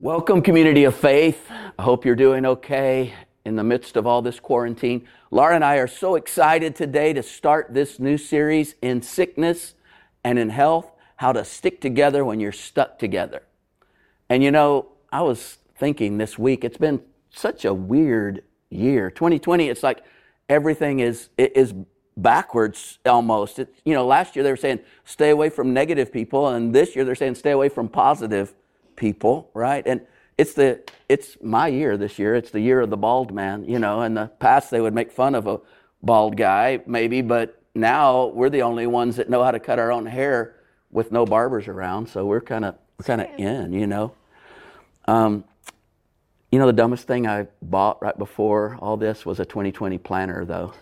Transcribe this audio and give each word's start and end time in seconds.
Welcome, 0.00 0.42
community 0.42 0.84
of 0.84 0.94
faith. 0.94 1.50
I 1.50 1.82
hope 1.82 2.04
you're 2.04 2.14
doing 2.14 2.46
okay 2.46 3.14
in 3.44 3.56
the 3.56 3.64
midst 3.64 3.96
of 3.96 4.06
all 4.06 4.22
this 4.22 4.38
quarantine. 4.38 5.08
Laura 5.32 5.56
and 5.56 5.64
I 5.64 5.78
are 5.78 5.88
so 5.88 6.14
excited 6.14 6.76
today 6.76 7.12
to 7.14 7.20
start 7.24 7.74
this 7.74 7.98
new 7.98 8.16
series 8.16 8.76
in 8.80 9.02
sickness 9.02 9.74
and 10.22 10.38
in 10.38 10.50
health 10.50 10.88
how 11.16 11.32
to 11.32 11.44
stick 11.44 11.80
together 11.80 12.24
when 12.24 12.38
you're 12.38 12.52
stuck 12.52 13.00
together. 13.00 13.42
And 14.28 14.44
you 14.44 14.52
know, 14.52 14.86
I 15.10 15.22
was 15.22 15.58
thinking 15.76 16.16
this 16.16 16.38
week, 16.38 16.62
it's 16.62 16.78
been 16.78 17.02
such 17.30 17.64
a 17.64 17.74
weird 17.74 18.44
year. 18.70 19.10
2020, 19.10 19.68
it's 19.68 19.82
like 19.82 20.04
everything 20.48 21.00
is, 21.00 21.28
is 21.36 21.74
backwards 22.16 23.00
almost. 23.04 23.58
It, 23.58 23.74
you 23.84 23.94
know, 23.94 24.06
last 24.06 24.36
year 24.36 24.44
they 24.44 24.50
were 24.50 24.56
saying 24.56 24.78
stay 25.04 25.30
away 25.30 25.50
from 25.50 25.74
negative 25.74 26.12
people, 26.12 26.46
and 26.46 26.72
this 26.72 26.94
year 26.94 27.04
they're 27.04 27.16
saying 27.16 27.34
stay 27.34 27.50
away 27.50 27.68
from 27.68 27.88
positive 27.88 28.50
people, 28.50 28.62
right? 29.54 29.86
And 29.86 30.00
it's 30.36 30.54
the 30.54 30.80
it's 31.08 31.36
my 31.42 31.68
year 31.68 31.96
this 31.96 32.18
year. 32.18 32.34
It's 32.34 32.50
the 32.50 32.60
year 32.60 32.80
of 32.80 32.90
the 32.90 32.96
bald 32.96 33.32
man, 33.32 33.64
you 33.64 33.78
know. 33.78 34.02
In 34.02 34.14
the 34.14 34.26
past 34.38 34.70
they 34.70 34.80
would 34.80 34.94
make 34.94 35.10
fun 35.10 35.34
of 35.34 35.46
a 35.46 35.60
bald 36.02 36.36
guy, 36.36 36.80
maybe, 36.86 37.22
but 37.22 37.60
now 37.74 38.26
we're 38.26 38.50
the 38.50 38.62
only 38.62 38.86
ones 38.86 39.16
that 39.16 39.28
know 39.28 39.42
how 39.42 39.50
to 39.50 39.60
cut 39.60 39.78
our 39.78 39.90
own 39.90 40.06
hair 40.06 40.54
with 40.90 41.12
no 41.12 41.24
barbers 41.24 41.68
around. 41.68 42.08
So 42.08 42.24
we're 42.24 42.40
kind 42.40 42.64
of 42.64 42.76
we're 42.98 43.04
kind 43.04 43.20
of 43.20 43.28
in, 43.38 43.72
you 43.72 43.86
know. 43.86 44.14
Um, 45.06 45.44
you 46.52 46.58
know, 46.58 46.66
the 46.66 46.72
dumbest 46.72 47.06
thing 47.06 47.26
I 47.26 47.46
bought 47.60 48.00
right 48.00 48.16
before 48.16 48.78
all 48.80 48.96
this 48.96 49.26
was 49.26 49.38
a 49.38 49.44
2020 49.44 49.98
planner, 49.98 50.44
though. 50.44 50.72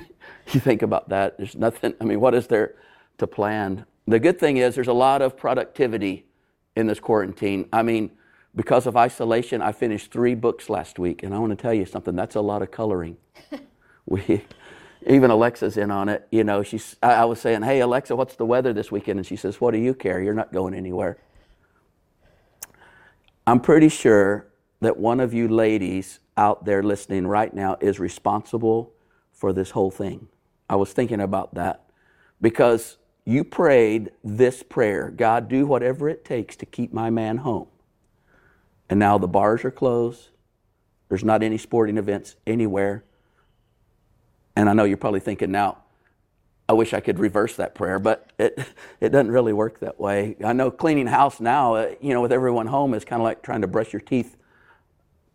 you 0.52 0.60
think 0.60 0.82
about 0.82 1.08
that. 1.08 1.36
There's 1.36 1.56
nothing. 1.56 1.94
I 2.00 2.04
mean, 2.04 2.20
what 2.20 2.34
is 2.34 2.46
there 2.46 2.74
to 3.18 3.26
plan? 3.26 3.86
The 4.06 4.20
good 4.20 4.38
thing 4.38 4.58
is 4.58 4.74
there's 4.74 4.86
a 4.88 4.92
lot 4.92 5.22
of 5.22 5.36
productivity 5.36 6.26
in 6.76 6.86
this 6.86 7.00
quarantine. 7.00 7.68
I 7.72 7.82
mean, 7.82 8.10
because 8.54 8.86
of 8.86 8.96
isolation, 8.96 9.60
I 9.60 9.72
finished 9.72 10.12
three 10.12 10.34
books 10.34 10.70
last 10.70 10.98
week, 10.98 11.22
and 11.22 11.34
I 11.34 11.38
want 11.38 11.50
to 11.50 11.60
tell 11.60 11.74
you 11.74 11.84
something. 11.84 12.14
That's 12.14 12.36
a 12.36 12.40
lot 12.40 12.62
of 12.62 12.70
coloring. 12.70 13.16
we, 14.06 14.44
even 15.06 15.30
Alexa's 15.30 15.76
in 15.76 15.90
on 15.90 16.08
it. 16.08 16.26
You 16.30 16.44
know, 16.44 16.62
she's. 16.62 16.96
I, 17.02 17.12
I 17.14 17.24
was 17.24 17.40
saying, 17.40 17.62
"Hey, 17.62 17.80
Alexa, 17.80 18.14
what's 18.14 18.36
the 18.36 18.46
weather 18.46 18.72
this 18.72 18.92
weekend?" 18.92 19.18
And 19.18 19.26
she 19.26 19.36
says, 19.36 19.60
"What 19.60 19.72
do 19.72 19.78
you 19.78 19.94
care? 19.94 20.20
You're 20.20 20.34
not 20.34 20.52
going 20.52 20.74
anywhere." 20.74 21.18
I'm 23.46 23.60
pretty 23.60 23.88
sure 23.88 24.48
that 24.80 24.96
one 24.96 25.20
of 25.20 25.32
you 25.32 25.48
ladies 25.48 26.18
out 26.36 26.64
there 26.64 26.82
listening 26.82 27.26
right 27.26 27.52
now 27.54 27.76
is 27.80 28.00
responsible 28.00 28.92
for 29.32 29.52
this 29.52 29.70
whole 29.70 29.90
thing. 29.90 30.28
I 30.68 30.76
was 30.76 30.92
thinking 30.92 31.20
about 31.20 31.54
that 31.54 31.84
because 32.40 32.96
you 33.26 33.44
prayed 33.44 34.12
this 34.24 34.62
prayer 34.62 35.10
God, 35.10 35.48
do 35.48 35.66
whatever 35.66 36.08
it 36.08 36.24
takes 36.24 36.56
to 36.56 36.66
keep 36.66 36.94
my 36.94 37.10
man 37.10 37.38
home. 37.38 37.66
And 38.88 38.98
now 38.98 39.18
the 39.18 39.28
bars 39.28 39.64
are 39.64 39.70
closed. 39.70 40.28
There's 41.08 41.24
not 41.24 41.42
any 41.42 41.58
sporting 41.58 41.98
events 41.98 42.36
anywhere. 42.46 43.04
And 44.54 44.70
I 44.70 44.72
know 44.72 44.84
you're 44.84 44.96
probably 44.96 45.20
thinking 45.20 45.50
now, 45.50 45.78
I 46.68 46.72
wish 46.72 46.94
I 46.94 47.00
could 47.00 47.18
reverse 47.18 47.56
that 47.56 47.74
prayer, 47.74 47.98
but 47.98 48.32
it, 48.38 48.58
it 49.00 49.10
doesn't 49.10 49.30
really 49.30 49.52
work 49.52 49.80
that 49.80 50.00
way. 50.00 50.36
I 50.42 50.52
know 50.52 50.70
cleaning 50.70 51.06
house 51.08 51.40
now, 51.40 51.74
uh, 51.74 51.94
you 52.00 52.14
know, 52.14 52.22
with 52.22 52.32
everyone 52.32 52.66
home 52.66 52.94
is 52.94 53.04
kind 53.04 53.20
of 53.20 53.24
like 53.24 53.42
trying 53.42 53.60
to 53.60 53.66
brush 53.66 53.92
your 53.92 54.00
teeth 54.00 54.36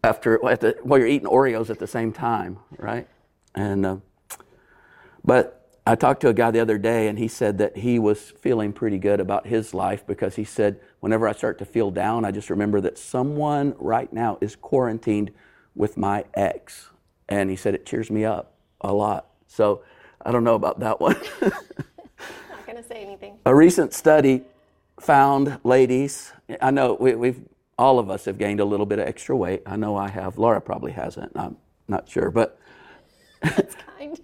after 0.04 0.40
the, 0.42 0.78
while 0.82 1.00
you're 1.00 1.08
eating 1.08 1.28
Oreos 1.28 1.70
at 1.70 1.80
the 1.80 1.88
same 1.88 2.12
time, 2.12 2.58
right? 2.78 3.08
And 3.54 3.86
uh, 3.86 3.98
but 5.24 5.61
I 5.86 5.96
talked 5.96 6.22
to 6.22 6.30
a 6.30 6.34
guy 6.34 6.52
the 6.52 6.60
other 6.60 6.78
day, 6.78 7.08
and 7.08 7.18
he 7.18 7.28
said 7.28 7.58
that 7.58 7.78
he 7.78 7.98
was 7.98 8.32
feeling 8.40 8.72
pretty 8.72 9.00
good 9.00 9.20
about 9.20 9.48
his 9.48 9.74
life 9.74 10.06
because 10.06 10.36
he 10.36 10.44
said, 10.44 10.80
whenever 11.00 11.28
I 11.28 11.34
start 11.34 11.58
to 11.60 11.66
feel 11.66 11.90
down, 11.90 12.24
I 12.24 12.32
just 12.32 12.52
remember 12.52 12.82
that 12.82 13.00
someone 13.00 13.74
right 13.80 14.12
now 14.14 14.38
is 14.42 14.56
quarantined 14.56 15.32
with 15.76 15.98
my 15.98 16.26
ex. 16.36 16.90
And 17.28 17.50
he 17.50 17.56
said 17.56 17.74
it 17.74 17.86
cheers 17.86 18.12
me 18.12 18.26
up 18.26 18.54
a 18.82 18.94
lot. 18.94 19.28
So 19.48 19.82
I 20.24 20.32
don't 20.32 20.44
know 20.44 20.56
about 20.56 20.80
that 20.82 21.00
one. 21.00 21.16
Not 21.42 21.54
going 22.66 22.78
to 22.78 22.84
say 22.84 23.04
anything. 23.04 23.40
A 23.46 23.56
recent 23.56 23.94
study 23.94 24.44
found 25.00 25.60
ladies, 25.64 26.32
I 26.62 26.70
know 26.70 26.96
we, 27.00 27.16
we've 27.16 27.42
all 27.78 27.98
of 27.98 28.12
us 28.12 28.26
have 28.26 28.38
gained 28.38 28.60
a 28.60 28.66
little 28.66 28.86
bit 28.86 29.00
of 29.00 29.08
extra 29.08 29.36
weight. 29.36 29.64
I 29.66 29.76
know 29.78 29.96
I 29.96 30.10
have. 30.10 30.38
Laura 30.38 30.62
probably 30.62 30.92
hasn't. 30.92 31.32
I'm 31.36 31.58
not 31.88 32.08
sure. 32.08 32.30
But 32.30 32.60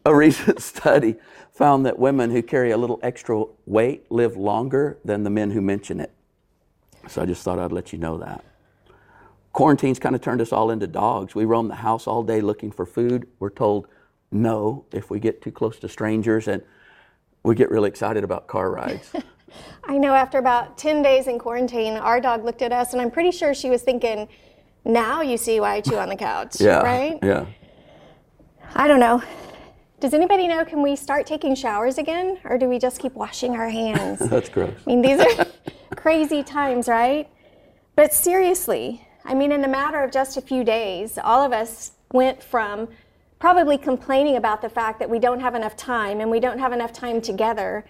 a 0.05 0.15
recent 0.15 0.61
study 0.61 1.15
found 1.51 1.85
that 1.85 1.97
women 1.97 2.31
who 2.31 2.41
carry 2.41 2.71
a 2.71 2.77
little 2.77 2.99
extra 3.01 3.43
weight 3.65 4.11
live 4.11 4.37
longer 4.37 4.97
than 5.03 5.23
the 5.23 5.29
men 5.29 5.51
who 5.51 5.61
mention 5.61 5.99
it. 5.99 6.11
So 7.07 7.21
I 7.21 7.25
just 7.25 7.43
thought 7.43 7.59
I'd 7.59 7.71
let 7.71 7.91
you 7.93 7.99
know 7.99 8.17
that. 8.19 8.43
Quarantine's 9.53 9.97
kind 9.97 10.13
of 10.13 10.21
turned 10.21 10.39
us 10.39 10.53
all 10.53 10.69
into 10.69 10.85
dogs. 10.85 11.33
We 11.33 11.45
roam 11.45 11.67
the 11.67 11.75
house 11.75 12.05
all 12.05 12.21
day 12.21 12.41
looking 12.41 12.71
for 12.71 12.85
food. 12.85 13.27
We're 13.39 13.49
told 13.49 13.87
no 14.31 14.85
if 14.91 15.09
we 15.09 15.19
get 15.19 15.41
too 15.41 15.51
close 15.51 15.79
to 15.79 15.89
strangers, 15.89 16.47
and 16.47 16.61
we 17.43 17.55
get 17.55 17.71
really 17.71 17.89
excited 17.89 18.23
about 18.23 18.47
car 18.47 18.69
rides. 18.69 19.11
I 19.83 19.97
know 19.97 20.13
after 20.13 20.37
about 20.37 20.77
10 20.77 21.01
days 21.01 21.27
in 21.27 21.39
quarantine, 21.39 21.93
our 21.93 22.19
dog 22.19 22.43
looked 22.43 22.61
at 22.61 22.71
us, 22.71 22.93
and 22.93 23.01
I'm 23.01 23.09
pretty 23.09 23.31
sure 23.31 23.53
she 23.53 23.69
was 23.69 23.81
thinking, 23.81 24.27
now 24.85 25.21
you 25.21 25.37
see 25.37 25.59
why 25.59 25.75
I 25.75 25.81
chew 25.81 25.97
on 25.97 26.09
the 26.09 26.15
couch, 26.15 26.59
yeah, 26.59 26.81
right? 26.81 27.17
Yeah. 27.23 27.45
I 28.77 28.87
don't 28.87 28.99
know. 28.99 29.23
Does 29.99 30.13
anybody 30.13 30.47
know, 30.47 30.63
can 30.63 30.83
we 30.83 30.95
start 30.95 31.25
taking 31.25 31.55
showers 31.55 31.97
again, 31.97 32.37
or 32.43 32.59
do 32.59 32.69
we 32.69 32.77
just 32.77 33.01
keep 33.01 33.13
washing 33.13 33.55
our 33.55 33.69
hands? 33.69 34.19
That's 34.29 34.49
gross. 34.49 34.71
I 34.85 34.89
mean, 34.89 35.01
these 35.01 35.19
are 35.19 35.47
crazy 35.95 36.43
times, 36.43 36.87
right? 36.87 37.27
But 37.95 38.13
seriously, 38.13 39.01
I 39.25 39.33
mean, 39.33 39.51
in 39.51 39.63
a 39.63 39.67
matter 39.67 40.03
of 40.03 40.11
just 40.11 40.37
a 40.37 40.41
few 40.41 40.63
days, 40.63 41.17
all 41.17 41.43
of 41.43 41.53
us 41.53 41.93
went 42.13 42.43
from 42.43 42.87
probably 43.39 43.79
complaining 43.79 44.35
about 44.35 44.61
the 44.61 44.69
fact 44.69 44.99
that 44.99 45.09
we 45.09 45.17
don't 45.17 45.39
have 45.39 45.55
enough 45.55 45.75
time 45.75 46.21
and 46.21 46.29
we 46.29 46.39
don't 46.39 46.59
have 46.59 46.71
enough 46.71 46.93
time 46.93 47.19
together 47.19 47.83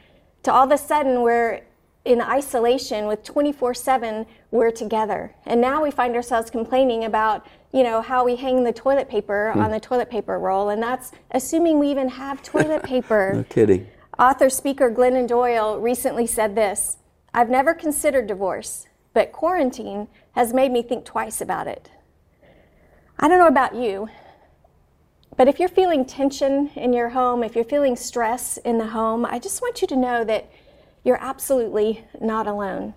to 0.43 0.53
all 0.53 0.63
of 0.63 0.71
a 0.71 0.77
sudden 0.77 1.21
we're 1.21 1.63
in 2.05 2.21
isolation 2.21 3.07
with 3.07 3.21
24/7 3.25 4.25
we're 4.51 4.71
together. 4.71 5.35
And 5.45 5.59
now 5.59 5.83
we 5.83 5.91
find 5.91 6.15
ourselves 6.15 6.49
complaining 6.49 7.03
about, 7.03 7.45
you 7.73 7.83
know, 7.83 8.01
how 8.01 8.23
we 8.23 8.35
hang 8.35 8.63
the 8.63 8.73
toilet 8.73 9.09
paper 9.09 9.51
hmm. 9.53 9.61
on 9.61 9.71
the 9.71 9.79
toilet 9.79 10.09
paper 10.09 10.39
roll 10.39 10.69
and 10.69 10.81
that's 10.81 11.11
assuming 11.31 11.79
we 11.79 11.89
even 11.89 12.09
have 12.09 12.41
toilet 12.41 12.83
paper. 12.93 13.33
no 13.33 13.43
kidding. 13.43 13.87
Author 14.17 14.49
speaker 14.49 14.89
Glennon 14.89 15.27
Doyle 15.27 15.79
recently 15.79 16.25
said 16.25 16.55
this, 16.55 16.97
I've 17.33 17.49
never 17.49 17.75
considered 17.75 18.25
divorce, 18.25 18.87
but 19.13 19.31
quarantine 19.31 20.07
has 20.31 20.53
made 20.53 20.71
me 20.71 20.81
think 20.81 21.05
twice 21.05 21.39
about 21.39 21.67
it. 21.67 21.91
I 23.19 23.27
don't 23.27 23.37
know 23.37 23.47
about 23.47 23.75
you, 23.75 24.09
but 25.35 25.47
if 25.47 25.59
you're 25.59 25.69
feeling 25.69 26.03
tension 26.03 26.71
in 26.75 26.93
your 26.93 27.09
home, 27.09 27.43
if 27.43 27.53
you're 27.53 27.63
feeling 27.63 27.95
stress 27.95 28.57
in 28.57 28.79
the 28.79 28.87
home, 28.87 29.23
I 29.23 29.37
just 29.37 29.61
want 29.61 29.81
you 29.81 29.87
to 29.89 29.95
know 29.95 30.23
that 30.23 30.49
you're 31.03 31.21
absolutely 31.21 32.03
not 32.19 32.47
alone. 32.47 32.95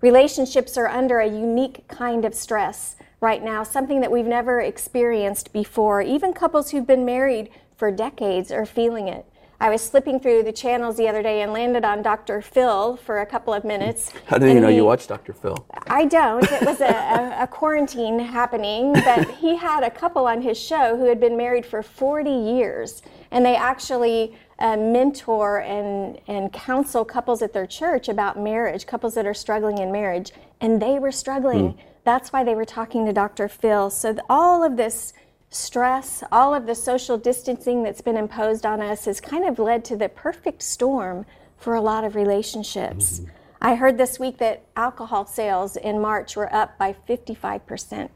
Relationships 0.00 0.78
are 0.78 0.86
under 0.86 1.18
a 1.18 1.26
unique 1.26 1.86
kind 1.88 2.24
of 2.24 2.34
stress 2.34 2.96
right 3.20 3.42
now, 3.42 3.62
something 3.62 4.00
that 4.00 4.10
we've 4.10 4.26
never 4.26 4.60
experienced 4.60 5.52
before. 5.52 6.02
Even 6.02 6.32
couples 6.32 6.70
who've 6.70 6.86
been 6.86 7.04
married 7.04 7.50
for 7.76 7.90
decades 7.90 8.50
are 8.50 8.66
feeling 8.66 9.08
it. 9.08 9.26
I 9.62 9.68
was 9.68 9.82
slipping 9.82 10.18
through 10.18 10.44
the 10.44 10.52
channels 10.52 10.96
the 10.96 11.06
other 11.06 11.22
day 11.22 11.42
and 11.42 11.52
landed 11.52 11.84
on 11.84 12.00
Dr. 12.00 12.40
Phil 12.40 12.96
for 12.96 13.20
a 13.20 13.26
couple 13.26 13.52
of 13.52 13.62
minutes. 13.62 14.10
How 14.26 14.38
do 14.38 14.46
you 14.46 14.58
know 14.58 14.68
he, 14.68 14.76
you 14.76 14.86
watch 14.86 15.06
Dr. 15.06 15.34
Phil? 15.34 15.66
I 15.86 16.06
don't. 16.06 16.50
It 16.50 16.64
was 16.64 16.80
a, 16.80 16.86
a, 16.86 17.42
a, 17.42 17.46
quarantine 17.46 18.18
happening, 18.18 18.94
but 18.94 19.30
he 19.34 19.56
had 19.56 19.82
a 19.82 19.90
couple 19.90 20.26
on 20.26 20.40
his 20.40 20.58
show 20.58 20.96
who 20.96 21.04
had 21.04 21.20
been 21.20 21.36
married 21.36 21.66
for 21.66 21.82
40 21.82 22.30
years, 22.30 23.02
and 23.30 23.44
they 23.44 23.54
actually 23.54 24.34
uh, 24.60 24.78
mentor 24.78 25.60
and, 25.60 26.18
and 26.26 26.50
counsel 26.54 27.04
couples 27.04 27.42
at 27.42 27.52
their 27.52 27.66
church 27.66 28.08
about 28.08 28.38
marriage, 28.38 28.86
couples 28.86 29.12
that 29.14 29.26
are 29.26 29.34
struggling 29.34 29.76
in 29.76 29.92
marriage, 29.92 30.32
and 30.62 30.80
they 30.80 30.98
were 30.98 31.12
struggling. 31.12 31.74
Mm. 31.74 31.78
That's 32.04 32.32
why 32.32 32.44
they 32.44 32.54
were 32.54 32.64
talking 32.64 33.06
to 33.06 33.12
Dr. 33.12 33.48
Phil. 33.48 33.90
So 33.90 34.16
all 34.28 34.64
of 34.64 34.76
this 34.76 35.12
stress, 35.50 36.22
all 36.30 36.54
of 36.54 36.66
the 36.66 36.74
social 36.74 37.18
distancing 37.18 37.82
that's 37.82 38.00
been 38.00 38.16
imposed 38.16 38.64
on 38.64 38.80
us 38.80 39.04
has 39.04 39.20
kind 39.20 39.44
of 39.44 39.58
led 39.58 39.84
to 39.86 39.96
the 39.96 40.08
perfect 40.08 40.62
storm 40.62 41.26
for 41.58 41.74
a 41.74 41.80
lot 41.80 42.04
of 42.04 42.14
relationships. 42.14 43.20
Mm-hmm. 43.20 43.30
I 43.62 43.74
heard 43.74 43.98
this 43.98 44.18
week 44.18 44.38
that 44.38 44.62
alcohol 44.74 45.26
sales 45.26 45.76
in 45.76 46.00
March 46.00 46.34
were 46.36 46.52
up 46.54 46.78
by 46.78 46.94
55%. 47.08 48.08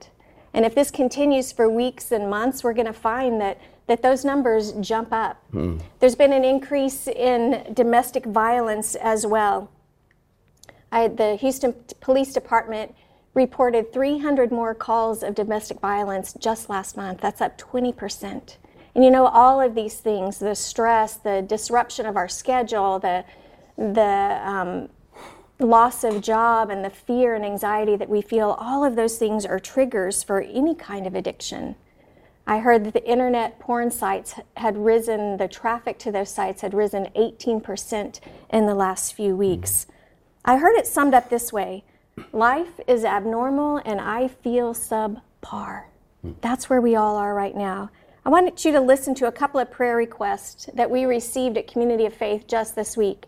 And 0.54 0.64
if 0.64 0.74
this 0.74 0.90
continues 0.90 1.52
for 1.52 1.68
weeks 1.68 2.12
and 2.12 2.30
months, 2.30 2.64
we're 2.64 2.72
going 2.72 2.86
to 2.86 2.92
find 2.92 3.40
that, 3.40 3.60
that 3.88 4.00
those 4.02 4.24
numbers 4.24 4.72
jump 4.74 5.12
up. 5.12 5.42
Mm. 5.52 5.82
There's 5.98 6.14
been 6.14 6.32
an 6.32 6.44
increase 6.44 7.08
in 7.08 7.74
domestic 7.74 8.24
violence 8.24 8.94
as 8.94 9.26
well. 9.26 9.70
I, 10.90 11.08
the 11.08 11.34
Houston 11.36 11.74
Police 12.00 12.32
Department 12.32 12.94
reported 13.34 13.92
300 13.92 14.50
more 14.50 14.74
calls 14.74 15.22
of 15.22 15.34
domestic 15.34 15.80
violence 15.80 16.32
just 16.38 16.70
last 16.70 16.96
month. 16.96 17.20
That's 17.20 17.40
up 17.40 17.58
20%. 17.58 18.56
And 18.94 19.04
you 19.04 19.10
know, 19.10 19.26
all 19.26 19.60
of 19.60 19.74
these 19.74 19.98
things 19.98 20.38
the 20.38 20.54
stress, 20.54 21.16
the 21.16 21.42
disruption 21.42 22.06
of 22.06 22.16
our 22.16 22.28
schedule, 22.28 22.98
the, 22.98 23.24
the, 23.76 24.40
um, 24.42 24.88
loss 25.60 26.04
of 26.04 26.20
job 26.20 26.70
and 26.70 26.84
the 26.84 26.90
fear 26.90 27.34
and 27.34 27.44
anxiety 27.44 27.96
that 27.96 28.08
we 28.08 28.20
feel, 28.20 28.56
all 28.58 28.84
of 28.84 28.96
those 28.96 29.18
things 29.18 29.46
are 29.46 29.58
triggers 29.58 30.22
for 30.22 30.40
any 30.40 30.74
kind 30.74 31.06
of 31.06 31.14
addiction. 31.14 31.76
I 32.46 32.58
heard 32.58 32.84
that 32.84 32.92
the 32.92 33.08
internet 33.08 33.58
porn 33.58 33.90
sites 33.90 34.34
had 34.56 34.76
risen, 34.76 35.38
the 35.38 35.48
traffic 35.48 35.98
to 36.00 36.12
those 36.12 36.28
sites 36.28 36.60
had 36.60 36.74
risen 36.74 37.06
18% 37.16 38.20
in 38.50 38.66
the 38.66 38.74
last 38.74 39.14
few 39.14 39.34
weeks. 39.34 39.86
I 40.44 40.58
heard 40.58 40.76
it 40.76 40.86
summed 40.86 41.14
up 41.14 41.30
this 41.30 41.52
way 41.52 41.84
Life 42.32 42.80
is 42.86 43.04
abnormal 43.04 43.78
and 43.84 44.00
I 44.00 44.28
feel 44.28 44.74
subpar. 44.74 45.84
Hmm. 46.22 46.32
That's 46.40 46.70
where 46.70 46.80
we 46.80 46.96
all 46.96 47.16
are 47.16 47.34
right 47.34 47.56
now. 47.56 47.90
I 48.26 48.30
wanted 48.30 48.64
you 48.64 48.72
to 48.72 48.80
listen 48.80 49.14
to 49.16 49.26
a 49.26 49.32
couple 49.32 49.60
of 49.60 49.70
prayer 49.70 49.96
requests 49.96 50.68
that 50.74 50.90
we 50.90 51.04
received 51.04 51.58
at 51.58 51.70
Community 51.70 52.06
of 52.06 52.14
Faith 52.14 52.46
just 52.46 52.74
this 52.74 52.96
week. 52.96 53.26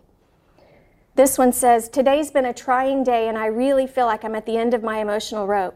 This 1.15 1.37
one 1.37 1.51
says, 1.51 1.87
Today's 1.87 2.31
been 2.31 2.45
a 2.45 2.53
trying 2.53 3.03
day, 3.03 3.27
and 3.27 3.37
I 3.37 3.45
really 3.45 3.85
feel 3.85 4.05
like 4.07 4.23
I'm 4.23 4.35
at 4.35 4.45
the 4.45 4.57
end 4.57 4.73
of 4.73 4.83
my 4.83 4.99
emotional 4.99 5.47
rope. 5.47 5.75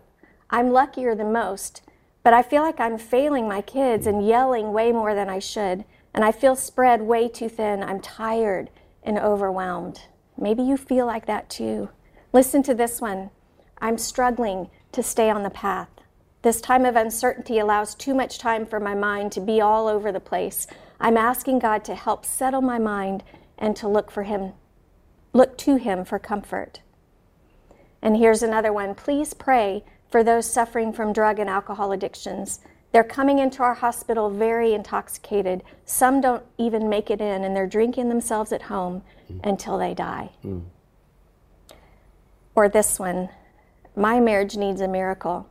I'm 0.49 0.71
luckier 0.71 1.13
than 1.13 1.31
most, 1.31 1.81
but 2.23 2.33
I 2.33 2.41
feel 2.41 2.63
like 2.63 2.79
I'm 2.79 2.97
failing 2.97 3.47
my 3.47 3.61
kids 3.61 4.07
and 4.07 4.25
yelling 4.25 4.73
way 4.73 4.91
more 4.91 5.13
than 5.13 5.29
I 5.29 5.39
should, 5.39 5.85
and 6.13 6.25
I 6.25 6.31
feel 6.31 6.55
spread 6.55 7.01
way 7.01 7.27
too 7.27 7.49
thin. 7.49 7.83
I'm 7.83 8.01
tired 8.01 8.69
and 9.03 9.17
overwhelmed. 9.17 10.01
Maybe 10.37 10.63
you 10.63 10.77
feel 10.77 11.05
like 11.05 11.25
that 11.27 11.49
too. 11.49 11.89
Listen 12.33 12.63
to 12.63 12.73
this 12.73 13.01
one. 13.01 13.29
I'm 13.79 13.97
struggling 13.97 14.69
to 14.91 15.03
stay 15.03 15.29
on 15.29 15.43
the 15.43 15.49
path. 15.49 15.89
This 16.41 16.61
time 16.61 16.85
of 16.85 16.95
uncertainty 16.95 17.59
allows 17.59 17.93
too 17.93 18.13
much 18.13 18.39
time 18.39 18.65
for 18.65 18.79
my 18.79 18.95
mind 18.95 19.31
to 19.33 19.41
be 19.41 19.61
all 19.61 19.87
over 19.87 20.11
the 20.11 20.19
place. 20.19 20.65
I'm 20.99 21.17
asking 21.17 21.59
God 21.59 21.83
to 21.85 21.95
help 21.95 22.25
settle 22.25 22.61
my 22.61 22.79
mind 22.79 23.23
and 23.57 23.75
to 23.75 23.87
look 23.87 24.11
for 24.11 24.23
him 24.23 24.53
look 25.33 25.57
to 25.59 25.75
him 25.75 26.03
for 26.05 26.19
comfort. 26.19 26.81
And 28.01 28.17
here's 28.17 28.43
another 28.43 28.73
one. 28.73 28.95
Please 28.95 29.33
pray 29.33 29.83
for 30.09 30.23
those 30.23 30.51
suffering 30.51 30.91
from 30.91 31.13
drug 31.13 31.39
and 31.39 31.49
alcohol 31.49 31.91
addictions. 31.91 32.59
They're 32.91 33.03
coming 33.03 33.39
into 33.39 33.63
our 33.63 33.75
hospital 33.75 34.29
very 34.29 34.73
intoxicated. 34.73 35.63
Some 35.85 36.19
don't 36.19 36.43
even 36.57 36.89
make 36.89 37.09
it 37.09 37.21
in, 37.21 37.43
and 37.43 37.55
they're 37.55 37.67
drinking 37.67 38.09
themselves 38.09 38.51
at 38.51 38.63
home 38.63 39.03
mm. 39.31 39.39
until 39.43 39.77
they 39.77 39.93
die. 39.93 40.31
Mm. 40.43 40.63
Or 42.55 42.67
this 42.69 42.99
one 42.99 43.29
My 43.95 44.19
marriage 44.19 44.57
needs 44.57 44.81
a 44.81 44.87
miracle. 44.87 45.47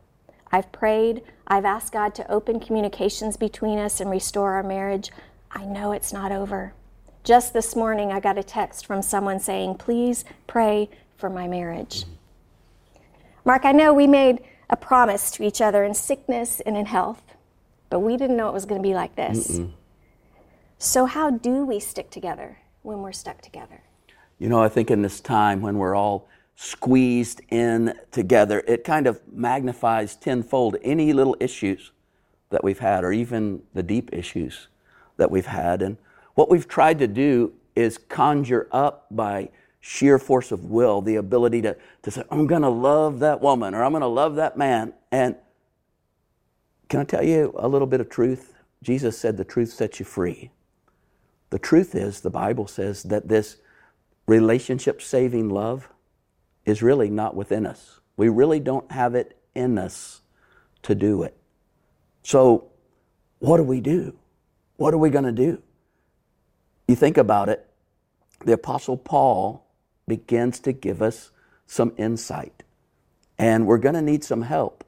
I've 0.52 0.72
prayed. 0.72 1.22
I've 1.46 1.64
asked 1.64 1.92
God 1.92 2.14
to 2.16 2.30
open 2.30 2.60
communications 2.60 3.36
between 3.36 3.78
us 3.78 4.00
and 4.00 4.10
restore 4.10 4.52
our 4.52 4.62
marriage. 4.62 5.10
I 5.52 5.64
know 5.64 5.92
it's 5.92 6.12
not 6.12 6.32
over. 6.32 6.74
Just 7.22 7.52
this 7.52 7.76
morning, 7.76 8.12
I 8.12 8.20
got 8.20 8.38
a 8.38 8.42
text 8.42 8.86
from 8.86 9.02
someone 9.02 9.40
saying, 9.40 9.76
Please 9.76 10.24
pray 10.46 10.88
for 11.16 11.28
my 11.28 11.46
marriage. 11.46 12.04
Mark, 13.44 13.64
I 13.64 13.72
know 13.72 13.92
we 13.92 14.06
made 14.06 14.40
a 14.68 14.76
promise 14.76 15.30
to 15.32 15.42
each 15.42 15.60
other 15.60 15.84
in 15.84 15.94
sickness 15.94 16.60
and 16.60 16.76
in 16.76 16.86
health, 16.86 17.22
but 17.88 18.00
we 18.00 18.16
didn't 18.16 18.36
know 18.36 18.48
it 18.48 18.54
was 18.54 18.64
going 18.64 18.80
to 18.80 18.88
be 18.88 18.94
like 18.94 19.16
this. 19.16 19.58
Mm-mm. 19.58 19.72
So, 20.78 21.04
how 21.06 21.30
do 21.30 21.64
we 21.66 21.78
stick 21.78 22.10
together 22.10 22.58
when 22.82 23.02
we're 23.02 23.12
stuck 23.12 23.42
together? 23.42 23.82
You 24.38 24.48
know, 24.48 24.62
I 24.62 24.68
think 24.68 24.90
in 24.90 25.02
this 25.02 25.20
time 25.20 25.60
when 25.60 25.76
we're 25.76 25.94
all 25.94 26.28
squeezed 26.62 27.40
in 27.48 27.94
together, 28.10 28.62
it 28.68 28.84
kind 28.84 29.06
of 29.06 29.18
magnifies 29.32 30.14
tenfold 30.14 30.76
any 30.82 31.10
little 31.14 31.34
issues 31.40 31.90
that 32.50 32.62
we've 32.62 32.80
had, 32.80 33.02
or 33.02 33.12
even 33.12 33.62
the 33.72 33.82
deep 33.82 34.10
issues 34.12 34.68
that 35.16 35.30
we've 35.30 35.46
had. 35.46 35.80
And 35.80 35.96
what 36.34 36.50
we've 36.50 36.68
tried 36.68 36.98
to 36.98 37.06
do 37.06 37.54
is 37.74 37.96
conjure 37.96 38.68
up 38.72 39.06
by 39.10 39.48
sheer 39.80 40.18
force 40.18 40.52
of 40.52 40.66
will 40.66 41.00
the 41.00 41.16
ability 41.16 41.62
to, 41.62 41.74
to 42.02 42.10
say, 42.10 42.24
I'm 42.30 42.46
going 42.46 42.60
to 42.60 42.68
love 42.68 43.20
that 43.20 43.40
woman 43.40 43.74
or 43.74 43.82
I'm 43.82 43.92
going 43.92 44.02
to 44.02 44.06
love 44.06 44.34
that 44.34 44.58
man. 44.58 44.92
And 45.10 45.36
can 46.90 47.00
I 47.00 47.04
tell 47.04 47.24
you 47.24 47.54
a 47.56 47.68
little 47.68 47.86
bit 47.86 48.02
of 48.02 48.10
truth? 48.10 48.52
Jesus 48.82 49.16
said 49.16 49.38
the 49.38 49.44
truth 49.44 49.72
sets 49.72 49.98
you 49.98 50.04
free. 50.04 50.50
The 51.48 51.58
truth 51.58 51.94
is, 51.94 52.20
the 52.20 52.28
Bible 52.28 52.66
says 52.66 53.02
that 53.04 53.28
this 53.28 53.56
relationship 54.26 55.00
saving 55.00 55.48
love 55.48 55.88
is 56.64 56.82
really 56.82 57.10
not 57.10 57.34
within 57.34 57.66
us. 57.66 58.00
We 58.16 58.28
really 58.28 58.60
don't 58.60 58.90
have 58.92 59.14
it 59.14 59.38
in 59.54 59.78
us 59.78 60.22
to 60.82 60.94
do 60.94 61.22
it. 61.22 61.36
So, 62.22 62.70
what 63.38 63.56
do 63.56 63.62
we 63.62 63.80
do? 63.80 64.16
What 64.76 64.94
are 64.94 64.98
we 64.98 65.10
going 65.10 65.24
to 65.24 65.32
do? 65.32 65.62
You 66.86 66.96
think 66.96 67.16
about 67.16 67.48
it, 67.48 67.68
the 68.44 68.52
Apostle 68.52 68.96
Paul 68.96 69.66
begins 70.06 70.60
to 70.60 70.72
give 70.72 71.02
us 71.02 71.30
some 71.66 71.92
insight. 71.96 72.62
And 73.38 73.66
we're 73.66 73.78
going 73.78 73.94
to 73.94 74.02
need 74.02 74.24
some 74.24 74.42
help, 74.42 74.84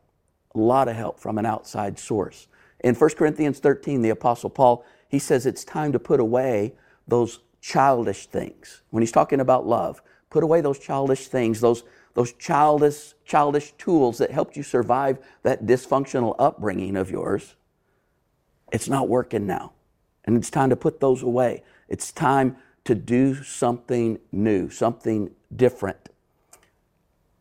a 0.54 0.58
lot 0.58 0.88
of 0.88 0.96
help 0.96 1.18
from 1.18 1.38
an 1.38 1.46
outside 1.46 1.98
source. 1.98 2.48
In 2.80 2.94
1 2.94 3.10
Corinthians 3.10 3.60
13, 3.60 4.02
the 4.02 4.10
Apostle 4.10 4.50
Paul, 4.50 4.84
he 5.08 5.18
says 5.18 5.46
it's 5.46 5.64
time 5.64 5.92
to 5.92 5.98
put 5.98 6.20
away 6.20 6.74
those 7.06 7.40
childish 7.60 8.26
things. 8.26 8.82
When 8.90 9.02
he's 9.02 9.12
talking 9.12 9.40
about 9.40 9.66
love, 9.66 10.02
Put 10.32 10.42
away 10.42 10.62
those 10.62 10.78
childish 10.78 11.28
things, 11.28 11.60
those, 11.60 11.84
those 12.14 12.32
childish, 12.32 13.12
childish 13.26 13.72
tools 13.72 14.16
that 14.16 14.30
helped 14.30 14.56
you 14.56 14.62
survive 14.62 15.18
that 15.42 15.66
dysfunctional 15.66 16.34
upbringing 16.38 16.96
of 16.96 17.10
yours. 17.10 17.54
It's 18.72 18.88
not 18.88 19.10
working 19.10 19.46
now. 19.46 19.72
And 20.24 20.38
it's 20.38 20.48
time 20.48 20.70
to 20.70 20.76
put 20.76 21.00
those 21.00 21.22
away. 21.22 21.62
It's 21.86 22.10
time 22.12 22.56
to 22.84 22.94
do 22.94 23.42
something 23.42 24.20
new, 24.32 24.70
something 24.70 25.32
different. 25.54 26.08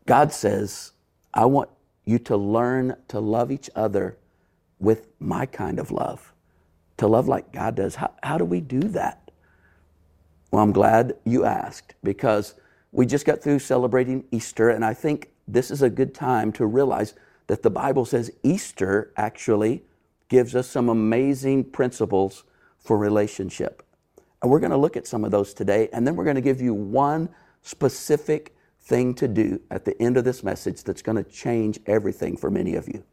God 0.05 0.33
says, 0.33 0.91
I 1.33 1.45
want 1.45 1.69
you 2.03 2.19
to 2.19 2.35
learn 2.35 2.97
to 3.07 3.21
love 3.21 3.53
each 3.53 3.69
other 3.73 4.17
with 4.79 5.07
my 5.17 5.45
kind 5.45 5.79
of 5.79 5.91
love, 5.91 6.33
to 6.97 7.07
love 7.07 7.29
like 7.29 7.53
God 7.53 7.75
does. 7.75 7.95
How, 7.95 8.11
how 8.21 8.37
do 8.37 8.43
we 8.43 8.59
do 8.59 8.81
that? 8.81 9.31
Well, 10.51 10.61
I'm 10.61 10.73
glad 10.73 11.15
you 11.23 11.45
asked 11.45 11.95
because 12.03 12.55
we 12.91 13.05
just 13.05 13.25
got 13.25 13.41
through 13.41 13.59
celebrating 13.59 14.25
Easter, 14.31 14.69
and 14.69 14.83
I 14.83 14.93
think 14.93 15.29
this 15.47 15.71
is 15.71 15.81
a 15.81 15.89
good 15.89 16.13
time 16.13 16.51
to 16.53 16.65
realize 16.65 17.13
that 17.47 17.63
the 17.63 17.69
Bible 17.69 18.05
says 18.05 18.31
Easter 18.43 19.11
actually 19.17 19.83
gives 20.29 20.55
us 20.55 20.67
some 20.67 20.89
amazing 20.89 21.63
principles 21.65 22.43
for 22.77 22.97
relationship. 22.97 23.83
And 24.41 24.49
we're 24.49 24.59
going 24.59 24.71
to 24.71 24.77
look 24.77 24.97
at 24.97 25.05
some 25.07 25.23
of 25.23 25.31
those 25.31 25.53
today, 25.53 25.89
and 25.93 26.05
then 26.05 26.15
we're 26.15 26.23
going 26.23 26.35
to 26.35 26.41
give 26.41 26.61
you 26.61 26.73
one 26.73 27.29
specific 27.61 28.55
thing 28.81 29.13
to 29.13 29.27
do 29.27 29.61
at 29.69 29.85
the 29.85 30.01
end 30.01 30.17
of 30.17 30.23
this 30.23 30.43
message 30.43 30.83
that's 30.83 31.01
going 31.01 31.23
to 31.23 31.29
change 31.29 31.79
everything 31.85 32.35
for 32.35 32.49
many 32.49 32.75
of 32.75 32.87
you 32.87 33.03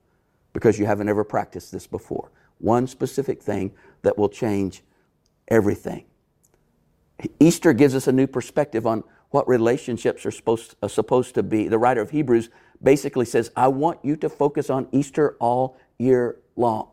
because 0.52 0.78
you 0.78 0.86
haven't 0.86 1.08
ever 1.08 1.24
practiced 1.24 1.70
this 1.70 1.86
before. 1.86 2.30
One 2.58 2.86
specific 2.86 3.42
thing 3.42 3.72
that 4.02 4.16
will 4.16 4.28
change 4.28 4.82
everything. 5.48 6.04
Easter 7.38 7.72
gives 7.72 7.94
us 7.94 8.06
a 8.06 8.12
new 8.12 8.26
perspective 8.26 8.86
on 8.86 9.04
what 9.30 9.46
relationships 9.48 10.24
are 10.24 10.30
supposed, 10.30 10.74
are 10.82 10.88
supposed 10.88 11.34
to 11.34 11.42
be. 11.42 11.68
The 11.68 11.78
writer 11.78 12.00
of 12.00 12.10
Hebrews 12.10 12.48
basically 12.82 13.26
says, 13.26 13.50
I 13.56 13.68
want 13.68 13.98
you 14.02 14.16
to 14.16 14.28
focus 14.28 14.70
on 14.70 14.88
Easter 14.92 15.36
all 15.40 15.76
year 15.98 16.36
long. 16.56 16.88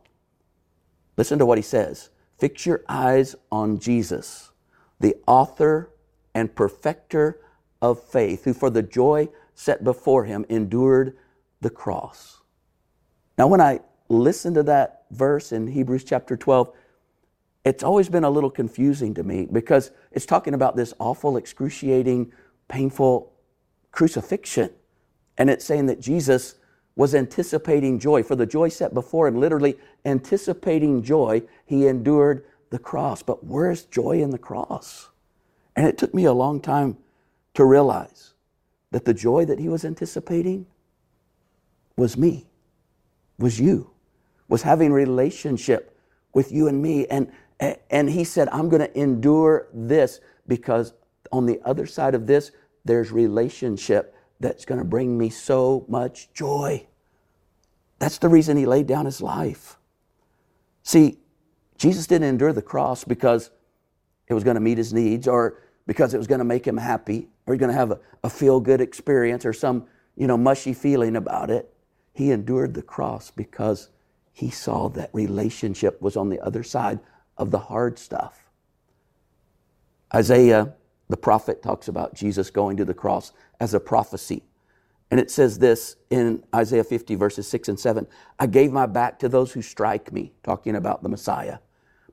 Listen 1.17 1.39
to 1.39 1.45
what 1.45 1.57
he 1.57 1.61
says 1.61 2.09
Fix 2.37 2.65
your 2.65 2.83
eyes 2.89 3.35
on 3.51 3.79
Jesus, 3.79 4.51
the 4.99 5.15
author 5.25 5.91
and 6.33 6.53
perfecter 6.53 7.39
of 7.81 8.01
faith, 8.03 8.43
who 8.43 8.53
for 8.53 8.69
the 8.69 8.83
joy 8.83 9.29
set 9.53 9.83
before 9.83 10.25
him 10.25 10.45
endured 10.49 11.17
the 11.61 11.69
cross. 11.69 12.41
Now, 13.37 13.47
when 13.47 13.61
I 13.61 13.79
listen 14.09 14.53
to 14.55 14.63
that 14.63 15.05
verse 15.11 15.51
in 15.51 15.67
Hebrews 15.67 16.03
chapter 16.03 16.35
12, 16.35 16.71
it's 17.65 17.83
always 17.83 18.07
been 18.07 18.23
a 18.23 18.29
little 18.29 18.51
confusing 18.51 19.15
to 19.15 19.23
me 19.23 19.47
because 19.51 19.91
it's 20.11 20.27
talking 20.27 20.53
about 20.53 20.75
this 20.75 20.93
awful, 20.99 21.35
excruciating, 21.35 22.31
painful 22.67 23.33
crucifixion. 23.91 24.69
And 25.37 25.49
it's 25.49 25.65
saying 25.65 25.87
that 25.87 25.99
Jesus 25.99 26.55
was 26.95 27.15
anticipating 27.15 27.99
joy. 27.99 28.21
For 28.23 28.35
the 28.35 28.45
joy 28.45 28.69
set 28.69 28.93
before 28.93 29.27
him, 29.27 29.39
literally 29.39 29.77
anticipating 30.05 31.01
joy, 31.01 31.41
he 31.65 31.87
endured 31.87 32.45
the 32.69 32.79
cross. 32.79 33.23
But 33.23 33.43
where's 33.43 33.83
joy 33.85 34.21
in 34.21 34.29
the 34.29 34.37
cross? 34.37 35.09
And 35.75 35.87
it 35.87 35.97
took 35.97 36.13
me 36.13 36.25
a 36.25 36.33
long 36.33 36.61
time 36.61 36.97
to 37.55 37.65
realize 37.65 38.33
that 38.91 39.05
the 39.05 39.13
joy 39.13 39.43
that 39.45 39.59
he 39.59 39.67
was 39.67 39.83
anticipating 39.83 40.67
was 41.97 42.15
me, 42.15 42.45
was 43.39 43.59
you, 43.59 43.89
was 44.47 44.61
having 44.61 44.93
relationship 44.93 45.97
with 46.33 46.51
you 46.51 46.67
and 46.67 46.81
me. 46.81 47.07
And 47.07 47.31
and 47.59 48.09
he 48.09 48.23
said, 48.23 48.49
I'm 48.51 48.69
going 48.69 48.81
to 48.81 48.99
endure 48.99 49.67
this 49.73 50.19
because 50.47 50.93
on 51.31 51.45
the 51.45 51.61
other 51.63 51.85
side 51.85 52.15
of 52.15 52.27
this, 52.27 52.51
there's 52.83 53.11
relationship 53.11 54.15
that's 54.39 54.65
going 54.65 54.79
to 54.79 54.85
bring 54.85 55.17
me 55.17 55.29
so 55.29 55.85
much 55.87 56.31
joy. 56.33 56.85
That's 57.99 58.17
the 58.17 58.27
reason 58.27 58.57
he 58.57 58.65
laid 58.65 58.87
down 58.87 59.05
his 59.05 59.21
life. 59.21 59.77
See, 60.83 61.17
Jesus 61.77 62.07
didn't 62.07 62.27
endure 62.27 62.53
the 62.53 62.61
cross 62.61 63.03
because 63.03 63.51
it 64.27 64.33
was 64.33 64.43
going 64.43 64.55
to 64.55 64.61
meet 64.61 64.77
his 64.77 64.93
needs 64.93 65.27
or 65.27 65.61
because 65.87 66.13
it 66.13 66.17
was 66.17 66.27
going 66.27 66.39
to 66.39 66.45
make 66.45 66.65
him 66.65 66.77
happy. 66.77 67.29
or 67.45 67.53
he's 67.53 67.59
going 67.59 67.71
to 67.71 67.77
have 67.77 67.91
a, 67.91 67.99
a 68.23 68.29
feel 68.29 68.59
good 68.59 68.81
experience 68.81 69.45
or 69.45 69.53
some, 69.53 69.87
you 70.15 70.27
know, 70.27 70.37
mushy 70.37 70.73
feeling 70.73 71.15
about 71.15 71.49
it. 71.49 71.73
He 72.13 72.31
endured 72.31 72.73
the 72.73 72.81
cross 72.81 73.31
because 73.31 73.89
he 74.33 74.49
saw 74.49 74.89
that 74.89 75.09
relationship 75.13 76.01
was 76.01 76.17
on 76.17 76.29
the 76.29 76.39
other 76.41 76.63
side 76.63 76.99
of 77.37 77.51
the 77.51 77.59
hard 77.59 77.99
stuff. 77.99 78.49
Isaiah, 80.13 80.73
the 81.09 81.17
prophet, 81.17 81.61
talks 81.61 81.87
about 81.87 82.15
Jesus 82.15 82.49
going 82.49 82.77
to 82.77 82.85
the 82.85 82.93
cross 82.93 83.31
as 83.59 83.73
a 83.73 83.79
prophecy. 83.79 84.43
And 85.11 85.19
it 85.19 85.29
says 85.29 85.59
this 85.59 85.97
in 86.09 86.43
Isaiah 86.53 86.83
50, 86.83 87.15
verses 87.15 87.47
6 87.47 87.69
and 87.69 87.79
7 87.79 88.07
I 88.39 88.47
gave 88.47 88.71
my 88.71 88.85
back 88.85 89.19
to 89.19 89.29
those 89.29 89.51
who 89.53 89.61
strike 89.61 90.11
me, 90.11 90.33
talking 90.43 90.75
about 90.75 91.03
the 91.03 91.09
Messiah, 91.09 91.59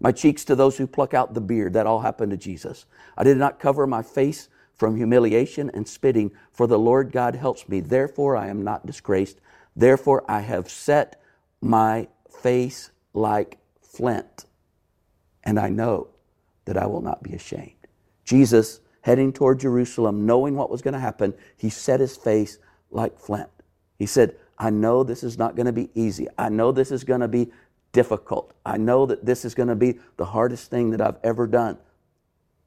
my 0.01 0.13
cheeks 0.13 0.45
to 0.47 0.55
those 0.55 0.77
who 0.77 0.87
pluck 0.87 1.15
out 1.15 1.35
the 1.35 1.41
beard. 1.41 1.73
That 1.73 1.87
all 1.87 2.01
happened 2.01 2.33
to 2.33 2.37
Jesus. 2.37 2.87
I 3.17 3.25
did 3.25 3.37
not 3.37 3.61
cover 3.61 3.87
my 3.87 4.03
face 4.03 4.49
from 4.75 4.97
humiliation 4.97 5.71
and 5.75 5.87
spitting, 5.87 6.33
for 6.51 6.67
the 6.67 6.79
Lord 6.79 7.13
God 7.13 7.37
helps 7.37 7.69
me. 7.69 7.81
Therefore, 7.81 8.37
I 8.37 8.49
am 8.49 8.65
not 8.65 8.85
disgraced. 8.85 9.41
Therefore, 9.77 10.25
I 10.29 10.41
have 10.41 10.69
set 10.69 11.23
my 11.61 12.09
face 12.29 12.91
like 13.15 13.59
flint, 13.81 14.47
and 15.45 15.59
I 15.59 15.69
know 15.69 16.09
that 16.65 16.77
I 16.77 16.87
will 16.87 17.01
not 17.01 17.23
be 17.23 17.35
ashamed. 17.35 17.73
Jesus, 18.25 18.81
heading 19.03 19.33
toward 19.33 19.61
Jerusalem, 19.61 20.27
knowing 20.27 20.57
what 20.57 20.71
was 20.71 20.83
going 20.83 20.95
to 20.95 21.01
happen, 21.01 21.35
he 21.57 21.71
set 21.71 22.01
his 22.01 22.17
face 22.17 22.59
like 22.91 23.19
flint. 23.19 23.51
He 23.99 24.07
said, 24.07 24.37
I 24.59 24.71
know 24.71 25.03
this 25.03 25.23
is 25.23 25.39
not 25.39 25.57
going 25.57 25.67
to 25.67 25.73
be 25.73 25.91
easy. 25.95 26.29
I 26.39 26.49
know 26.49 26.73
this 26.73 26.93
is 26.93 27.05
going 27.05 27.21
to 27.21 27.29
be 27.29 27.51
difficult. 27.93 28.55
I 28.65 28.77
know 28.77 29.07
that 29.07 29.25
this 29.25 29.45
is 29.45 29.55
going 29.55 29.69
to 29.69 29.75
be 29.77 29.99
the 30.17 30.25
hardest 30.25 30.71
thing 30.71 30.91
that 30.91 31.01
I've 31.01 31.19
ever 31.23 31.47
done. 31.47 31.79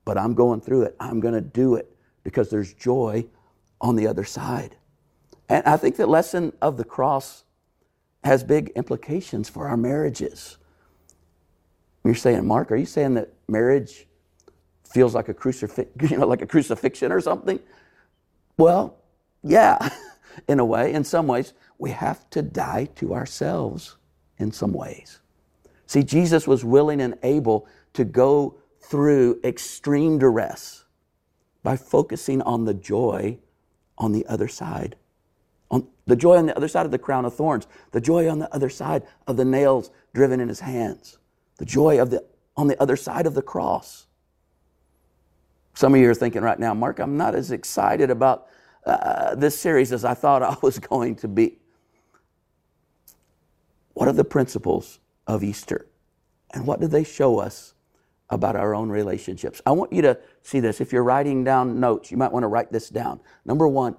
But 0.03 0.17
I'm 0.17 0.33
going 0.33 0.61
through 0.61 0.83
it. 0.83 0.95
I'm 0.99 1.19
going 1.19 1.33
to 1.33 1.41
do 1.41 1.75
it 1.75 1.95
because 2.23 2.49
there's 2.49 2.73
joy 2.73 3.25
on 3.81 3.95
the 3.95 4.07
other 4.07 4.23
side. 4.23 4.75
And 5.49 5.65
I 5.65 5.77
think 5.77 5.95
the 5.95 6.07
lesson 6.07 6.53
of 6.61 6.77
the 6.77 6.83
cross 6.83 7.43
has 8.23 8.43
big 8.43 8.71
implications 8.75 9.49
for 9.49 9.67
our 9.67 9.77
marriages. 9.77 10.57
You're 12.05 12.15
saying, 12.15 12.45
Mark, 12.45 12.71
are 12.71 12.75
you 12.75 12.85
saying 12.85 13.15
that 13.15 13.33
marriage 13.47 14.07
feels 14.83 15.15
like 15.15 15.27
a 15.27 15.33
crucifix, 15.33 15.89
you 16.11 16.17
know, 16.17 16.27
like 16.27 16.41
a 16.41 16.47
crucifixion 16.47 17.11
or 17.11 17.19
something? 17.19 17.59
Well, 18.57 18.97
yeah, 19.43 19.89
in 20.47 20.59
a 20.59 20.65
way. 20.65 20.93
In 20.93 21.03
some 21.03 21.27
ways, 21.27 21.53
we 21.77 21.91
have 21.91 22.29
to 22.29 22.41
die 22.41 22.85
to 22.95 23.13
ourselves 23.13 23.97
in 24.37 24.51
some 24.51 24.71
ways. 24.71 25.19
See, 25.87 26.03
Jesus 26.03 26.47
was 26.47 26.63
willing 26.63 27.01
and 27.01 27.17
able 27.23 27.67
to 27.93 28.05
go 28.05 28.57
through 28.79 29.39
extreme 29.43 30.19
duress 30.19 30.85
by 31.63 31.75
focusing 31.75 32.41
on 32.43 32.65
the 32.65 32.73
joy 32.73 33.39
on 33.97 34.11
the 34.11 34.25
other 34.27 34.47
side 34.47 34.95
on 35.71 35.87
the 36.05 36.15
joy 36.15 36.37
on 36.37 36.45
the 36.45 36.55
other 36.55 36.67
side 36.67 36.85
of 36.85 36.91
the 36.91 36.99
crown 36.99 37.25
of 37.25 37.35
thorns, 37.35 37.67
the 37.91 38.01
joy 38.01 38.29
on 38.29 38.39
the 38.39 38.53
other 38.53 38.69
side 38.69 39.03
of 39.27 39.37
the 39.37 39.45
nails 39.45 39.91
driven 40.13 40.39
in 40.39 40.47
his 40.47 40.59
hands, 40.59 41.17
the 41.57 41.65
joy 41.65 42.01
of 42.01 42.09
the 42.09 42.23
on 42.57 42.67
the 42.67 42.81
other 42.81 42.95
side 42.95 43.25
of 43.25 43.33
the 43.33 43.41
cross. 43.41 44.07
Some 45.73 45.93
of 45.93 45.99
you 45.99 46.09
are 46.09 46.15
thinking 46.15 46.41
right 46.41 46.57
now, 46.57 46.73
Mark, 46.73 46.99
I'm 46.99 47.17
not 47.17 47.35
as 47.35 47.51
excited 47.51 48.09
about 48.09 48.47
uh, 48.85 49.35
this 49.35 49.59
series 49.59 49.91
as 49.91 50.05
I 50.05 50.13
thought 50.13 50.41
I 50.41 50.55
was 50.61 50.79
going 50.79 51.15
to 51.17 51.27
be. 51.27 51.57
What 53.93 54.07
are 54.07 54.13
the 54.13 54.23
principles 54.23 54.99
of 55.27 55.43
Easter? 55.43 55.87
And 56.53 56.65
what 56.65 56.79
do 56.79 56.87
they 56.87 57.03
show 57.03 57.39
us 57.39 57.73
about 58.29 58.55
our 58.55 58.73
own 58.73 58.89
relationships? 58.89 59.61
I 59.65 59.71
want 59.71 59.91
you 59.91 60.01
to 60.03 60.17
see 60.43 60.61
this. 60.61 60.79
If 60.79 60.93
you're 60.93 61.03
writing 61.03 61.43
down 61.43 61.79
notes, 61.79 62.11
you 62.11 62.17
might 62.17 62.31
want 62.31 62.43
to 62.43 62.47
write 62.47 62.71
this 62.71 62.89
down. 62.89 63.19
Number 63.43 63.67
one, 63.67 63.97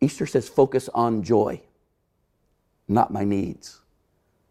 Easter 0.00 0.26
says 0.26 0.48
focus 0.48 0.88
on 0.94 1.22
joy, 1.22 1.60
not 2.88 3.12
my 3.12 3.24
needs. 3.24 3.80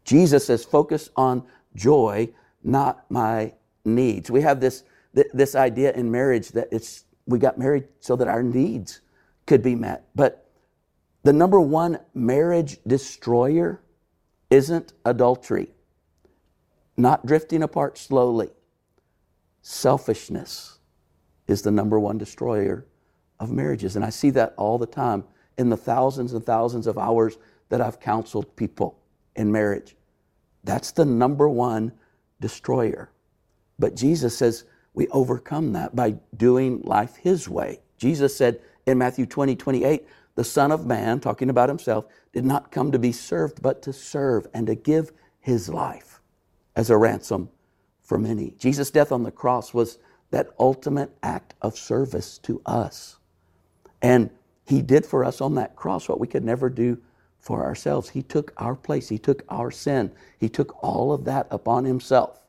Jesus 0.05 0.45
says 0.45 0.63
focus 0.63 1.09
on 1.15 1.45
joy, 1.75 2.29
not 2.63 3.09
my 3.09 3.53
needs. 3.85 4.29
We 4.29 4.41
have 4.41 4.59
this, 4.59 4.83
this 5.13 5.55
idea 5.55 5.93
in 5.93 6.11
marriage 6.11 6.49
that 6.49 6.67
it's, 6.71 7.05
we 7.25 7.39
got 7.39 7.57
married 7.57 7.85
so 7.99 8.15
that 8.15 8.27
our 8.27 8.43
needs 8.43 9.01
could 9.45 9.61
be 9.61 9.75
met. 9.75 10.07
But 10.15 10.49
the 11.23 11.33
number 11.33 11.59
one 11.59 11.99
marriage 12.13 12.79
destroyer 12.87 13.81
isn't 14.49 14.93
adultery, 15.05 15.69
not 16.97 17.25
drifting 17.25 17.63
apart 17.63 17.97
slowly. 17.97 18.49
Selfishness 19.61 20.79
is 21.47 21.61
the 21.61 21.71
number 21.71 21.99
one 21.99 22.17
destroyer 22.17 22.85
of 23.39 23.51
marriages. 23.51 23.95
And 23.95 24.05
I 24.05 24.09
see 24.09 24.29
that 24.31 24.53
all 24.57 24.77
the 24.77 24.85
time 24.85 25.23
in 25.57 25.69
the 25.69 25.77
thousands 25.77 26.33
and 26.33 26.45
thousands 26.45 26.87
of 26.87 26.97
hours 26.97 27.37
that 27.69 27.81
I've 27.81 27.99
counseled 27.99 28.55
people 28.55 28.99
in 29.35 29.51
marriage. 29.51 29.95
That's 30.69 30.91
the 30.91 31.03
number 31.03 31.49
one 31.49 31.93
destroyer. 32.39 33.09
But 33.79 33.95
Jesus 33.95 34.37
says 34.37 34.65
we 34.93 35.07
overcome 35.07 35.73
that 35.73 35.95
by 35.95 36.17
doing 36.37 36.83
life 36.83 37.15
His 37.15 37.49
way. 37.49 37.79
Jesus 37.97 38.35
said 38.35 38.61
in 38.85 38.99
Matthew 38.99 39.25
20, 39.25 39.55
28, 39.55 40.05
the 40.35 40.43
Son 40.43 40.71
of 40.71 40.85
Man, 40.85 41.19
talking 41.21 41.49
about 41.49 41.69
Himself, 41.69 42.05
did 42.33 42.45
not 42.45 42.71
come 42.71 42.91
to 42.91 42.99
be 42.99 43.11
served, 43.11 43.63
but 43.63 43.81
to 43.81 43.91
serve 43.91 44.45
and 44.53 44.67
to 44.67 44.75
give 44.75 45.11
His 45.39 45.69
life 45.69 46.21
as 46.75 46.91
a 46.91 46.97
ransom 46.97 47.49
for 48.03 48.19
many. 48.19 48.53
Jesus' 48.59 48.91
death 48.91 49.11
on 49.11 49.23
the 49.23 49.31
cross 49.31 49.73
was 49.73 49.97
that 50.29 50.51
ultimate 50.59 51.09
act 51.23 51.55
of 51.63 51.79
service 51.79 52.37
to 52.43 52.61
us. 52.67 53.17
And 54.03 54.29
he 54.65 54.83
did 54.83 55.03
for 55.03 55.25
us 55.25 55.41
on 55.41 55.55
that 55.55 55.75
cross 55.75 56.07
what 56.07 56.19
we 56.19 56.27
could 56.27 56.43
never 56.43 56.69
do 56.69 56.99
for 57.39 57.63
ourselves. 57.63 58.09
He 58.09 58.21
took 58.21 58.53
our 58.57 58.75
place, 58.75 59.09
He 59.09 59.17
took 59.17 59.43
our 59.49 59.71
sin, 59.71 60.11
He 60.37 60.49
took 60.49 60.83
all 60.83 61.11
of 61.11 61.25
that 61.25 61.47
upon 61.51 61.85
Himself. 61.85 62.39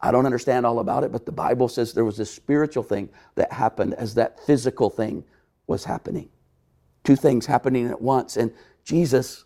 I 0.00 0.10
don't 0.10 0.26
understand 0.26 0.66
all 0.66 0.80
about 0.80 1.04
it, 1.04 1.12
but 1.12 1.24
the 1.24 1.32
Bible 1.32 1.68
says 1.68 1.92
there 1.94 2.04
was 2.04 2.20
a 2.20 2.26
spiritual 2.26 2.82
thing 2.82 3.08
that 3.36 3.52
happened 3.52 3.94
as 3.94 4.14
that 4.14 4.38
physical 4.44 4.90
thing 4.90 5.24
was 5.66 5.84
happening. 5.84 6.28
Two 7.04 7.16
things 7.16 7.46
happening 7.46 7.86
at 7.86 8.02
once. 8.02 8.36
And 8.36 8.52
Jesus, 8.84 9.44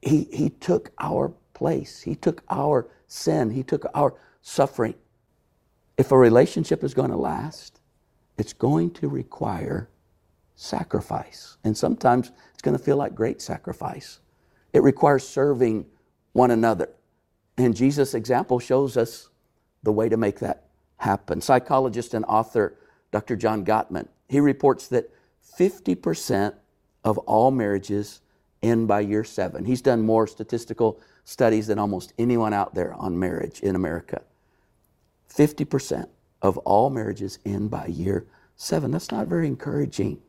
He, 0.00 0.28
he 0.32 0.50
took 0.50 0.92
our 0.98 1.32
place, 1.52 2.00
He 2.02 2.14
took 2.14 2.42
our 2.48 2.86
sin, 3.08 3.50
He 3.50 3.64
took 3.64 3.86
our 3.94 4.14
suffering. 4.40 4.94
If 5.98 6.12
a 6.12 6.18
relationship 6.18 6.84
is 6.84 6.94
going 6.94 7.10
to 7.10 7.16
last, 7.16 7.80
it's 8.38 8.52
going 8.52 8.92
to 8.92 9.08
require 9.08 9.88
sacrifice. 10.62 11.56
And 11.64 11.76
sometimes 11.76 12.30
it's 12.52 12.62
going 12.62 12.76
to 12.76 12.82
feel 12.82 12.96
like 12.96 13.14
great 13.14 13.42
sacrifice. 13.42 14.20
It 14.72 14.82
requires 14.82 15.26
serving 15.26 15.86
one 16.32 16.50
another. 16.50 16.88
And 17.58 17.76
Jesus' 17.76 18.14
example 18.14 18.58
shows 18.58 18.96
us 18.96 19.28
the 19.82 19.92
way 19.92 20.08
to 20.08 20.16
make 20.16 20.38
that 20.38 20.68
happen. 20.98 21.40
Psychologist 21.40 22.14
and 22.14 22.24
author 22.26 22.78
Dr. 23.10 23.36
John 23.36 23.64
Gottman, 23.64 24.08
he 24.28 24.40
reports 24.40 24.88
that 24.88 25.10
50% 25.58 26.54
of 27.04 27.18
all 27.18 27.50
marriages 27.50 28.20
end 28.62 28.86
by 28.86 29.00
year 29.00 29.24
seven. 29.24 29.64
He's 29.64 29.82
done 29.82 30.02
more 30.02 30.26
statistical 30.26 31.00
studies 31.24 31.66
than 31.66 31.78
almost 31.78 32.14
anyone 32.18 32.52
out 32.52 32.74
there 32.74 32.94
on 32.94 33.18
marriage 33.18 33.60
in 33.60 33.74
America. 33.74 34.22
50% 35.28 36.06
of 36.40 36.56
all 36.58 36.88
marriages 36.88 37.38
end 37.44 37.70
by 37.70 37.86
year 37.86 38.26
seven. 38.56 38.92
That's 38.92 39.10
not 39.10 39.26
very 39.26 39.48
encouraging. 39.48 40.22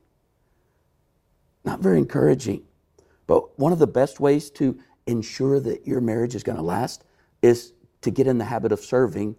Not 1.65 1.79
very 1.79 1.97
encouraging. 1.97 2.63
But 3.27 3.57
one 3.57 3.71
of 3.71 3.79
the 3.79 3.87
best 3.87 4.19
ways 4.19 4.49
to 4.51 4.77
ensure 5.07 5.59
that 5.59 5.87
your 5.87 6.01
marriage 6.01 6.35
is 6.35 6.43
going 6.43 6.57
to 6.57 6.63
last 6.63 7.03
is 7.41 7.73
to 8.01 8.11
get 8.11 8.27
in 8.27 8.37
the 8.37 8.45
habit 8.45 8.71
of 8.71 8.79
serving 8.79 9.35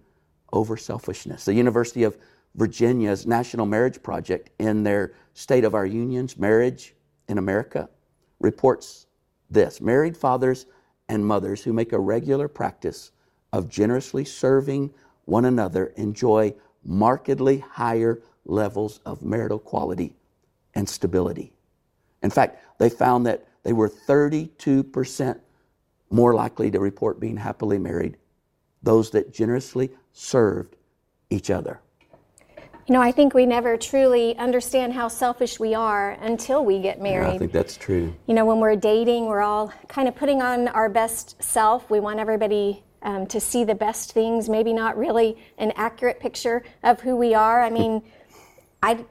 over 0.52 0.76
selfishness. 0.76 1.45
The 1.45 1.54
University 1.54 2.02
of 2.04 2.16
Virginia's 2.54 3.26
National 3.26 3.66
Marriage 3.66 4.02
Project, 4.02 4.50
in 4.59 4.85
their 4.85 5.14
State 5.33 5.64
of 5.64 5.75
Our 5.75 5.87
Unions, 5.87 6.38
Marriage 6.38 6.95
in 7.28 7.38
America, 7.38 7.88
reports 8.40 9.07
this 9.50 9.81
married 9.81 10.16
fathers 10.16 10.66
and 11.09 11.26
mothers 11.26 11.62
who 11.62 11.73
make 11.73 11.93
a 11.93 11.99
regular 11.99 12.49
practice 12.49 13.11
of 13.52 13.69
generously 13.69 14.25
serving 14.25 14.93
one 15.25 15.45
another 15.45 15.87
enjoy 15.97 16.54
markedly 16.85 17.59
higher 17.59 18.23
levels 18.45 19.00
of 19.07 19.23
marital 19.23 19.59
quality 19.59 20.14
and 20.75 20.88
stability. 20.88 21.53
In 22.25 22.31
fact, 22.31 22.59
they 22.78 22.88
found 22.88 23.26
that 23.26 23.47
they 23.62 23.73
were 23.73 23.88
32% 23.88 25.38
more 26.11 26.35
likely 26.35 26.71
to 26.71 26.81
report 26.81 27.21
being 27.21 27.37
happily 27.37 27.78
married, 27.78 28.16
those 28.83 29.11
that 29.11 29.33
generously 29.33 29.90
served 30.12 30.76
each 31.31 31.50
other. 31.50 31.81
You 32.87 32.93
know, 32.93 33.00
I 33.00 33.12
think 33.12 33.33
we 33.33 33.47
never 33.47 33.76
truly 33.76 34.37
understand 34.37 34.93
how 34.93 35.09
selfish 35.09 35.59
we 35.59 35.75
are 35.75 36.12
until 36.21 36.64
we 36.64 36.81
get 36.81 37.00
married. 37.00 37.28
Yeah, 37.28 37.35
I 37.35 37.38
think 37.38 37.52
that's 37.52 37.76
true. 37.76 38.14
You 38.26 38.35
know, 38.35 38.45
when 38.45 38.61
we're 38.61 38.76
dating, 38.76 39.26
we're 39.26 39.40
all 39.40 39.73
kind 39.88 40.07
of 40.07 40.14
putting 40.14 40.43
on 40.43 40.69
our 40.69 40.90
best 40.90 41.43
self. 41.43 41.88
We 41.90 42.00
want 42.00 42.21
everybody 42.21 42.83
um, 43.02 43.26
to 43.28 43.40
see 43.40 43.64
the 43.64 43.75
best 43.75 44.12
things, 44.12 44.50
maybe 44.50 44.73
not 44.73 44.99
really 44.99 45.38
an 45.57 45.73
accurate 45.76 46.21
picture 46.21 46.62
of 46.83 47.00
who 47.00 47.16
we 47.16 47.35
are. 47.35 47.62
I 47.62 47.71
mean, 47.71 48.02
I 48.83 49.04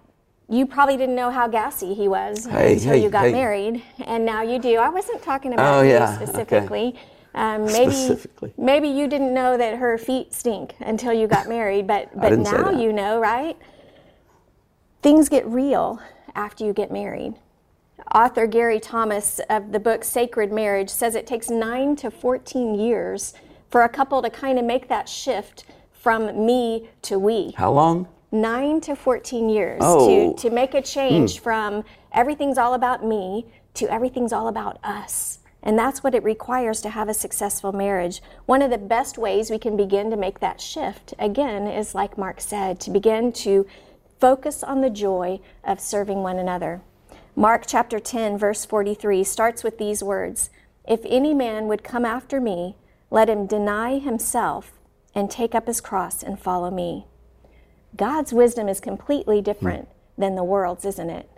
you 0.54 0.66
probably 0.66 0.98
didn't 0.98 1.16
know 1.16 1.32
how 1.32 1.48
gassy 1.48 1.94
he 1.94 2.08
was 2.08 2.46
Hey, 2.46 2.74
until 2.74 2.94
hey, 2.94 3.04
you 3.04 3.10
got 3.10 3.26
hey. 3.26 3.32
married, 3.32 3.84
and 4.06 4.26
now 4.26 4.42
you 4.44 4.60
do. 4.60 4.76
I 4.78 4.90
wasn't 4.90 5.22
talking 5.22 5.54
about 5.54 5.80
Oh, 5.80 5.82
you 5.82 5.90
yeah, 5.92 6.16
okay. 6.16 6.26
specifically. 6.26 6.96
Um, 7.36 7.66
maybe 7.66 7.92
Specifically. 7.92 8.54
maybe 8.58 8.88
you 8.88 9.08
didn't 9.08 9.34
know 9.34 9.58
that 9.58 9.78
her 9.80 9.98
feet 9.98 10.34
stink 10.34 10.76
until 10.80 11.12
you 11.14 11.26
got 11.28 11.50
married, 11.50 11.88
but 11.88 12.10
but 12.20 12.38
now 12.38 12.70
you 12.70 12.94
know, 12.94 13.20
right? 13.20 13.58
Things 15.02 15.30
get 15.30 15.46
real 15.48 16.00
after 16.36 16.64
you 16.64 16.74
get 16.74 16.92
married. 16.92 17.34
Author 18.14 18.46
Gary 18.46 18.80
Thomas 18.80 19.40
of 19.50 19.72
the 19.72 19.80
book 19.80 20.04
Sacred 20.04 20.52
Marriage 20.52 20.90
says 20.90 21.16
it 21.16 21.26
takes 21.26 21.50
9 21.50 21.96
to 21.98 22.12
14 22.12 22.76
years 22.76 23.34
for 23.70 23.84
a 23.84 23.90
couple 23.90 24.22
to 24.22 24.30
kind 24.30 24.60
of 24.60 24.66
make 24.66 24.88
that 24.90 25.10
shift 25.10 25.66
from 25.92 26.46
me 26.46 26.90
to 27.04 27.18
we 27.18 27.54
How 27.58 27.72
long? 27.72 28.08
9 28.34 28.82
to 28.82 28.96
14 28.96 29.48
years 29.48 29.80
Oh. 29.82 30.34
to, 30.34 30.42
to 30.42 30.50
make 30.50 30.74
a 30.74 30.82
change 30.82 31.40
from 31.40 31.84
everything's 32.12 32.58
all 32.58 32.74
about 32.74 33.06
me 33.06 33.46
to 33.76 33.90
everything's 33.92 34.34
all 34.34 34.48
about 34.48 34.80
us. 34.84 35.40
And 35.62 35.78
that's 35.78 36.04
what 36.04 36.16
it 36.16 36.24
requires 36.24 36.82
to 36.82 36.90
have 36.90 37.08
a 37.08 37.14
successful 37.14 37.72
marriage. 37.72 38.22
One 38.48 38.62
of 38.62 38.72
the 38.72 38.78
best 38.78 39.18
ways 39.18 39.50
we 39.50 39.60
can 39.60 39.78
begin 39.78 40.10
to 40.10 40.18
make 40.18 40.40
that 40.40 40.60
shift, 40.60 41.14
again, 41.20 41.68
is 41.68 41.96
like 41.96 42.18
Mark 42.18 42.42
said, 42.42 42.80
to 42.82 42.92
begin 42.92 43.32
to 43.34 43.66
focus 44.20 44.64
on 44.64 44.82
the 44.82 44.90
joy 44.90 45.40
of 45.64 45.80
serving 45.80 46.24
one 46.24 46.40
another. 46.40 46.82
Mark 47.36 47.64
chapter 47.68 48.00
10, 48.00 48.38
verse 48.38 48.66
43 48.66 49.24
starts 49.24 49.64
with 49.64 49.78
these 49.78 50.04
words 50.04 50.50
If 50.88 51.02
any 51.06 51.34
man 51.34 51.68
would 51.68 51.84
come 51.84 52.04
after 52.04 52.42
me, 52.42 52.78
let 53.10 53.30
him 53.30 53.46
deny 53.46 54.00
himself 54.00 54.74
and 55.16 55.30
take 55.30 55.54
up 55.54 55.68
his 55.68 55.82
cross 55.82 56.24
and 56.24 56.40
follow 56.40 56.72
me. 56.72 57.06
God's 57.96 58.34
wisdom 58.34 58.68
is 58.68 58.80
completely 58.80 59.38
hmm. 59.38 59.44
different 59.44 59.88
than 60.18 60.36
the 60.36 60.44
world's, 60.44 60.86
isn't 60.86 61.10
it? 61.10 61.30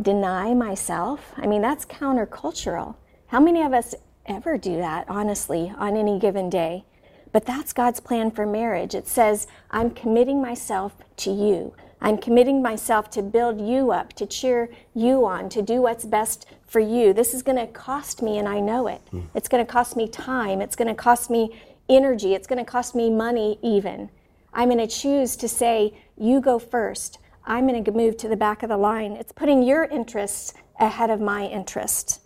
Deny 0.00 0.54
myself? 0.54 1.32
I 1.36 1.46
mean, 1.46 1.62
that's 1.62 1.84
countercultural. 1.84 2.96
How 3.26 3.40
many 3.40 3.62
of 3.62 3.72
us 3.72 3.94
ever 4.26 4.56
do 4.56 4.76
that, 4.76 5.06
honestly, 5.08 5.72
on 5.76 5.96
any 5.96 6.18
given 6.18 6.48
day? 6.48 6.84
But 7.32 7.46
that's 7.46 7.72
God's 7.72 8.00
plan 8.00 8.30
for 8.30 8.46
marriage. 8.46 8.94
It 8.94 9.08
says, 9.08 9.46
I'm 9.70 9.90
committing 9.90 10.40
myself 10.40 10.94
to 11.18 11.30
you. 11.30 11.74
I'm 12.00 12.18
committing 12.18 12.60
myself 12.62 13.10
to 13.10 13.22
build 13.22 13.60
you 13.60 13.92
up, 13.92 14.12
to 14.14 14.26
cheer 14.26 14.68
you 14.92 15.24
on, 15.24 15.48
to 15.50 15.62
do 15.62 15.80
what's 15.80 16.04
best 16.04 16.46
for 16.66 16.80
you. 16.80 17.12
This 17.12 17.32
is 17.32 17.42
going 17.42 17.58
to 17.58 17.66
cost 17.66 18.22
me, 18.22 18.38
and 18.38 18.48
I 18.48 18.60
know 18.60 18.86
it. 18.88 19.00
Hmm. 19.10 19.20
It's 19.34 19.48
going 19.48 19.64
to 19.64 19.70
cost 19.70 19.96
me 19.96 20.08
time. 20.08 20.60
It's 20.60 20.76
going 20.76 20.88
to 20.88 20.94
cost 20.94 21.30
me 21.30 21.58
energy. 21.88 22.34
It's 22.34 22.46
going 22.46 22.62
to 22.62 22.70
cost 22.70 22.94
me 22.94 23.08
money, 23.08 23.58
even. 23.62 24.10
I'm 24.52 24.68
going 24.68 24.78
to 24.78 24.86
choose 24.86 25.36
to 25.36 25.48
say, 25.48 25.94
You 26.16 26.40
go 26.40 26.58
first. 26.58 27.18
I'm 27.44 27.66
going 27.66 27.82
to 27.82 27.92
move 27.92 28.16
to 28.18 28.28
the 28.28 28.36
back 28.36 28.62
of 28.62 28.68
the 28.68 28.76
line. 28.76 29.12
It's 29.12 29.32
putting 29.32 29.62
your 29.62 29.84
interests 29.84 30.54
ahead 30.78 31.10
of 31.10 31.20
my 31.20 31.46
interest. 31.46 32.20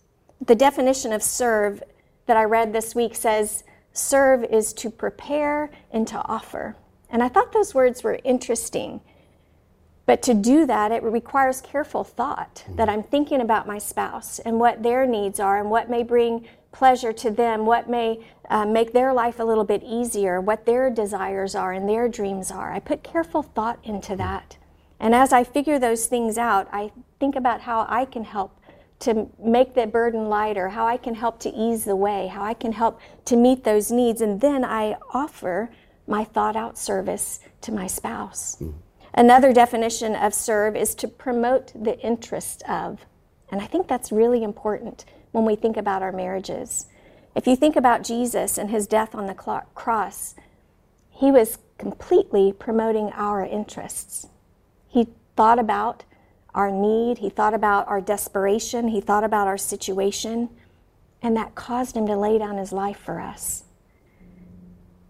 The 0.45 0.55
definition 0.55 1.13
of 1.13 1.23
serve 1.23 1.83
that 2.27 2.37
I 2.37 2.45
read 2.45 2.73
this 2.73 2.95
week 2.95 3.15
says, 3.15 3.65
Serve 3.93 4.45
is 4.45 4.73
to 4.75 4.91
prepare 4.91 5.71
and 5.91 6.07
to 6.09 6.19
offer. 6.27 6.77
And 7.09 7.23
I 7.23 7.29
thought 7.29 7.53
those 7.53 7.75
words 7.75 8.03
were 8.03 8.19
interesting. 8.25 9.01
But 10.05 10.23
to 10.23 10.35
do 10.35 10.67
that, 10.67 10.93
it 10.93 11.03
requires 11.03 11.61
careful 11.61 12.05
thought 12.05 12.65
that 12.69 12.89
I'm 12.89 13.03
thinking 13.03 13.41
about 13.41 13.67
my 13.67 13.79
spouse 13.79 14.39
and 14.39 14.61
what 14.61 14.83
their 14.83 15.07
needs 15.07 15.41
are 15.41 15.59
and 15.59 15.71
what 15.71 15.91
may 15.91 16.03
bring 16.03 16.47
pleasure 16.77 17.13
to 17.15 17.31
them, 17.31 17.65
what 17.65 17.89
may 17.89 18.23
uh, 18.51 18.67
make 18.67 18.93
their 18.93 19.15
life 19.15 19.41
a 19.41 19.45
little 19.45 19.65
bit 19.65 19.83
easier, 19.83 20.43
what 20.43 20.67
their 20.67 20.91
desires 20.91 21.55
are 21.55 21.73
and 21.73 21.89
their 21.89 22.07
dreams 22.07 22.51
are. 22.51 22.71
I 22.71 22.81
put 22.81 23.03
careful 23.03 23.43
thought 23.43 23.79
into 23.83 24.15
that. 24.17 24.59
And 25.01 25.15
as 25.15 25.33
I 25.33 25.43
figure 25.43 25.79
those 25.79 26.05
things 26.07 26.37
out, 26.37 26.69
I 26.73 26.93
think 27.19 27.35
about 27.35 27.63
how 27.63 27.87
I 27.89 28.05
can 28.05 28.25
help 28.25 28.61
to 29.01 29.29
make 29.43 29.75
the 29.75 29.87
burden 29.87 30.29
lighter, 30.29 30.69
how 30.69 30.87
I 30.87 30.99
can 30.99 31.15
help 31.15 31.41
to 31.41 31.51
ease 31.51 31.85
the 31.85 31.97
way, 31.97 32.27
how 32.27 32.43
I 32.43 32.53
can 32.53 32.73
help 32.73 33.01
to 33.25 33.37
meet 33.37 33.65
those 33.65 33.91
needs. 33.91 34.21
And 34.21 34.43
then 34.43 34.63
I 34.63 34.97
offer 35.15 35.71
my 36.07 36.25
thought 36.25 36.57
out 36.57 36.77
service 36.77 37.41
to 37.63 37.73
my 37.73 37.87
spouse. 37.87 38.63
Another 39.15 39.55
definition 39.55 40.15
of 40.15 40.35
serve 40.35 40.77
is 40.77 40.95
to 40.97 41.09
promote 41.09 41.73
the 41.75 41.99
interest 42.01 42.63
of. 42.69 43.07
And 43.51 43.63
I 43.63 43.67
think 43.67 43.89
that's 43.89 44.13
really 44.13 44.43
important 44.43 45.07
when 45.37 45.45
we 45.45 45.55
think 45.55 45.77
about 45.77 46.01
our 46.01 46.13
marriages. 46.13 46.87
If 47.35 47.47
you 47.47 47.57
think 47.57 47.77
about 47.77 48.03
Jesus 48.03 48.57
and 48.57 48.71
his 48.71 48.87
death 48.87 49.15
on 49.15 49.27
the 49.27 49.35
cross, 49.35 50.35
he 51.11 51.31
was 51.31 51.59
completely 51.77 52.55
promoting 52.55 53.11
our 53.13 53.45
interests. 53.45 54.29
He 54.89 55.09
thought 55.37 55.59
about 55.59 56.05
our 56.55 56.71
need, 56.71 57.19
he 57.19 57.29
thought 57.29 57.53
about 57.53 57.87
our 57.87 58.01
desperation, 58.01 58.89
he 58.89 59.03
thought 59.03 59.25
about 59.25 59.47
our 59.47 59.59
situation, 59.59 60.49
and 61.21 61.37
that 61.37 61.55
caused 61.55 61.99
him 61.99 62.07
to 62.07 62.17
lay 62.17 62.39
down 62.39 62.57
his 62.57 62.73
life 62.73 62.97
for 62.97 63.21
us. 63.21 63.65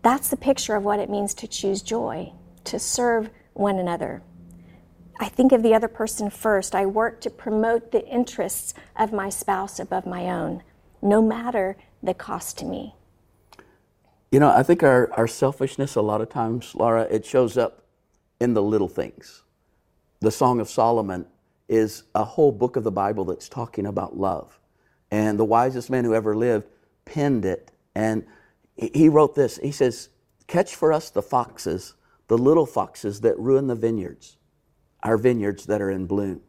That's 0.03 0.29
the 0.29 0.37
picture 0.37 0.75
of 0.75 0.83
what 0.83 0.99
it 0.99 1.09
means 1.09 1.35
to 1.35 1.47
choose 1.47 1.83
joy, 1.83 2.33
to 2.65 2.81
serve 2.81 3.31
one 3.53 3.79
another. 3.79 4.23
I 5.19 5.29
think 5.29 5.53
of 5.53 5.63
the 5.63 5.75
other 5.75 5.89
person 5.89 6.31
first. 6.31 6.75
I 6.75 6.87
work 6.87 7.21
to 7.23 7.31
promote 7.31 7.93
the 7.93 8.07
interests 8.07 8.75
of 8.97 9.13
my 9.13 9.29
spouse 9.29 9.79
above 9.79 10.07
my 10.07 10.31
own, 10.31 10.63
no 11.01 11.23
matter 11.23 11.77
the 12.03 12.15
cost 12.15 12.59
to 12.59 12.65
me. 12.65 12.95
You 14.31 14.41
know, 14.41 14.51
I 14.51 14.63
think 14.63 14.83
our, 14.83 15.11
our 15.15 15.27
selfishness, 15.27 15.95
a 15.95 16.03
lot 16.03 16.21
of 16.21 16.29
times, 16.29 16.75
Laura, 16.75 17.03
it 17.03 17.25
shows 17.25 17.57
up 17.57 17.85
in 18.41 18.55
the 18.55 18.63
little 18.63 18.89
things. 18.89 19.45
The 20.21 20.31
Song 20.31 20.61
of 20.61 20.69
Solomon 20.69 21.27
is 21.69 22.05
a 22.15 22.25
whole 22.25 22.53
book 22.53 22.77
of 22.77 22.85
the 22.85 22.93
Bible 22.93 23.25
that's 23.25 23.49
talking 23.49 23.87
about 23.87 24.17
love. 24.17 24.59
And 25.11 25.39
the 25.39 25.45
wisest 25.45 25.91
man 25.91 26.05
who 26.05 26.15
ever 26.15 26.37
lived 26.37 26.67
penned 27.05 27.45
it. 27.45 27.71
And 27.95 28.27
he 28.75 28.91
he 28.93 29.09
wrote 29.09 29.35
this 29.35 29.57
He 29.59 29.73
says, 29.73 30.09
Catch 30.47 30.75
for 30.75 30.93
us 30.93 31.11
the 31.11 31.23
foxes, 31.23 31.95
the 32.29 32.39
little 32.39 32.67
foxes 32.67 33.21
that 33.23 33.39
ruin 33.39 33.67
the 33.67 33.75
vineyards, 33.75 34.36
our 35.07 35.17
vineyards 35.17 35.67
that 35.67 35.81
are 35.81 35.91
in 35.91 36.07
bloom 36.07 36.43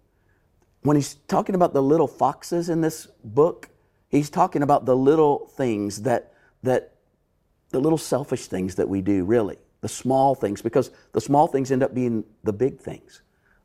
when 0.88 0.96
he's 0.96 1.16
talking 1.28 1.54
about 1.54 1.74
the 1.74 1.84
little 1.84 2.08
foxes 2.08 2.70
in 2.70 2.80
this 2.80 3.08
book, 3.24 3.70
he's 4.10 4.30
talking 4.30 4.64
about 4.64 4.86
the 4.86 4.96
little 4.96 5.48
things 5.48 6.04
that 6.04 6.34
that 6.64 6.94
the 7.70 7.80
little 7.80 7.98
selfish 7.98 8.48
things 8.48 8.76
that 8.76 8.88
we 8.88 9.02
do, 9.02 9.26
really, 9.26 9.58
the 9.82 9.90
small 9.90 10.34
things, 10.34 10.62
because 10.62 10.92
the 11.12 11.20
small 11.20 11.48
things 11.48 11.72
end 11.72 11.84
up 11.84 11.94
being 11.94 12.24
the 12.44 12.54
big 12.54 12.80
things. 12.80 13.22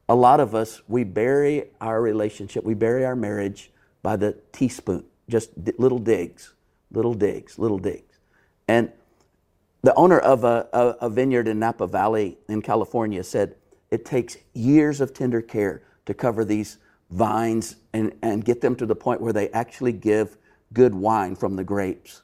A 0.08 0.14
lot 0.14 0.40
of 0.40 0.54
us, 0.54 0.82
we 0.88 1.04
bury 1.04 1.70
our 1.80 2.02
relationship, 2.02 2.64
we 2.64 2.74
bury 2.74 3.04
our 3.04 3.14
marriage 3.14 3.70
by 4.02 4.16
the 4.16 4.36
teaspoon, 4.50 5.04
just 5.28 5.50
little 5.78 6.00
digs, 6.00 6.54
little 6.90 7.14
digs, 7.14 7.56
little 7.56 7.78
digs. 7.78 8.18
And 8.66 8.90
the 9.82 9.94
owner 9.94 10.18
of 10.18 10.42
a, 10.42 10.68
a 11.00 11.08
vineyard 11.08 11.46
in 11.46 11.60
Napa 11.60 11.86
Valley 11.86 12.38
in 12.48 12.62
California 12.62 13.22
said 13.22 13.54
it 13.92 14.06
takes 14.06 14.38
years 14.54 15.02
of 15.02 15.12
tender 15.12 15.42
care 15.42 15.82
to 16.06 16.14
cover 16.14 16.46
these 16.46 16.78
vines 17.10 17.76
and, 17.92 18.14
and 18.22 18.42
get 18.42 18.62
them 18.62 18.74
to 18.74 18.86
the 18.86 18.96
point 18.96 19.20
where 19.20 19.34
they 19.34 19.50
actually 19.50 19.92
give 19.92 20.38
good 20.72 20.94
wine 20.94 21.36
from 21.36 21.56
the 21.56 21.62
grapes. 21.62 22.22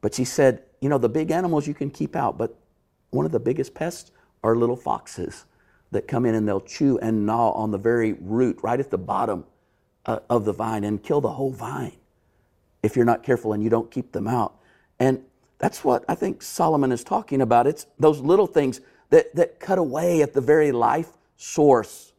But 0.00 0.14
she 0.14 0.24
said, 0.24 0.62
you 0.80 0.88
know, 0.88 0.96
the 0.96 1.08
big 1.08 1.32
animals 1.32 1.66
you 1.66 1.74
can 1.74 1.90
keep 1.90 2.14
out, 2.14 2.38
but 2.38 2.56
one 3.10 3.26
of 3.26 3.32
the 3.32 3.40
biggest 3.40 3.74
pests 3.74 4.12
are 4.44 4.54
little 4.54 4.76
foxes 4.76 5.44
that 5.90 6.06
come 6.06 6.24
in 6.24 6.36
and 6.36 6.46
they'll 6.46 6.60
chew 6.60 6.98
and 6.98 7.26
gnaw 7.26 7.50
on 7.50 7.72
the 7.72 7.78
very 7.78 8.12
root 8.12 8.60
right 8.62 8.78
at 8.78 8.90
the 8.92 8.98
bottom 8.98 9.44
uh, 10.06 10.20
of 10.30 10.44
the 10.44 10.52
vine 10.52 10.84
and 10.84 11.02
kill 11.02 11.20
the 11.20 11.32
whole 11.32 11.50
vine 11.50 11.96
if 12.84 12.94
you're 12.94 13.04
not 13.04 13.24
careful 13.24 13.54
and 13.54 13.64
you 13.64 13.70
don't 13.70 13.90
keep 13.90 14.12
them 14.12 14.28
out. 14.28 14.54
And 15.00 15.24
that's 15.58 15.82
what 15.82 16.04
I 16.08 16.14
think 16.14 16.42
Solomon 16.42 16.92
is 16.92 17.02
talking 17.02 17.40
about. 17.40 17.66
It's 17.66 17.86
those 17.98 18.20
little 18.20 18.46
things 18.46 18.80
that, 19.10 19.34
that 19.34 19.60
cut 19.60 19.78
away 19.78 20.22
at 20.22 20.34
the 20.34 20.40
very 20.40 20.72
life 20.72 21.10
source 21.36 22.12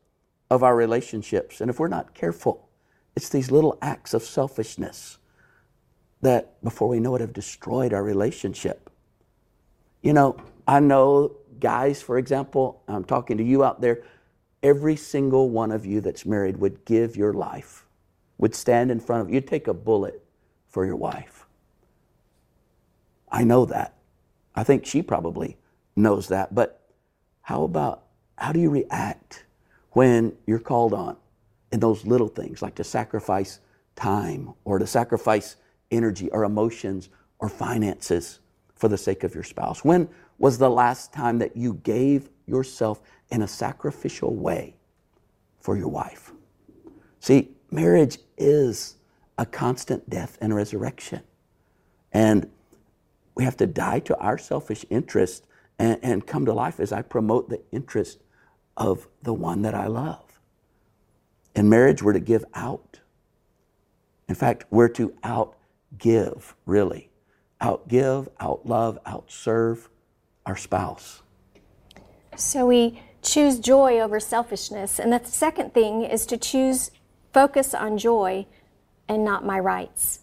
of 0.49 0.63
our 0.63 0.75
relationships. 0.75 1.61
And 1.61 1.69
if 1.69 1.79
we're 1.79 1.87
not 1.87 2.13
careful, 2.13 2.69
it's 3.15 3.29
these 3.29 3.51
little 3.51 3.77
acts 3.81 4.13
of 4.13 4.23
selfishness 4.23 5.17
that, 6.21 6.61
before 6.63 6.87
we 6.87 6.99
know 6.99 7.15
it, 7.15 7.21
have 7.21 7.33
destroyed 7.33 7.93
our 7.93 8.03
relationship. 8.03 8.89
You 10.01 10.13
know, 10.13 10.37
I 10.67 10.79
know 10.79 11.35
guys, 11.59 12.01
for 12.01 12.17
example, 12.17 12.81
I'm 12.87 13.03
talking 13.03 13.37
to 13.37 13.43
you 13.43 13.63
out 13.63 13.81
there, 13.81 14.03
every 14.63 14.95
single 14.95 15.49
one 15.49 15.71
of 15.71 15.85
you 15.85 16.01
that's 16.01 16.25
married 16.25 16.57
would 16.57 16.85
give 16.85 17.15
your 17.15 17.33
life, 17.33 17.85
would 18.37 18.55
stand 18.55 18.91
in 18.91 18.99
front 18.99 19.21
of 19.21 19.29
you, 19.29 19.35
you'd 19.35 19.47
take 19.47 19.67
a 19.67 19.73
bullet 19.73 20.23
for 20.67 20.85
your 20.85 20.95
wife. 20.95 21.45
I 23.31 23.43
know 23.43 23.65
that. 23.65 23.93
I 24.55 24.63
think 24.63 24.85
she 24.85 25.01
probably 25.01 25.57
knows 25.95 26.27
that. 26.29 26.55
But 26.55 26.78
how 27.49 27.63
about, 27.63 28.03
how 28.37 28.51
do 28.51 28.59
you 28.59 28.69
react 28.69 29.43
when 29.93 30.37
you're 30.45 30.59
called 30.59 30.93
on 30.93 31.17
in 31.71 31.79
those 31.79 32.05
little 32.05 32.27
things, 32.27 32.61
like 32.61 32.75
to 32.75 32.83
sacrifice 32.83 33.59
time 33.95 34.53
or 34.65 34.77
to 34.77 34.85
sacrifice 34.85 35.55
energy 35.89 36.29
or 36.29 36.43
emotions 36.43 37.09
or 37.39 37.49
finances 37.49 38.39
for 38.75 38.87
the 38.87 38.99
sake 38.99 39.23
of 39.23 39.33
your 39.33 39.43
spouse? 39.43 39.83
When 39.83 40.07
was 40.37 40.59
the 40.59 40.69
last 40.69 41.11
time 41.11 41.39
that 41.39 41.57
you 41.57 41.73
gave 41.73 42.29
yourself 42.45 43.01
in 43.31 43.41
a 43.41 43.47
sacrificial 43.47 44.35
way 44.35 44.75
for 45.59 45.75
your 45.75 45.87
wife. 45.87 46.31
See, 47.19 47.49
marriage 47.71 48.19
is 48.37 48.97
a 49.39 49.45
constant 49.47 50.07
death 50.07 50.37
and 50.39 50.53
resurrection. 50.53 51.21
And 52.13 52.47
we 53.33 53.43
have 53.43 53.57
to 53.57 53.65
die 53.65 54.01
to 54.01 54.15
our 54.17 54.37
selfish 54.37 54.85
interest 54.91 55.45
and, 55.79 55.97
and 56.03 56.27
come 56.27 56.45
to 56.45 56.53
life 56.53 56.79
as 56.79 56.91
I 56.91 57.01
promote 57.01 57.49
the 57.49 57.61
interest 57.71 58.19
of 58.77 59.07
the 59.23 59.33
one 59.33 59.63
that 59.63 59.73
I 59.73 59.87
love. 59.87 60.39
In 61.55 61.69
marriage, 61.69 62.03
we're 62.03 62.13
to 62.13 62.19
give 62.19 62.45
out. 62.53 62.99
In 64.27 64.35
fact, 64.35 64.65
we're 64.69 64.89
to 64.89 65.09
outgive, 65.23 66.53
really. 66.65 67.09
Outgive, 67.61 68.29
outlove, 68.39 69.01
outserve 69.03 69.87
our 70.45 70.55
spouse. 70.55 71.23
So 72.35 72.67
we 72.67 73.01
choose 73.21 73.59
joy 73.59 73.99
over 73.99 74.19
selfishness. 74.19 74.99
And 74.99 75.11
the 75.11 75.21
second 75.25 75.73
thing 75.73 76.03
is 76.03 76.25
to 76.27 76.37
choose 76.37 76.91
focus 77.33 77.73
on 77.73 77.97
joy 77.97 78.45
and 79.07 79.25
not 79.25 79.45
my 79.45 79.59
rights. 79.59 80.19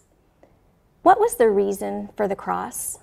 What 1.03 1.19
was 1.19 1.35
the 1.35 1.49
reason 1.49 2.09
for 2.17 2.27
the 2.27 2.35
cross? 2.35 2.99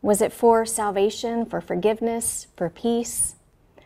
Was 0.00 0.22
it 0.22 0.32
for 0.32 0.64
salvation, 0.64 1.44
for 1.44 1.60
forgiveness, 1.60 2.46
for 2.56 2.70
peace? 2.70 3.34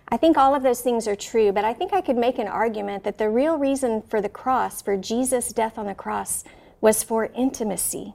I 0.08 0.18
think 0.18 0.36
all 0.36 0.54
of 0.54 0.62
those 0.62 0.82
things 0.82 1.08
are 1.08 1.16
true, 1.16 1.52
but 1.52 1.64
I 1.64 1.72
think 1.72 1.94
I 1.94 2.02
could 2.02 2.18
make 2.18 2.38
an 2.38 2.48
argument 2.48 3.04
that 3.04 3.16
the 3.16 3.30
real 3.30 3.56
reason 3.56 4.02
for 4.02 4.20
the 4.20 4.28
cross, 4.28 4.82
for 4.82 4.96
Jesus' 4.98 5.54
death 5.54 5.78
on 5.78 5.86
the 5.86 5.94
cross, 5.94 6.44
was 6.82 7.02
for 7.02 7.30
intimacy. 7.34 8.14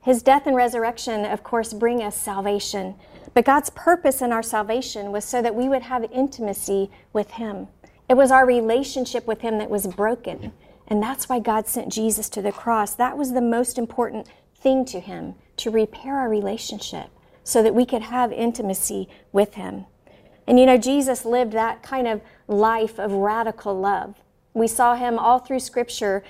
His 0.00 0.22
death 0.22 0.46
and 0.46 0.56
resurrection, 0.56 1.26
of 1.26 1.42
course, 1.42 1.74
bring 1.74 2.02
us 2.02 2.16
salvation, 2.16 2.94
but 3.34 3.44
God's 3.44 3.68
purpose 3.68 4.22
in 4.22 4.32
our 4.32 4.42
salvation 4.42 5.12
was 5.12 5.26
so 5.26 5.42
that 5.42 5.54
we 5.54 5.68
would 5.68 5.82
have 5.82 6.10
intimacy 6.10 6.90
with 7.12 7.32
Him. 7.32 7.68
It 8.08 8.14
was 8.14 8.30
our 8.30 8.46
relationship 8.46 9.26
with 9.26 9.42
Him 9.42 9.58
that 9.58 9.68
was 9.68 9.86
broken, 9.86 10.52
and 10.88 11.02
that's 11.02 11.28
why 11.28 11.38
God 11.38 11.68
sent 11.68 11.92
Jesus 11.92 12.30
to 12.30 12.40
the 12.40 12.50
cross. 12.50 12.94
That 12.94 13.18
was 13.18 13.32
the 13.34 13.42
most 13.42 13.76
important 13.76 14.26
thing 14.60 14.84
to 14.86 15.00
Him 15.00 15.34
to 15.58 15.70
repair 15.70 16.16
our 16.16 16.28
relationship 16.28 17.08
so 17.44 17.62
that 17.62 17.74
we 17.74 17.86
could 17.86 18.02
have 18.02 18.32
intimacy 18.32 19.08
with 19.32 19.54
Him. 19.54 19.86
And 20.46 20.58
you 20.58 20.66
know, 20.66 20.78
Jesus 20.78 21.24
lived 21.24 21.52
that 21.52 21.82
kind 21.82 22.06
of 22.06 22.20
life 22.48 22.98
of 22.98 23.12
radical 23.12 23.78
love. 23.78 24.16
We 24.54 24.66
saw 24.66 24.94
Him 24.94 25.18
all 25.18 25.38
through 25.38 25.60
Scripture 25.60 26.24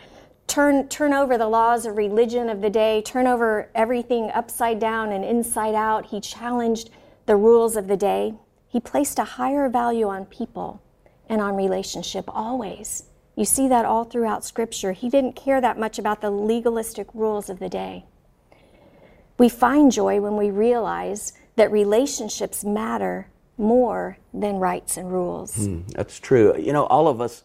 turn, 0.47 0.89
turn 0.89 1.15
over 1.15 1.39
the 1.39 1.49
laws 1.49 1.87
of 1.87 1.97
religion 1.97 2.51
of 2.51 2.61
the 2.61 2.71
day, 2.71 3.03
turn 3.03 3.27
over 3.27 3.71
everything 3.75 4.31
upside 4.35 4.81
down 4.81 5.13
and 5.13 5.25
inside 5.25 5.75
out. 5.75 6.07
He 6.07 6.21
challenged 6.21 6.91
the 7.27 7.37
rules 7.37 7.77
of 7.77 7.87
the 7.87 7.97
day. 7.97 8.35
He 8.67 8.81
placed 8.81 9.19
a 9.19 9.25
higher 9.25 9.69
value 9.69 10.09
on 10.09 10.27
people 10.27 10.83
and 11.29 11.41
on 11.41 11.55
relationship 11.55 12.25
always. 12.29 13.05
You 13.37 13.45
see 13.45 13.69
that 13.69 13.85
all 13.85 14.05
throughout 14.05 14.45
Scripture. 14.45 14.93
He 14.93 15.09
didn't 15.09 15.37
care 15.37 15.61
that 15.61 15.79
much 15.79 15.99
about 15.99 16.21
the 16.21 16.31
legalistic 16.31 17.07
rules 17.15 17.49
of 17.49 17.61
the 17.61 17.69
day. 17.69 18.05
We 19.41 19.49
find 19.49 19.91
joy 19.91 20.21
when 20.21 20.37
we 20.37 20.51
realize 20.51 21.33
that 21.57 21.73
relationships 21.73 22.63
matter 22.63 23.31
more 23.57 24.19
than 24.35 24.57
rights 24.57 24.99
and 24.99 25.11
rules. 25.11 25.57
Mm, 25.57 25.91
that's 25.95 26.19
true. 26.21 26.55
You 26.59 26.75
know, 26.75 26.85
all 26.85 27.09
of 27.09 27.23
us, 27.23 27.45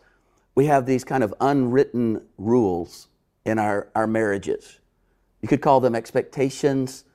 we 0.55 0.65
have 0.65 0.85
these 0.85 1.05
kind 1.05 1.23
of 1.23 1.33
unwritten 1.39 2.21
rules 2.37 3.07
in 3.45 3.57
our, 3.59 3.87
our 3.95 4.07
marriages. 4.07 4.81
You 5.41 5.47
could 5.47 5.61
call 5.61 5.79
them 5.79 5.95
expectations. 5.95 7.05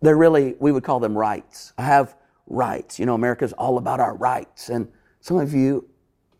They're 0.00 0.16
really, 0.16 0.54
we 0.60 0.70
would 0.70 0.84
call 0.84 1.00
them 1.00 1.18
rights. 1.18 1.72
I 1.76 1.82
have 1.82 2.14
rights. 2.46 3.00
You 3.00 3.06
know, 3.06 3.16
America's 3.16 3.52
all 3.54 3.78
about 3.78 3.98
our 3.98 4.14
rights. 4.14 4.68
And 4.68 4.86
some 5.22 5.38
of 5.38 5.52
you, 5.52 5.88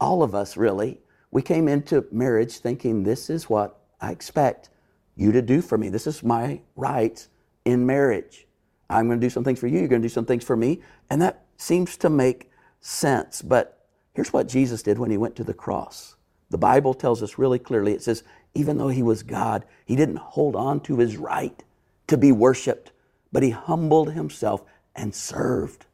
all 0.01 0.23
of 0.23 0.33
us 0.33 0.57
really, 0.57 1.01
we 1.33 1.43
came 1.43 1.67
into 1.67 2.07
marriage 2.13 2.59
thinking 2.59 3.03
this 3.03 3.29
is 3.29 3.51
what 3.51 3.81
I 4.01 4.13
expect 4.13 4.71
you 5.17 5.33
to 5.33 5.43
do 5.43 5.61
for 5.61 5.77
me. 5.77 5.89
This 5.89 6.07
is 6.07 6.23
my 6.23 6.61
rights 6.77 7.31
in 7.69 7.85
marriage. 7.87 8.47
I'm 8.89 9.07
going 9.07 9.21
to 9.21 9.27
do 9.27 9.31
some 9.31 9.45
things 9.45 9.59
for 9.59 9.67
you, 9.67 9.79
you're 9.79 9.89
going 9.89 10.01
to 10.01 10.09
do 10.09 10.13
some 10.13 10.25
things 10.25 10.45
for 10.45 10.57
me. 10.57 10.81
And 11.11 11.21
that 11.21 11.45
seems 11.59 11.97
to 11.99 12.09
make 12.09 12.51
sense. 12.81 13.43
But 13.43 13.85
here's 14.15 14.33
what 14.33 14.49
Jesus 14.49 14.83
did 14.83 14.99
when 14.99 15.11
he 15.11 15.19
went 15.19 15.37
to 15.37 15.45
the 15.45 15.55
cross. 15.55 16.17
The 16.51 16.59
Bible 16.59 16.95
tells 16.95 17.23
us 17.23 17.37
really 17.37 17.59
clearly 17.59 17.93
it 17.93 18.03
says, 18.03 18.23
even 18.55 18.79
though 18.79 18.89
he 18.89 19.03
was 19.03 19.23
God, 19.23 19.67
he 19.85 19.95
didn't 19.95 20.17
hold 20.17 20.57
on 20.57 20.81
to 20.81 20.99
his 20.99 21.19
right 21.19 21.63
to 22.07 22.17
be 22.17 22.33
worshiped, 22.33 22.93
but 23.31 23.43
he 23.43 23.51
humbled 23.51 24.13
himself 24.13 24.63
and 24.97 25.15
served. 25.15 25.85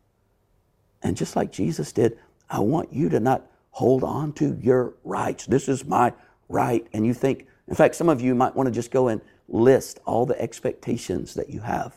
And 1.03 1.17
just 1.17 1.35
like 1.35 1.51
Jesus 1.51 1.93
did, 1.93 2.17
I 2.49 2.61
want 2.61 2.93
you 2.93 3.09
to 3.09 3.19
not 3.19 3.51
hold 3.71 4.05
on 4.05 4.33
to 4.35 4.57
your 4.63 4.95
rights. 5.03 5.47
This 5.47 5.69
is 5.69 5.85
my 5.85 6.13
right. 6.49 6.87
And 6.93 7.05
you 7.05 7.13
think, 7.13 7.49
in 7.67 7.75
fact, 7.75 7.97
some 7.97 8.09
of 8.09 8.21
you 8.21 8.37
might 8.37 8.55
want 8.55 8.69
to 8.69 8.73
just 8.73 8.93
go 8.93 9.09
and 9.09 9.21
list 9.49 10.01
all 10.05 10.27
the 10.27 10.41
expectations 10.41 11.35
that 11.35 11.51
you 11.51 11.61
have 11.61 11.97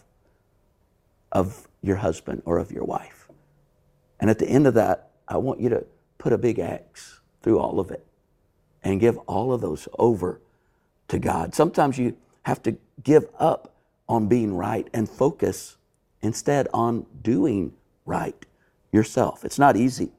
of 1.31 1.67
your 1.81 1.97
husband 1.97 2.41
or 2.45 2.57
of 2.57 2.71
your 2.71 2.83
wife. 2.83 3.27
And 4.19 4.29
at 4.29 4.39
the 4.39 4.47
end 4.47 4.67
of 4.67 4.73
that, 4.73 5.11
I 5.27 5.37
want 5.37 5.59
you 5.59 5.69
to 5.69 5.85
put 6.17 6.33
a 6.33 6.37
big 6.37 6.59
X 6.59 7.19
through 7.41 7.59
all 7.59 7.79
of 7.79 7.91
it 7.91 8.05
and 8.83 8.99
give 8.99 9.17
all 9.19 9.53
of 9.53 9.61
those 9.61 9.87
over 9.97 10.41
to 11.09 11.19
God. 11.19 11.53
Sometimes 11.53 11.97
you 11.97 12.17
have 12.43 12.61
to 12.63 12.77
give 13.03 13.27
up 13.37 13.73
on 14.09 14.27
being 14.27 14.55
right 14.55 14.87
and 14.93 15.09
focus 15.09 15.77
instead 16.21 16.67
on 16.73 17.05
doing 17.21 17.73
right 18.05 18.45
yourself. 18.91 19.43
It's 19.43 19.59
not 19.59 19.75
easy. 19.75 20.11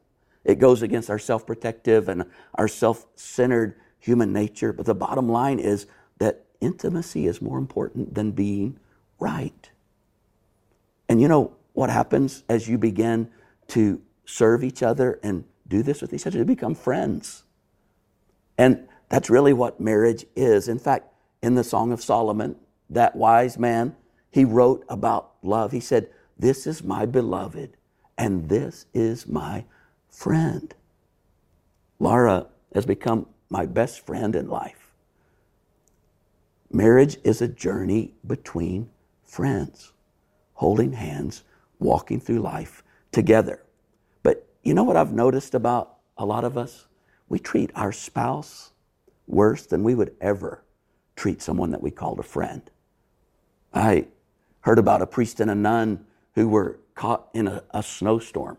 It 0.44 0.58
goes 0.58 0.82
against 0.82 1.10
our 1.10 1.18
self 1.18 1.46
protective 1.46 2.08
and 2.08 2.24
our 2.54 2.68
self 2.68 3.06
centered 3.16 3.74
human 3.98 4.32
nature. 4.32 4.72
But 4.72 4.86
the 4.86 4.94
bottom 4.94 5.28
line 5.28 5.58
is 5.58 5.86
intimacy 6.60 7.26
is 7.26 7.40
more 7.40 7.58
important 7.58 8.14
than 8.14 8.32
being 8.32 8.78
right. 9.18 9.70
And 11.08 11.20
you 11.20 11.28
know 11.28 11.56
what 11.72 11.90
happens 11.90 12.44
as 12.48 12.68
you 12.68 12.78
begin 12.78 13.30
to 13.68 14.00
serve 14.24 14.64
each 14.64 14.82
other 14.82 15.18
and 15.22 15.44
do 15.66 15.82
this 15.82 16.00
with 16.02 16.12
each 16.12 16.26
other? 16.26 16.38
You 16.38 16.44
become 16.44 16.74
friends. 16.74 17.44
And 18.56 18.88
that's 19.08 19.30
really 19.30 19.52
what 19.52 19.80
marriage 19.80 20.26
is. 20.36 20.68
In 20.68 20.78
fact, 20.78 21.06
in 21.42 21.54
the 21.54 21.64
Song 21.64 21.92
of 21.92 22.02
Solomon, 22.02 22.56
that 22.90 23.16
wise 23.16 23.58
man, 23.58 23.96
he 24.30 24.44
wrote 24.44 24.84
about 24.88 25.32
love. 25.42 25.72
He 25.72 25.80
said, 25.80 26.10
This 26.38 26.66
is 26.66 26.82
my 26.82 27.06
beloved, 27.06 27.76
and 28.16 28.48
this 28.48 28.86
is 28.92 29.26
my 29.26 29.64
friend. 30.08 30.74
Laura 31.98 32.46
has 32.74 32.86
become 32.86 33.26
my 33.50 33.66
best 33.66 34.04
friend 34.04 34.36
in 34.36 34.48
life. 34.48 34.77
Marriage 36.70 37.16
is 37.24 37.40
a 37.40 37.48
journey 37.48 38.14
between 38.26 38.90
friends, 39.24 39.92
holding 40.54 40.92
hands, 40.92 41.42
walking 41.78 42.20
through 42.20 42.40
life 42.40 42.82
together. 43.10 43.62
But 44.22 44.46
you 44.62 44.74
know 44.74 44.84
what 44.84 44.96
I've 44.96 45.12
noticed 45.12 45.54
about 45.54 45.96
a 46.18 46.26
lot 46.26 46.44
of 46.44 46.58
us? 46.58 46.86
We 47.28 47.38
treat 47.38 47.70
our 47.74 47.92
spouse 47.92 48.72
worse 49.26 49.64
than 49.64 49.82
we 49.82 49.94
would 49.94 50.14
ever 50.20 50.62
treat 51.16 51.40
someone 51.40 51.70
that 51.70 51.82
we 51.82 51.90
called 51.90 52.18
a 52.18 52.24
friend. 52.24 52.62
I 53.72 54.06
heard 54.60 54.78
about 54.78 55.02
a 55.02 55.06
priest 55.06 55.40
and 55.40 55.50
a 55.50 55.54
nun 55.54 56.04
who 56.34 56.48
were 56.48 56.78
caught 56.94 57.28
in 57.32 57.48
a, 57.48 57.62
a 57.70 57.82
snowstorm, 57.82 58.58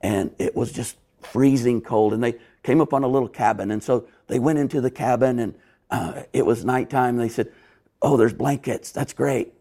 and 0.00 0.34
it 0.38 0.56
was 0.56 0.72
just 0.72 0.96
freezing 1.20 1.80
cold, 1.80 2.12
and 2.12 2.22
they 2.22 2.36
came 2.62 2.80
up 2.80 2.92
on 2.92 3.04
a 3.04 3.08
little 3.08 3.28
cabin, 3.28 3.70
and 3.70 3.82
so 3.82 4.06
they 4.26 4.38
went 4.38 4.58
into 4.58 4.80
the 4.80 4.90
cabin 4.90 5.38
and 5.38 5.54
uh, 5.90 6.22
it 6.32 6.44
was 6.44 6.64
nighttime. 6.64 7.16
They 7.16 7.28
said, 7.28 7.52
Oh, 8.00 8.16
there's 8.16 8.32
blankets. 8.32 8.92
That's 8.92 9.12
great. 9.12 9.52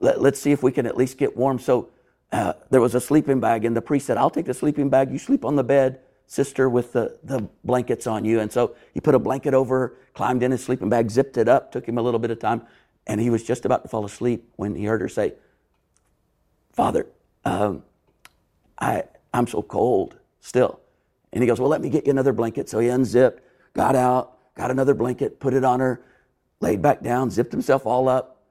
Let, 0.00 0.18
us 0.18 0.38
see 0.38 0.50
if 0.50 0.62
we 0.62 0.72
can 0.72 0.86
at 0.86 0.96
least 0.96 1.18
get 1.18 1.36
warm. 1.36 1.58
So 1.58 1.90
uh, 2.32 2.54
there 2.70 2.80
was 2.80 2.94
a 2.94 3.00
sleeping 3.00 3.38
bag, 3.38 3.64
and 3.64 3.76
the 3.76 3.82
priest 3.82 4.06
said, 4.06 4.16
I'll 4.16 4.30
take 4.30 4.46
the 4.46 4.54
sleeping 4.54 4.88
bag. 4.88 5.12
You 5.12 5.18
sleep 5.18 5.44
on 5.44 5.56
the 5.56 5.62
bed, 5.62 6.00
sister, 6.26 6.70
with 6.70 6.94
the, 6.94 7.18
the 7.22 7.46
blankets 7.64 8.06
on 8.06 8.24
you. 8.24 8.40
And 8.40 8.50
so 8.50 8.74
he 8.94 9.00
put 9.00 9.14
a 9.14 9.18
blanket 9.18 9.52
over 9.52 9.96
climbed 10.14 10.42
in 10.42 10.50
his 10.50 10.62
sleeping 10.62 10.88
bag, 10.88 11.10
zipped 11.10 11.36
it 11.36 11.48
up, 11.48 11.72
took 11.72 11.86
him 11.86 11.98
a 11.98 12.02
little 12.02 12.20
bit 12.20 12.30
of 12.30 12.38
time, 12.38 12.62
and 13.06 13.20
he 13.20 13.30
was 13.30 13.42
just 13.42 13.64
about 13.64 13.82
to 13.82 13.88
fall 13.88 14.04
asleep 14.04 14.44
when 14.56 14.74
he 14.74 14.84
heard 14.84 15.00
her 15.00 15.08
say, 15.08 15.34
Father, 16.72 17.06
um, 17.44 17.82
I, 18.78 19.04
I'm 19.32 19.46
so 19.46 19.62
cold 19.62 20.16
still. 20.40 20.80
And 21.32 21.42
he 21.42 21.46
goes, 21.46 21.58
Well, 21.60 21.68
let 21.68 21.80
me 21.80 21.88
get 21.88 22.06
you 22.06 22.10
another 22.10 22.32
blanket. 22.32 22.68
So 22.68 22.78
he 22.78 22.88
unzipped, 22.88 23.42
got 23.74 23.96
out, 23.96 24.38
got 24.54 24.70
another 24.70 24.94
blanket, 24.94 25.40
put 25.40 25.54
it 25.54 25.64
on 25.64 25.80
her, 25.80 26.02
laid 26.60 26.82
back 26.82 27.02
down, 27.02 27.30
zipped 27.30 27.52
himself 27.52 27.86
all 27.86 28.08
up. 28.08 28.42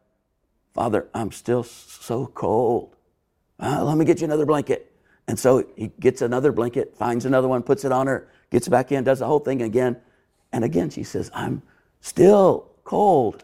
Father, 0.73 1.07
I'm 1.13 1.31
still 1.31 1.63
so 1.63 2.27
cold. 2.27 2.95
Uh, 3.59 3.83
let 3.83 3.97
me 3.97 4.05
get 4.05 4.21
you 4.21 4.25
another 4.25 4.45
blanket. 4.45 4.91
And 5.27 5.37
so 5.37 5.65
he 5.75 5.91
gets 5.99 6.21
another 6.21 6.51
blanket, 6.51 6.97
finds 6.97 7.25
another 7.25 7.47
one, 7.47 7.63
puts 7.63 7.85
it 7.85 7.91
on 7.91 8.07
her, 8.07 8.27
gets 8.49 8.67
back 8.67 8.91
in, 8.91 9.03
does 9.03 9.19
the 9.19 9.27
whole 9.27 9.39
thing 9.39 9.61
again. 9.61 9.97
And 10.51 10.63
again, 10.63 10.89
she 10.89 11.03
says, 11.03 11.29
I'm 11.33 11.61
still 11.99 12.71
cold. 12.83 13.43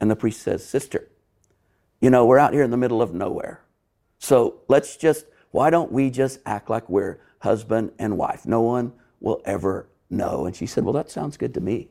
And 0.00 0.10
the 0.10 0.16
priest 0.16 0.42
says, 0.42 0.64
Sister, 0.64 1.08
you 2.00 2.10
know, 2.10 2.26
we're 2.26 2.38
out 2.38 2.52
here 2.52 2.62
in 2.62 2.70
the 2.70 2.76
middle 2.76 3.02
of 3.02 3.12
nowhere. 3.12 3.60
So 4.18 4.60
let's 4.68 4.96
just, 4.96 5.26
why 5.50 5.70
don't 5.70 5.92
we 5.92 6.10
just 6.10 6.40
act 6.46 6.70
like 6.70 6.88
we're 6.88 7.20
husband 7.40 7.92
and 7.98 8.16
wife? 8.16 8.46
No 8.46 8.62
one 8.62 8.92
will 9.20 9.42
ever 9.44 9.88
No. 10.10 10.46
And 10.46 10.54
she 10.54 10.66
said, 10.66 10.84
Well, 10.84 10.94
that 10.94 11.10
sounds 11.10 11.36
good 11.36 11.54
to 11.54 11.60
me. 11.60 11.88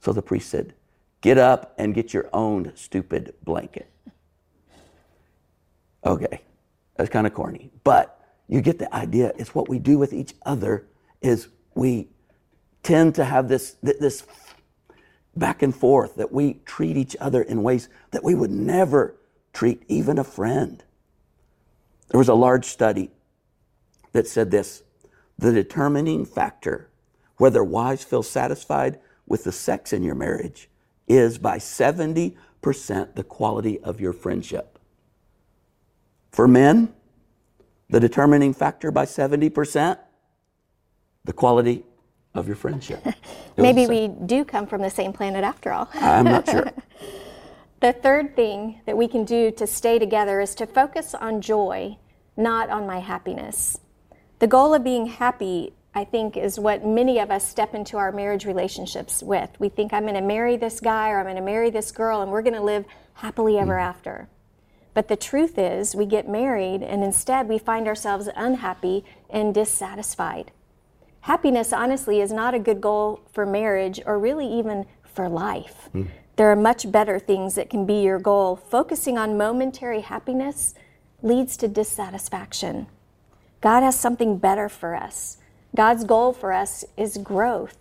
So 0.00 0.12
the 0.12 0.22
priest 0.22 0.50
said, 0.50 0.74
Get 1.20 1.38
up 1.38 1.74
and 1.78 1.94
get 1.94 2.14
your 2.14 2.28
own 2.32 2.72
stupid 2.74 3.34
blanket. 3.44 3.90
Okay, 6.04 6.40
that's 6.96 7.10
kind 7.10 7.26
of 7.26 7.34
corny, 7.34 7.70
but 7.82 8.18
you 8.46 8.60
get 8.60 8.78
the 8.78 8.92
idea. 8.94 9.32
It's 9.36 9.54
what 9.54 9.68
we 9.68 9.78
do 9.78 9.98
with 9.98 10.12
each 10.12 10.34
other 10.46 10.86
is 11.20 11.48
we 11.74 12.08
tend 12.82 13.16
to 13.16 13.24
have 13.24 13.48
this, 13.48 13.76
this 13.82 14.24
back 15.36 15.62
and 15.62 15.74
forth 15.74 16.16
that 16.16 16.32
we 16.32 16.54
treat 16.64 16.96
each 16.96 17.16
other 17.20 17.42
in 17.42 17.62
ways 17.62 17.88
that 18.12 18.24
we 18.24 18.34
would 18.34 18.50
never 18.50 19.16
treat 19.52 19.82
even 19.88 20.18
a 20.18 20.24
friend. 20.24 20.82
There 22.08 22.18
was 22.18 22.28
a 22.28 22.34
large 22.34 22.64
study 22.64 23.10
that 24.12 24.26
said 24.26 24.50
this 24.50 24.82
the 25.38 25.52
determining 25.52 26.24
factor 26.24 26.88
whether 27.38 27.64
wives 27.64 28.04
feel 28.04 28.22
satisfied 28.22 29.00
with 29.26 29.44
the 29.44 29.52
sex 29.52 29.92
in 29.92 30.02
your 30.02 30.14
marriage 30.14 30.68
is 31.06 31.38
by 31.38 31.58
70% 31.58 32.34
the 33.14 33.24
quality 33.24 33.80
of 33.80 34.00
your 34.00 34.12
friendship. 34.12 34.78
For 36.30 36.46
men, 36.46 36.94
the 37.88 38.00
determining 38.00 38.52
factor 38.52 38.90
by 38.90 39.06
70%, 39.06 39.98
the 41.24 41.32
quality 41.32 41.84
of 42.34 42.46
your 42.46 42.56
friendship. 42.56 43.04
Maybe 43.56 43.86
we 43.86 44.08
do 44.08 44.44
come 44.44 44.66
from 44.66 44.82
the 44.82 44.90
same 44.90 45.12
planet 45.12 45.44
after 45.44 45.72
all. 45.72 45.88
I'm 45.94 46.24
not 46.24 46.48
sure. 46.48 46.70
the 47.80 47.92
third 47.92 48.36
thing 48.36 48.80
that 48.86 48.96
we 48.96 49.08
can 49.08 49.24
do 49.24 49.50
to 49.52 49.66
stay 49.66 49.98
together 49.98 50.40
is 50.40 50.54
to 50.56 50.66
focus 50.66 51.14
on 51.14 51.40
joy, 51.40 51.96
not 52.36 52.70
on 52.70 52.86
my 52.86 53.00
happiness. 53.00 53.78
The 54.38 54.46
goal 54.46 54.74
of 54.74 54.84
being 54.84 55.06
happy, 55.06 55.72
I 55.98 56.04
think, 56.04 56.36
is 56.36 56.60
what 56.60 56.86
many 56.86 57.18
of 57.18 57.32
us 57.32 57.44
step 57.44 57.74
into 57.74 57.96
our 57.96 58.12
marriage 58.12 58.46
relationships 58.46 59.20
with. 59.20 59.50
We 59.58 59.68
think, 59.68 59.92
I'm 59.92 60.04
going 60.04 60.14
to 60.14 60.20
marry 60.20 60.56
this 60.56 60.78
guy 60.78 61.10
or 61.10 61.18
I'm 61.18 61.24
going 61.24 61.34
to 61.34 61.42
marry 61.42 61.70
this 61.70 61.90
girl 61.90 62.22
and 62.22 62.30
we're 62.30 62.42
going 62.42 62.54
to 62.54 62.62
live 62.62 62.84
happily 63.14 63.58
ever 63.58 63.74
mm. 63.74 63.82
after. 63.82 64.28
But 64.94 65.08
the 65.08 65.16
truth 65.16 65.58
is, 65.58 65.96
we 65.96 66.06
get 66.06 66.28
married 66.28 66.84
and 66.84 67.02
instead 67.02 67.48
we 67.48 67.58
find 67.58 67.88
ourselves 67.88 68.28
unhappy 68.36 69.04
and 69.28 69.52
dissatisfied. 69.52 70.52
Happiness, 71.22 71.72
honestly, 71.72 72.20
is 72.20 72.30
not 72.30 72.54
a 72.54 72.60
good 72.60 72.80
goal 72.80 73.20
for 73.32 73.44
marriage 73.44 73.98
or 74.06 74.20
really 74.20 74.46
even 74.46 74.86
for 75.02 75.28
life. 75.28 75.88
Mm. 75.92 76.10
There 76.36 76.48
are 76.48 76.56
much 76.56 76.92
better 76.92 77.18
things 77.18 77.56
that 77.56 77.70
can 77.70 77.86
be 77.86 78.02
your 78.02 78.20
goal. 78.20 78.54
Focusing 78.54 79.18
on 79.18 79.36
momentary 79.36 80.02
happiness 80.02 80.74
leads 81.22 81.56
to 81.56 81.66
dissatisfaction. 81.66 82.86
God 83.60 83.82
has 83.82 83.98
something 83.98 84.38
better 84.38 84.68
for 84.68 84.94
us. 84.94 85.38
God's 85.76 86.04
goal 86.04 86.32
for 86.32 86.52
us 86.52 86.84
is 86.96 87.18
growth. 87.18 87.76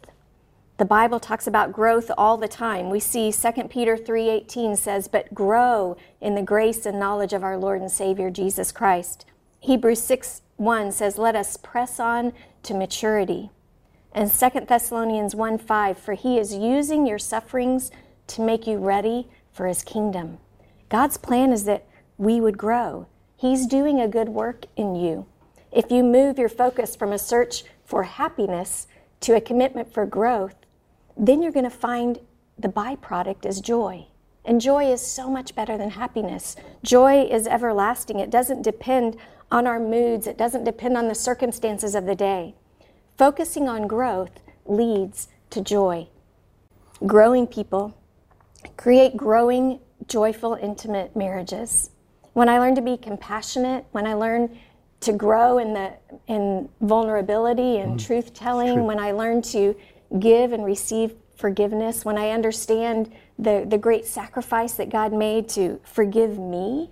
The 0.78 0.86
Bible 0.86 1.20
talks 1.20 1.48
about 1.48 1.74
growth 1.74 2.12
all 2.18 2.38
the 2.38 2.48
time. 2.48 2.92
We 2.92 3.00
see 3.00 3.32
2 3.32 3.70
Peter 3.70 3.98
3:18 3.98 4.76
says, 4.76 5.08
"But 5.08 5.34
grow 5.34 5.98
in 6.22 6.36
the 6.36 6.44
grace 6.44 6.86
and 6.86 7.00
knowledge 7.00 7.34
of 7.34 7.44
our 7.44 7.58
Lord 7.58 7.82
and 7.82 7.92
Savior 7.92 8.30
Jesus 8.30 8.72
Christ." 8.72 9.26
Hebrews 9.60 10.02
6:1 10.02 10.92
says, 10.92 11.18
"Let 11.18 11.36
us 11.36 11.58
press 11.58 12.00
on 12.00 12.34
to 12.62 12.76
maturity." 12.76 13.50
And 14.14 14.32
2 14.32 14.68
Thessalonians 14.68 15.36
1:5, 15.36 15.98
"For 15.98 16.14
he 16.14 16.38
is 16.38 16.54
using 16.54 17.08
your 17.08 17.20
sufferings 17.20 17.90
to 18.28 18.44
make 18.44 18.68
you 18.68 18.78
ready 18.78 19.30
for 19.52 19.66
his 19.66 19.84
kingdom." 19.84 20.38
God's 20.90 21.18
plan 21.18 21.52
is 21.52 21.64
that 21.64 21.86
we 22.20 22.40
would 22.40 22.58
grow. 22.58 23.08
He's 23.36 23.66
doing 23.66 24.00
a 24.00 24.08
good 24.08 24.30
work 24.30 24.66
in 24.76 24.96
you. 24.96 25.26
If 25.72 25.92
you 25.92 26.04
move 26.04 26.40
your 26.40 26.50
focus 26.50 26.96
from 26.96 27.12
a 27.12 27.20
search 27.20 27.64
for 27.88 28.04
happiness 28.04 28.86
to 29.22 29.36
a 29.36 29.42
commitment 29.42 29.92
for 29.92 30.06
growth, 30.06 30.56
then 31.18 31.42
you're 31.42 31.52
going 31.52 31.64
to 31.64 31.72
find 31.72 32.20
the 32.60 32.68
byproduct 32.68 33.46
is 33.46 33.60
joy. 33.62 34.06
And 34.46 34.62
joy 34.62 34.92
is 34.92 35.02
so 35.02 35.30
much 35.30 35.56
better 35.56 35.78
than 35.78 35.90
happiness. 35.90 36.56
Joy 36.84 37.24
is 37.24 37.48
everlasting. 37.48 38.20
It 38.20 38.30
doesn't 38.30 38.62
depend 38.62 39.18
on 39.50 39.66
our 39.66 39.80
moods, 39.80 40.28
it 40.28 40.38
doesn't 40.38 40.66
depend 40.66 40.98
on 40.98 41.08
the 41.08 41.16
circumstances 41.16 41.96
of 41.96 42.06
the 42.06 42.16
day. 42.16 42.54
Focusing 43.18 43.70
on 43.70 43.88
growth 43.88 44.42
leads 44.66 45.30
to 45.52 45.62
joy. 45.62 46.08
Growing 47.06 47.48
people 47.48 47.98
create 48.76 49.16
growing, 49.16 49.80
joyful, 50.08 50.56
intimate 50.56 51.16
marriages. 51.16 51.92
When 52.34 52.50
I 52.50 52.60
learn 52.60 52.76
to 52.76 52.82
be 52.82 52.98
compassionate, 52.98 53.86
when 53.92 54.06
I 54.06 54.14
learn 54.14 54.58
to 55.00 55.14
grow 55.14 55.58
in 55.58 55.74
the 55.74 55.94
in 56.28 56.70
vulnerability 56.82 57.78
and 57.78 58.00
mm. 58.00 58.06
truth 58.06 58.34
telling 58.34 58.86
when 58.86 59.00
i 59.00 59.12
learn 59.12 59.42
to 59.42 59.76
give 60.20 60.54
and 60.54 60.66
receive 60.66 61.14
forgiveness 61.36 62.04
when 62.04 62.18
i 62.18 62.30
understand 62.30 63.12
the, 63.38 63.66
the 63.68 63.78
great 63.78 64.06
sacrifice 64.06 64.74
that 64.74 64.90
god 64.90 65.14
made 65.14 65.48
to 65.48 65.80
forgive 65.84 66.40
me 66.40 66.90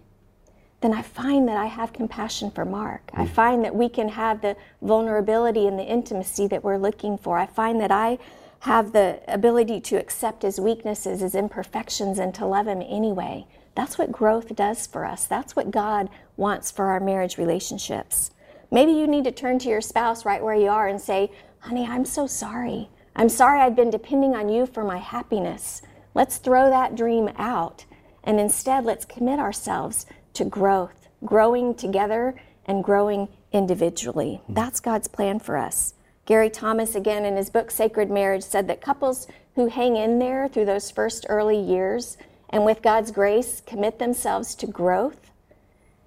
then 0.81 0.93
i 0.93 1.01
find 1.01 1.47
that 1.47 1.57
i 1.57 1.65
have 1.65 1.91
compassion 1.93 2.51
for 2.51 2.63
mark 2.63 3.07
mm. 3.07 3.21
i 3.21 3.25
find 3.25 3.63
that 3.63 3.73
we 3.73 3.89
can 3.89 4.09
have 4.09 4.41
the 4.41 4.55
vulnerability 4.81 5.67
and 5.67 5.79
the 5.79 5.85
intimacy 5.85 6.47
that 6.47 6.63
we're 6.63 6.77
looking 6.77 7.17
for 7.17 7.37
i 7.39 7.45
find 7.45 7.79
that 7.79 7.91
i 7.91 8.17
have 8.59 8.93
the 8.93 9.19
ability 9.27 9.79
to 9.79 9.95
accept 9.95 10.43
his 10.43 10.59
weaknesses 10.59 11.21
his 11.21 11.33
imperfections 11.33 12.19
and 12.19 12.35
to 12.35 12.45
love 12.45 12.67
him 12.67 12.81
anyway 12.81 13.45
that's 13.75 13.97
what 13.97 14.11
growth 14.11 14.55
does 14.55 14.87
for 14.87 15.05
us. 15.05 15.25
That's 15.25 15.55
what 15.55 15.69
God 15.69 16.09
wants 16.37 16.71
for 16.71 16.87
our 16.87 16.99
marriage 16.99 17.37
relationships. 17.37 18.31
Maybe 18.71 18.91
you 18.91 19.07
need 19.07 19.23
to 19.25 19.31
turn 19.31 19.59
to 19.59 19.69
your 19.69 19.81
spouse 19.81 20.25
right 20.25 20.43
where 20.43 20.55
you 20.55 20.69
are 20.69 20.87
and 20.87 20.99
say, 20.99 21.31
Honey, 21.59 21.85
I'm 21.85 22.05
so 22.05 22.27
sorry. 22.27 22.89
I'm 23.15 23.29
sorry 23.29 23.61
I've 23.61 23.75
been 23.75 23.89
depending 23.89 24.35
on 24.35 24.49
you 24.49 24.65
for 24.65 24.83
my 24.83 24.97
happiness. 24.97 25.81
Let's 26.13 26.37
throw 26.37 26.69
that 26.69 26.95
dream 26.95 27.29
out 27.37 27.85
and 28.23 28.39
instead 28.39 28.83
let's 28.85 29.05
commit 29.05 29.39
ourselves 29.39 30.05
to 30.33 30.45
growth, 30.45 31.07
growing 31.23 31.73
together 31.75 32.35
and 32.65 32.83
growing 32.83 33.29
individually. 33.51 34.41
That's 34.49 34.79
God's 34.79 35.07
plan 35.07 35.39
for 35.39 35.57
us. 35.57 35.93
Gary 36.25 36.49
Thomas, 36.49 36.95
again, 36.95 37.23
in 37.23 37.35
his 37.35 37.49
book 37.49 37.69
Sacred 37.69 38.09
Marriage, 38.09 38.43
said 38.43 38.67
that 38.67 38.81
couples 38.81 39.27
who 39.53 39.67
hang 39.67 39.95
in 39.95 40.19
there 40.19 40.47
through 40.47 40.65
those 40.65 40.91
first 40.91 41.25
early 41.29 41.59
years 41.59 42.17
and 42.49 42.65
with 42.65 42.81
God's 42.81 43.11
grace 43.11 43.61
commit 43.65 43.99
themselves 43.99 44.55
to 44.55 44.67
growth, 44.67 45.31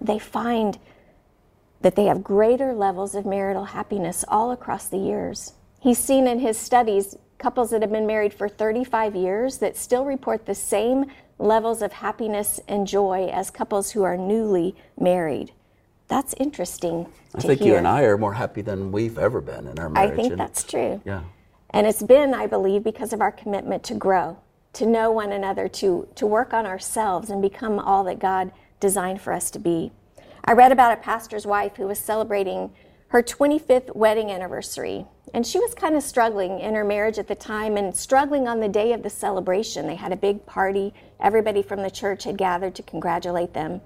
they 0.01 0.19
find 0.19 0.77
that 1.81 1.95
they 1.95 2.05
have 2.05 2.23
greater 2.23 2.73
levels 2.73 3.15
of 3.15 3.25
marital 3.25 3.65
happiness 3.65 4.25
all 4.27 4.51
across 4.51 4.87
the 4.87 4.97
years. 4.97 5.53
He's 5.79 5.97
seen 5.97 6.27
in 6.27 6.39
his 6.39 6.57
studies 6.57 7.15
couples 7.37 7.69
that 7.69 7.81
have 7.81 7.91
been 7.91 8.05
married 8.05 8.33
for 8.33 8.49
35 8.49 9.15
years 9.15 9.59
that 9.59 9.77
still 9.77 10.03
report 10.03 10.45
the 10.45 10.55
same 10.55 11.05
levels 11.37 11.81
of 11.81 11.93
happiness 11.93 12.59
and 12.67 12.85
joy 12.85 13.29
as 13.31 13.49
couples 13.49 13.91
who 13.91 14.03
are 14.03 14.17
newly 14.17 14.75
married. 14.99 15.53
That's 16.09 16.33
interesting. 16.37 17.07
I 17.33 17.39
think 17.39 17.61
hear. 17.61 17.73
you 17.73 17.77
and 17.77 17.87
I 17.87 18.01
are 18.01 18.17
more 18.17 18.33
happy 18.33 18.61
than 18.61 18.91
we've 18.91 19.17
ever 19.17 19.39
been 19.39 19.67
in 19.67 19.79
our 19.79 19.89
marriage. 19.89 20.11
I 20.11 20.15
think 20.15 20.37
that's 20.37 20.63
true. 20.63 21.01
Yeah. 21.05 21.21
And 21.69 21.87
it's 21.87 22.03
been, 22.03 22.33
I 22.33 22.47
believe, 22.47 22.83
because 22.83 23.13
of 23.13 23.21
our 23.21 23.31
commitment 23.31 23.83
to 23.83 23.93
grow 23.93 24.37
to 24.73 24.85
know 24.85 25.11
one 25.11 25.31
another, 25.31 25.67
to, 25.67 26.07
to 26.15 26.25
work 26.25 26.53
on 26.53 26.65
ourselves 26.65 27.29
and 27.29 27.41
become 27.41 27.79
all 27.79 28.03
that 28.03 28.19
God 28.19 28.51
designed 28.79 29.21
for 29.21 29.33
us 29.33 29.51
to 29.51 29.59
be. 29.59 29.91
I 30.43 30.53
read 30.53 30.71
about 30.71 30.93
a 30.93 31.01
pastor's 31.01 31.45
wife 31.45 31.75
who 31.75 31.87
was 31.87 31.99
celebrating 31.99 32.71
her 33.09 33.21
25th 33.21 33.95
wedding 33.95 34.31
anniversary. 34.31 35.05
And 35.33 35.45
she 35.45 35.59
was 35.59 35.73
kind 35.75 35.95
of 35.95 36.03
struggling 36.03 36.59
in 36.59 36.73
her 36.75 36.83
marriage 36.83 37.19
at 37.19 37.27
the 37.27 37.35
time 37.35 37.77
and 37.77 37.95
struggling 37.95 38.47
on 38.47 38.59
the 38.59 38.69
day 38.69 38.93
of 38.93 39.03
the 39.03 39.09
celebration. 39.09 39.85
They 39.85 39.95
had 39.95 40.11
a 40.11 40.17
big 40.17 40.45
party. 40.45 40.93
Everybody 41.19 41.61
from 41.61 41.81
the 41.81 41.91
church 41.91 42.23
had 42.23 42.37
gathered 42.37 42.75
to 42.75 42.83
congratulate 42.83 43.53
them. 43.53 43.81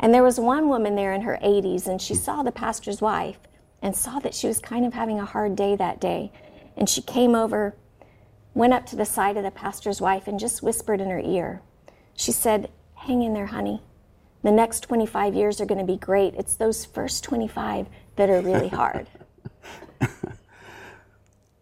And 0.00 0.12
there 0.12 0.22
was 0.22 0.40
one 0.40 0.68
woman 0.68 0.94
there 0.94 1.12
in 1.12 1.22
her 1.22 1.38
80s, 1.42 1.86
and 1.86 2.00
she 2.00 2.14
saw 2.14 2.42
the 2.42 2.52
pastor's 2.52 3.00
wife 3.00 3.38
and 3.82 3.96
saw 3.96 4.18
that 4.20 4.34
she 4.34 4.46
was 4.46 4.58
kind 4.58 4.84
of 4.84 4.94
having 4.94 5.18
a 5.18 5.24
hard 5.24 5.56
day 5.56 5.76
that 5.76 6.00
day. 6.00 6.32
And 6.76 6.88
she 6.88 7.02
came 7.02 7.34
over 7.34 7.74
went 8.58 8.72
up 8.72 8.84
to 8.86 8.96
the 8.96 9.04
side 9.04 9.36
of 9.36 9.44
the 9.44 9.50
pastor's 9.52 10.00
wife 10.00 10.26
and 10.26 10.40
just 10.40 10.64
whispered 10.64 11.00
in 11.00 11.10
her 11.10 11.20
ear. 11.20 11.62
She 12.14 12.32
said, 12.32 12.70
Hang 12.94 13.22
in 13.22 13.32
there, 13.32 13.46
honey. 13.46 13.82
The 14.42 14.52
next 14.52 14.80
25 14.80 15.34
years 15.34 15.60
are 15.60 15.66
going 15.66 15.80
to 15.80 15.84
be 15.84 15.96
great. 15.96 16.34
It's 16.34 16.56
those 16.56 16.84
first 16.84 17.24
25 17.24 17.86
that 18.16 18.30
are 18.30 18.40
really 18.40 18.68
hard. 18.68 19.08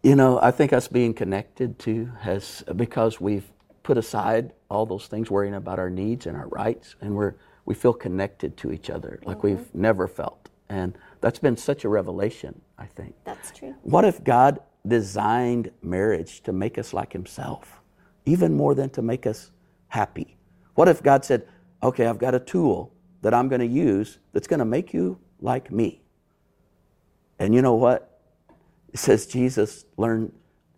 you 0.03 0.15
know, 0.15 0.39
I 0.41 0.51
think 0.51 0.73
us 0.73 0.87
being 0.87 1.13
connected 1.13 1.79
to 1.79 2.05
has, 2.19 2.63
because 2.75 3.19
we've 3.19 3.51
put 3.83 3.97
aside 3.97 4.53
all 4.69 4.85
those 4.85 5.07
things, 5.07 5.31
worrying 5.31 5.55
about 5.55 5.79
our 5.79 5.89
needs 5.89 6.27
and 6.27 6.37
our 6.37 6.47
rights, 6.49 6.95
and 7.01 7.15
we're, 7.15 7.33
we 7.65 7.73
feel 7.73 7.93
connected 7.93 8.57
to 8.57 8.71
each 8.71 8.89
other 8.89 9.19
like 9.23 9.37
mm-hmm. 9.37 9.47
we've 9.47 9.75
never 9.75 10.07
felt. 10.07 10.49
And 10.69 10.97
that's 11.21 11.39
been 11.39 11.57
such 11.57 11.85
a 11.85 11.89
revelation, 11.89 12.61
I 12.77 12.85
think. 12.85 13.15
That's 13.23 13.51
true. 13.51 13.73
What 13.83 14.05
if 14.05 14.23
God 14.23 14.59
designed 14.87 15.71
marriage 15.81 16.41
to 16.43 16.53
make 16.53 16.77
us 16.77 16.93
like 16.93 17.13
Himself, 17.13 17.81
even 18.25 18.55
more 18.55 18.75
than 18.75 18.89
to 18.91 19.01
make 19.01 19.25
us 19.25 19.51
happy. 19.87 20.37
What 20.75 20.87
if 20.87 21.01
God 21.01 21.25
said, 21.25 21.47
okay, 21.81 22.05
I've 22.05 22.19
got 22.19 22.35
a 22.35 22.39
tool 22.39 22.93
that 23.21 23.33
I'm 23.33 23.47
going 23.49 23.61
to 23.61 23.67
use 23.67 24.19
that's 24.33 24.47
going 24.47 24.59
to 24.59 24.65
make 24.65 24.93
you 24.93 25.19
like 25.39 25.71
me? 25.71 26.01
And 27.39 27.53
you 27.53 27.61
know 27.61 27.75
what? 27.75 28.19
It 28.93 28.99
says 28.99 29.27
Jesus 29.27 29.85
learned 29.97 30.31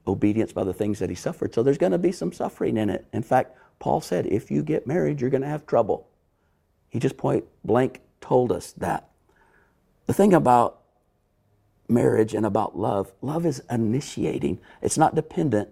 obedience 0.08 0.52
by 0.52 0.64
the 0.64 0.74
things 0.74 1.00
that 1.00 1.10
he 1.10 1.16
suffered. 1.16 1.54
So 1.54 1.64
there's 1.64 1.78
going 1.78 1.92
to 1.92 1.98
be 1.98 2.12
some 2.12 2.32
suffering 2.32 2.78
in 2.78 2.90
it. 2.90 3.06
In 3.14 3.24
fact, 3.24 3.56
Paul 3.80 4.02
said, 4.02 4.26
if 4.26 4.52
you 4.52 4.62
get 4.64 4.86
married, 4.88 5.22
you're 5.22 5.30
going 5.30 5.44
to 5.44 5.48
have 5.48 5.66
trouble. 5.66 6.08
He 6.90 7.00
just 7.00 7.18
point 7.18 7.46
blank 7.64 8.02
told 8.20 8.52
us 8.52 8.74
that. 8.74 9.10
The 10.08 10.14
thing 10.14 10.34
about 10.34 10.82
marriage 11.88 12.34
and 12.34 12.46
about 12.46 12.78
love, 12.78 13.14
love 13.22 13.46
is 13.46 13.62
initiating, 13.70 14.60
it's 14.82 14.98
not 14.98 15.16
dependent 15.16 15.70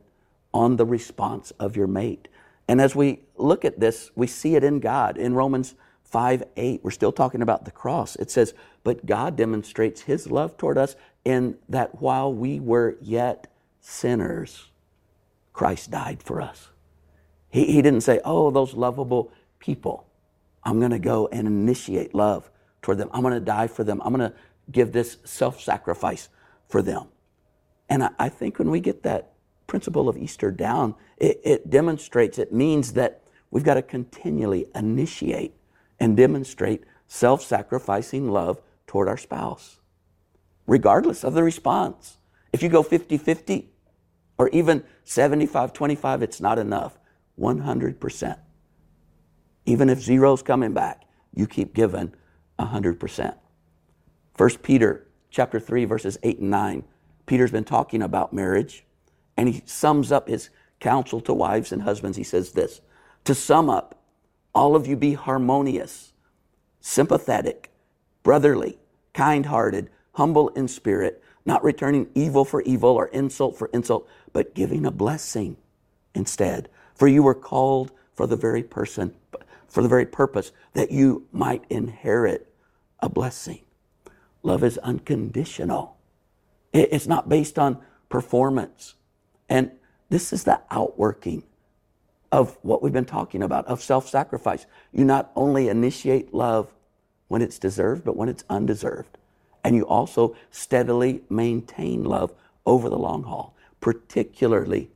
on 0.54 0.78
the 0.78 0.86
response 0.86 1.52
of 1.60 1.76
your 1.76 1.88
mate. 1.88 2.28
And 2.68 2.82
as 2.82 2.96
we 2.96 3.22
look 3.36 3.64
at 3.64 3.80
this, 3.80 4.12
we 4.16 4.28
see 4.28 4.56
it 4.56 4.64
in 4.64 4.80
God. 4.80 5.18
In 5.18 5.34
Romans 5.34 5.76
5 6.04 6.44
8, 6.56 6.82
we're 6.84 6.92
still 6.92 7.12
talking 7.12 7.42
about 7.42 7.66
the 7.66 7.72
cross. 7.72 8.16
It 8.18 8.32
says, 8.32 8.54
But 8.84 9.06
God 9.06 9.36
demonstrates 9.36 10.02
his 10.02 10.30
love 10.30 10.58
toward 10.58 10.78
us 10.78 10.96
in 11.24 11.58
that 11.70 12.02
while 12.02 12.34
we 12.34 12.60
were 12.60 12.98
yet 13.02 13.48
sinners, 13.82 14.68
Christ 15.54 15.92
died 15.92 16.22
for 16.24 16.42
us. 16.42 16.70
He, 17.50 17.66
he 17.66 17.82
didn't 17.82 18.02
say, 18.02 18.20
Oh, 18.24 18.52
those 18.52 18.74
lovable 18.74 19.32
people. 19.60 20.08
I'm 20.64 20.80
going 20.80 20.92
to 20.92 21.00
go 21.00 21.28
and 21.32 21.48
initiate 21.48 22.14
love 22.14 22.50
toward 22.82 22.98
them. 22.98 23.10
I'm 23.14 23.22
going 23.22 23.34
to 23.34 23.40
die 23.40 23.68
for 23.68 23.84
them. 23.84 24.02
I'm 24.04 24.14
going 24.14 24.30
to 24.30 24.36
give 24.72 24.92
this 24.92 25.18
self 25.24 25.62
sacrifice 25.62 26.30
for 26.68 26.82
them. 26.82 27.08
And 27.90 28.04
I, 28.04 28.10
I, 28.20 28.30
think 28.30 28.60
when 28.60 28.70
we 28.70 28.82
get 28.82 29.04
that 29.04 29.34
principle 29.68 30.10
of 30.10 30.18
Easter 30.18 30.52
down, 30.52 30.96
it, 31.18 31.40
it 31.44 31.70
demonstrates, 31.70 32.40
it 32.40 32.54
means 32.54 32.94
that 32.94 33.22
we've 33.52 33.64
got 33.64 33.76
to 33.76 33.82
continually 33.82 34.66
initiate 34.74 35.54
and 36.00 36.18
demonstrate 36.18 36.84
self 37.08 37.42
sacrificing 37.42 38.32
love 38.32 38.62
toward 38.88 39.08
our 39.08 39.18
spouse, 39.18 39.80
regardless 40.66 41.24
of 41.24 41.34
the 41.34 41.44
response. 41.44 42.18
If 42.54 42.64
you 42.64 42.70
go 42.70 42.82
50 42.82 43.18
50 43.18 43.70
or 44.38 44.50
even 44.50 44.84
75 45.04 45.74
25, 45.74 46.22
it's 46.24 46.42
not 46.42 46.58
enough. 46.58 46.98
100%. 47.40 48.40
Even 49.66 49.90
if 49.90 50.00
zero's 50.00 50.42
coming 50.42 50.74
back, 50.74 51.04
you 51.36 51.46
keep 51.46 51.74
giving 51.74 52.14
100%. 52.60 53.36
1 54.36 54.50
Peter 54.64 55.08
chapter 55.30 55.60
3 55.60 55.86
verses 55.86 56.18
8 56.24 56.40
and 56.40 56.50
9. 56.50 56.84
Peter's 57.26 57.52
been 57.52 57.64
talking 57.64 58.02
about 58.02 58.34
marriage 58.34 58.86
and 59.38 59.47
he 59.47 59.62
sums 59.65 60.12
up 60.12 60.28
his 60.28 60.50
counsel 60.80 61.21
to 61.21 61.34
wives 61.34 61.71
and 61.71 61.84
husbands. 61.84 62.17
He 62.17 62.23
says 62.23 62.52
this, 62.52 62.82
to 63.23 63.34
sum 63.36 63.69
up, 63.69 64.02
all 64.54 64.76
of 64.76 64.88
you 64.88 64.95
be 64.95 65.13
harmonious, 65.13 66.13
sympathetic, 66.80 67.71
brotherly, 68.23 68.80
kind-hearted, 69.13 69.89
humble 70.13 70.50
in 70.50 70.67
spirit, 70.67 71.23
not 71.45 71.63
returning 71.63 72.10
evil 72.15 72.43
for 72.43 72.62
evil 72.63 72.89
or 72.89 73.08
insult 73.08 73.58
for 73.58 73.69
insult, 73.73 74.08
but 74.34 74.54
giving 74.54 74.86
a 74.86 74.91
blessing 74.91 75.56
instead. 76.13 76.69
For 76.95 77.08
you 77.08 77.23
were 77.23 77.36
called 77.36 77.91
for 78.15 78.26
the 78.28 78.36
very 78.36 78.63
person, 78.63 79.13
for 79.67 79.84
the 79.84 79.88
very 79.88 80.06
purpose 80.06 80.52
that 80.73 80.91
you 80.91 81.28
might 81.32 81.63
inherit 81.69 82.52
a 83.00 83.10
blessing. 83.10 83.62
Love 84.41 84.63
is 84.63 84.78
unconditional. 84.80 85.97
It's 86.73 87.08
not 87.08 87.30
based 87.30 87.60
on 87.60 87.80
performance. 88.10 88.95
And 89.50 89.72
this 90.10 90.34
is 90.34 90.44
the 90.44 90.62
outworking 90.72 91.44
of 92.32 92.58
what 92.62 92.82
we've 92.82 92.94
been 92.94 93.06
talking 93.06 93.42
about, 93.42 93.66
of 93.68 93.82
self 93.82 94.08
sacrifice. 94.08 94.66
You 94.92 95.06
not 95.06 95.32
only 95.36 95.70
initiate 95.70 96.34
love 96.34 96.74
when 97.28 97.42
it's 97.42 97.60
deserved, 97.60 98.04
but 98.04 98.16
when 98.16 98.30
it's 98.30 98.44
undeserved. 98.50 99.18
And 99.64 99.76
you 99.76 99.84
also 99.84 100.36
steadily 100.52 101.22
maintain 101.30 102.04
love 102.04 102.34
over 102.66 102.90
the 102.90 102.98
long 102.98 103.24
haul, 103.24 103.56
particularly 103.82 104.90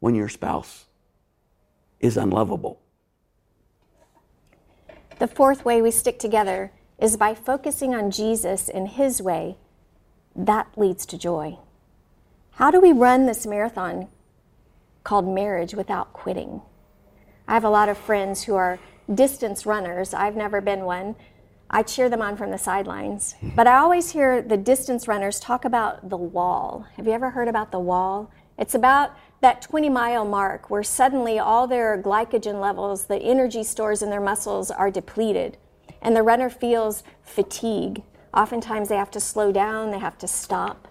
when 0.00 0.14
your 0.14 0.28
spouse 0.28 0.86
is 2.00 2.16
unlovable. 2.16 2.80
The 5.18 5.28
fourth 5.28 5.64
way 5.64 5.80
we 5.80 5.90
stick 5.90 6.18
together 6.18 6.72
is 6.98 7.16
by 7.16 7.34
focusing 7.34 7.94
on 7.94 8.10
Jesus 8.10 8.68
and 8.68 8.88
His 8.88 9.22
way. 9.22 9.56
That 10.34 10.68
leads 10.76 11.06
to 11.06 11.18
joy. 11.18 11.58
How 12.56 12.70
do 12.70 12.80
we 12.80 12.92
run 12.92 13.26
this 13.26 13.46
marathon 13.46 14.06
called 15.02 15.26
marriage 15.26 15.74
without 15.74 16.12
quitting? 16.12 16.62
I 17.48 17.54
have 17.54 17.64
a 17.64 17.68
lot 17.68 17.88
of 17.88 17.98
friends 17.98 18.44
who 18.44 18.54
are 18.54 18.78
distance 19.12 19.66
runners. 19.66 20.14
I've 20.14 20.36
never 20.36 20.60
been 20.60 20.84
one. 20.84 21.16
I 21.68 21.82
cheer 21.82 22.08
them 22.08 22.22
on 22.22 22.36
from 22.36 22.52
the 22.52 22.58
sidelines. 22.58 23.34
But 23.56 23.66
I 23.66 23.78
always 23.78 24.12
hear 24.12 24.40
the 24.40 24.56
distance 24.56 25.08
runners 25.08 25.40
talk 25.40 25.64
about 25.64 26.08
the 26.08 26.16
wall. 26.16 26.86
Have 26.96 27.08
you 27.08 27.12
ever 27.12 27.30
heard 27.30 27.48
about 27.48 27.72
the 27.72 27.80
wall? 27.80 28.30
It's 28.56 28.76
about 28.76 29.16
that 29.40 29.60
20 29.60 29.88
mile 29.88 30.24
mark 30.24 30.70
where 30.70 30.84
suddenly 30.84 31.40
all 31.40 31.66
their 31.66 32.00
glycogen 32.00 32.60
levels, 32.60 33.06
the 33.06 33.18
energy 33.18 33.64
stores 33.64 34.00
in 34.00 34.10
their 34.10 34.20
muscles, 34.20 34.70
are 34.70 34.92
depleted. 34.92 35.58
And 36.00 36.14
the 36.14 36.22
runner 36.22 36.50
feels 36.50 37.02
fatigue. 37.20 38.04
Oftentimes 38.32 38.90
they 38.90 38.96
have 38.96 39.10
to 39.10 39.20
slow 39.20 39.50
down, 39.50 39.90
they 39.90 39.98
have 39.98 40.18
to 40.18 40.28
stop. 40.28 40.86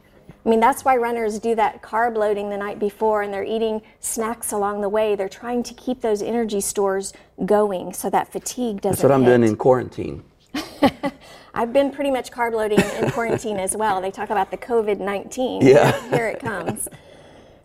I 0.45 0.49
mean, 0.49 0.59
that's 0.59 0.83
why 0.83 0.97
runners 0.97 1.39
do 1.39 1.55
that 1.55 1.81
carb 1.81 2.17
loading 2.17 2.49
the 2.49 2.57
night 2.57 2.77
before 2.77 3.21
and 3.21 3.33
they're 3.33 3.45
eating 3.45 3.81
snacks 4.01 4.51
along 4.51 4.81
the 4.81 4.89
way. 4.89 5.15
They're 5.15 5.29
trying 5.29 5.63
to 5.63 5.73
keep 5.73 6.01
those 6.01 6.21
energy 6.21 6.59
stores 6.59 7.13
going 7.45 7.93
so 7.93 8.09
that 8.09 8.31
fatigue 8.31 8.81
doesn't. 8.81 8.97
That's 8.97 9.03
what 9.03 9.11
I'm 9.11 9.23
hit. 9.23 9.37
doing 9.37 9.49
in 9.49 9.55
quarantine. 9.55 10.23
I've 11.53 11.71
been 11.71 11.91
pretty 11.91 12.11
much 12.11 12.31
carb 12.31 12.53
loading 12.53 12.79
in 12.79 13.11
quarantine 13.11 13.57
as 13.57 13.77
well. 13.77 14.01
They 14.01 14.11
talk 14.11 14.31
about 14.31 14.51
the 14.51 14.57
COVID 14.57 14.99
19. 14.99 15.61
Yeah. 15.61 15.99
Here 16.09 16.27
it 16.27 16.39
comes. 16.39 16.89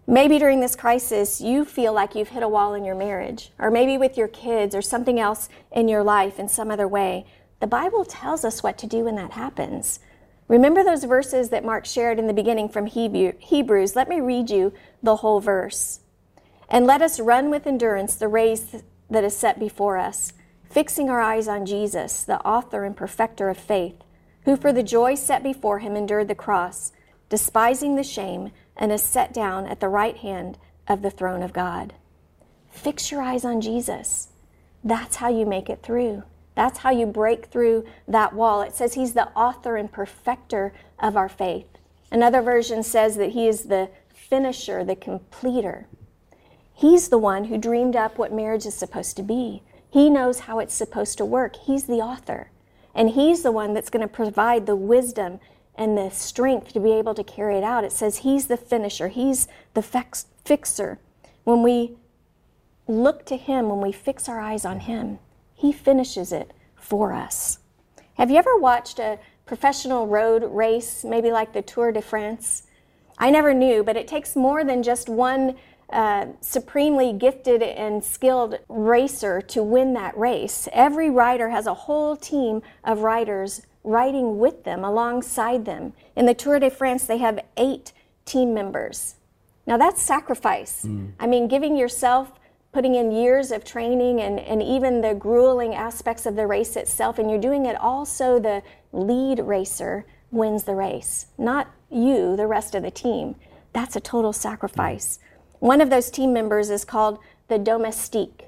Maybe 0.07 0.39
during 0.39 0.61
this 0.61 0.77
crisis, 0.77 1.41
you 1.41 1.65
feel 1.65 1.93
like 1.93 2.15
you've 2.15 2.29
hit 2.29 2.43
a 2.43 2.49
wall 2.49 2.75
in 2.75 2.85
your 2.85 2.95
marriage, 2.95 3.51
or 3.59 3.71
maybe 3.71 3.99
with 3.99 4.17
your 4.17 4.29
kids, 4.29 4.75
or 4.75 4.81
something 4.81 5.21
else 5.21 5.51
in 5.71 5.87
your 5.89 6.03
life 6.03 6.39
in 6.39 6.49
some 6.49 6.71
other 6.71 6.89
way. 6.89 7.27
The 7.61 7.67
Bible 7.67 8.05
tells 8.05 8.45
us 8.45 8.63
what 8.63 8.79
to 8.79 8.87
do 8.87 9.05
when 9.05 9.17
that 9.17 9.33
happens. 9.33 10.01
Remember 10.49 10.83
those 10.83 11.05
verses 11.05 11.51
that 11.51 11.65
Mark 11.65 11.85
shared 11.85 12.19
in 12.19 12.27
the 12.27 12.33
beginning 12.33 12.71
from 12.71 12.87
Hebrews? 12.87 13.95
Let 13.95 14.09
me 14.09 14.21
read 14.21 14.49
you 14.49 14.73
the 15.03 15.17
whole 15.17 15.41
verse. 15.41 16.01
And 16.71 16.87
let 16.87 17.03
us 17.03 17.21
run 17.21 17.51
with 17.51 17.67
endurance 17.67 18.15
the 18.15 18.29
race 18.29 18.77
that 19.11 19.25
is 19.25 19.37
set 19.37 19.59
before 19.59 19.99
us, 19.99 20.33
fixing 20.71 21.11
our 21.11 21.21
eyes 21.21 21.49
on 21.49 21.67
Jesus, 21.67 22.25
the 22.25 22.41
author 22.47 22.85
and 22.85 22.97
perfecter 22.97 23.49
of 23.49 23.59
faith, 23.59 23.97
who 24.45 24.57
for 24.57 24.73
the 24.73 24.83
joy 24.83 25.15
set 25.15 25.43
before 25.43 25.81
him 25.81 25.97
endured 25.97 26.29
the 26.29 26.35
cross, 26.35 26.93
despising 27.29 27.97
the 27.97 28.03
shame, 28.03 28.51
and 28.77 28.91
is 28.91 29.03
set 29.03 29.35
down 29.35 29.67
at 29.67 29.81
the 29.81 29.89
right 29.89 30.17
hand 30.19 30.57
of 30.87 31.03
the 31.03 31.11
throne 31.11 31.43
of 31.43 31.53
God. 31.53 31.93
Fix 32.71 33.11
your 33.11 33.21
eyes 33.21 33.45
on 33.45 33.61
Jesus. 33.61 34.29
That's 34.83 35.17
how 35.17 35.29
you 35.29 35.45
make 35.45 35.69
it 35.69 35.83
through. 35.83 36.23
That's 36.59 36.81
how 36.81 36.91
you 36.91 37.07
break 37.07 37.47
through 37.47 37.85
that 38.09 38.33
wall. 38.33 38.63
It 38.63 38.75
says 38.75 38.95
he's 38.95 39.13
the 39.13 39.29
author 39.29 39.77
and 39.77 39.93
perfecter 39.93 40.73
of 40.99 41.17
our 41.17 41.29
faith. 41.29 41.69
Another 42.11 42.43
version 42.43 42.83
says 42.83 43.17
that 43.17 43.31
he 43.31 43.47
is 43.47 43.67
the 43.67 43.91
finisher, 44.13 44.83
the 44.83 44.97
completer. 44.97 45.87
He's 46.75 47.11
the 47.11 47.17
one 47.17 47.45
who 47.45 47.59
dreamed 47.59 47.95
up 47.95 48.19
what 48.19 48.33
marriage 48.33 48.67
is 48.67 48.75
supposed 48.75 49.17
to 49.19 49.23
be. 49.23 49.63
He 49.89 50.11
knows 50.11 50.41
how 50.41 50.59
it's 50.59 50.75
supposed 50.75 51.17
to 51.19 51.25
work. 51.25 51.55
He's 51.55 51.85
the 51.85 52.01
author. 52.01 52.51
And 52.93 53.11
he's 53.11 53.45
the 53.45 53.53
one 53.53 53.73
that's 53.73 53.89
going 53.89 54.03
to 54.03 54.13
provide 54.13 54.67
the 54.67 54.75
wisdom 54.75 55.39
and 55.77 55.97
the 55.97 56.11
strength 56.11 56.73
to 56.73 56.81
be 56.81 56.91
able 56.91 57.15
to 57.15 57.23
carry 57.23 57.57
it 57.57 57.63
out. 57.63 57.85
It 57.85 57.93
says 57.93 58.17
he's 58.17 58.49
the 58.49 58.57
finisher, 58.57 59.07
he's 59.07 59.47
the 59.75 59.83
fix- 59.83 60.27
fixer. 60.45 60.99
When 61.45 61.63
we 61.63 61.99
look 62.89 63.25
to 63.27 63.37
him, 63.37 63.69
when 63.69 63.81
we 63.81 63.93
fix 63.93 64.29
our 64.29 64.41
eyes 64.41 64.65
on 64.65 64.81
him, 64.81 65.21
he 65.59 65.73
finishes 65.73 66.33
it 66.33 66.53
for 66.77 67.13
us. 67.13 67.59
Have 68.15 68.31
you 68.31 68.37
ever 68.37 68.57
watched 68.57 69.01
a 69.01 69.19
professional 69.45 70.07
road 70.07 70.45
race, 70.45 71.05
maybe 71.05 71.33
like 71.33 71.53
the 71.53 71.63
Tour 71.63 71.91
de 71.91 72.01
France? 72.01 72.63
I 73.19 73.31
never 73.31 73.53
knew, 73.53 73.83
but 73.83 73.97
it 73.97 74.07
takes 74.07 74.37
more 74.37 74.63
than 74.65 74.85
just 74.85 75.09
one 75.09 75.57
uh, 75.91 76.27
supremely 76.41 77.13
gifted 77.13 77.61
and 77.61 78.05
skilled 78.05 78.61
racer 78.69 79.41
to 79.41 79.63
win 79.63 79.95
that 79.95 80.17
race. 80.17 80.69
Every 80.73 81.11
rider 81.11 81.49
has 81.49 81.67
a 81.67 81.75
whole 81.75 82.15
team 82.15 82.63
of 82.85 83.01
riders 83.01 83.63
riding 83.83 84.39
with 84.39 84.63
them, 84.63 84.85
alongside 84.85 85.65
them. 85.65 85.93
In 86.15 86.27
the 86.27 86.35
Tour 86.35 86.61
de 86.61 86.71
France, 86.71 87.07
they 87.07 87.19
have 87.19 87.41
eight 87.57 87.93
team 88.25 88.55
members. 88.55 89.17
Now 89.67 89.77
that's 89.77 90.01
sacrifice. 90.01 90.85
Mm. 90.85 91.15
I 91.19 91.27
mean, 91.27 91.49
giving 91.49 91.77
yourself 91.77 92.31
putting 92.79 92.95
in 92.95 93.11
years 93.11 93.51
of 93.51 93.65
training 93.65 94.21
and, 94.21 94.39
and 94.39 94.63
even 94.63 95.01
the 95.01 95.13
grueling 95.13 95.75
aspects 95.75 96.27
of 96.27 96.37
the 96.37 96.47
race 96.47 96.77
itself, 96.77 97.19
and 97.19 97.29
you're 97.29 97.41
doing 97.41 97.67
it 97.67 97.75
all 97.81 98.07
so 98.07 98.39
the 98.39 98.63
lead 98.93 99.41
racer 99.41 100.07
wins 100.31 100.63
the 100.63 100.77
race, 100.77 101.27
not 101.37 101.67
you, 101.91 102.37
the 102.37 102.47
rest 102.47 102.77
of 102.77 102.85
the 102.85 102.91
team. 102.93 103.35
That's 103.73 103.97
a 103.97 104.01
total 104.01 104.33
sacrifice. 104.33 105.19
One 105.59 105.81
of 105.81 105.91
those 105.91 106.09
team 106.09 106.33
members 106.33 106.71
is 106.71 106.85
called 106.85 107.19
the 107.49 107.59
domestique. 107.59 108.45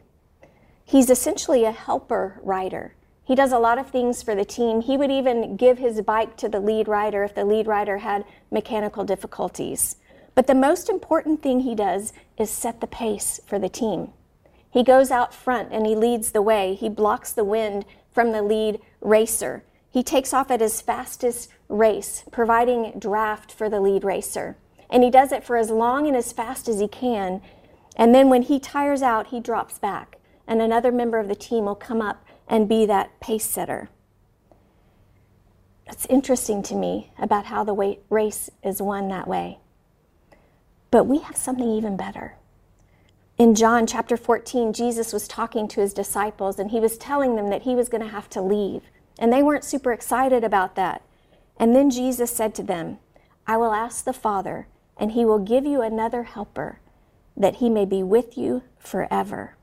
He's 0.84 1.10
essentially 1.10 1.64
a 1.64 1.72
helper 1.72 2.38
rider. 2.40 2.94
He 3.24 3.34
does 3.34 3.50
a 3.50 3.58
lot 3.58 3.78
of 3.78 3.90
things 3.90 4.22
for 4.22 4.36
the 4.36 4.44
team. 4.44 4.80
He 4.80 4.96
would 4.96 5.10
even 5.10 5.56
give 5.56 5.78
his 5.78 6.02
bike 6.02 6.36
to 6.36 6.48
the 6.48 6.60
lead 6.60 6.86
rider 6.86 7.24
if 7.24 7.34
the 7.34 7.44
lead 7.44 7.66
rider 7.66 7.98
had 7.98 8.24
mechanical 8.48 9.02
difficulties. 9.02 9.96
But 10.36 10.46
the 10.46 10.54
most 10.54 10.88
important 10.88 11.42
thing 11.42 11.62
he 11.62 11.74
does 11.74 12.12
is 12.38 12.48
set 12.48 12.80
the 12.80 12.86
pace 12.86 13.40
for 13.44 13.58
the 13.58 13.68
team. 13.68 14.12
He 14.70 14.84
goes 14.84 15.10
out 15.10 15.34
front 15.34 15.72
and 15.72 15.86
he 15.86 15.94
leads 15.94 16.30
the 16.30 16.42
way. 16.42 16.74
He 16.74 16.88
blocks 16.88 17.32
the 17.32 17.44
wind 17.44 17.84
from 18.12 18.32
the 18.32 18.42
lead 18.42 18.80
racer. 19.00 19.64
He 19.90 20.02
takes 20.02 20.32
off 20.32 20.50
at 20.50 20.60
his 20.60 20.80
fastest 20.80 21.50
race, 21.68 22.24
providing 22.30 22.98
draft 22.98 23.50
for 23.50 23.68
the 23.68 23.80
lead 23.80 24.04
racer. 24.04 24.56
And 24.88 25.02
he 25.02 25.10
does 25.10 25.32
it 25.32 25.44
for 25.44 25.56
as 25.56 25.70
long 25.70 26.06
and 26.06 26.16
as 26.16 26.32
fast 26.32 26.68
as 26.68 26.80
he 26.80 26.88
can. 26.88 27.42
And 27.96 28.14
then 28.14 28.28
when 28.28 28.42
he 28.42 28.60
tires 28.60 29.02
out, 29.02 29.28
he 29.28 29.40
drops 29.40 29.78
back. 29.78 30.18
And 30.46 30.62
another 30.62 30.92
member 30.92 31.18
of 31.18 31.28
the 31.28 31.34
team 31.34 31.64
will 31.64 31.74
come 31.74 32.00
up 32.00 32.24
and 32.48 32.68
be 32.68 32.86
that 32.86 33.18
pace 33.20 33.44
setter. 33.44 33.88
It's 35.86 36.06
interesting 36.06 36.62
to 36.64 36.74
me 36.74 37.10
about 37.18 37.46
how 37.46 37.64
the 37.64 37.98
race 38.10 38.50
is 38.62 38.80
won 38.80 39.08
that 39.08 39.26
way. 39.26 39.58
But 40.90 41.04
we 41.04 41.18
have 41.18 41.36
something 41.36 41.68
even 41.68 41.96
better. 41.96 42.36
In 43.40 43.54
John 43.54 43.86
chapter 43.86 44.18
14, 44.18 44.74
Jesus 44.74 45.14
was 45.14 45.26
talking 45.26 45.66
to 45.68 45.80
his 45.80 45.94
disciples 45.94 46.58
and 46.58 46.70
he 46.70 46.78
was 46.78 46.98
telling 46.98 47.36
them 47.36 47.48
that 47.48 47.62
he 47.62 47.74
was 47.74 47.88
going 47.88 48.02
to 48.02 48.10
have 48.10 48.28
to 48.28 48.42
leave. 48.42 48.82
And 49.18 49.32
they 49.32 49.42
weren't 49.42 49.64
super 49.64 49.94
excited 49.94 50.44
about 50.44 50.74
that. 50.74 51.00
And 51.56 51.74
then 51.74 51.88
Jesus 51.88 52.30
said 52.30 52.54
to 52.56 52.62
them, 52.62 52.98
I 53.46 53.56
will 53.56 53.72
ask 53.72 54.04
the 54.04 54.12
Father, 54.12 54.66
and 54.98 55.12
he 55.12 55.24
will 55.24 55.38
give 55.38 55.64
you 55.64 55.80
another 55.80 56.24
helper, 56.24 56.80
that 57.34 57.56
he 57.56 57.70
may 57.70 57.86
be 57.86 58.02
with 58.02 58.36
you 58.36 58.62
forever. 58.78 59.56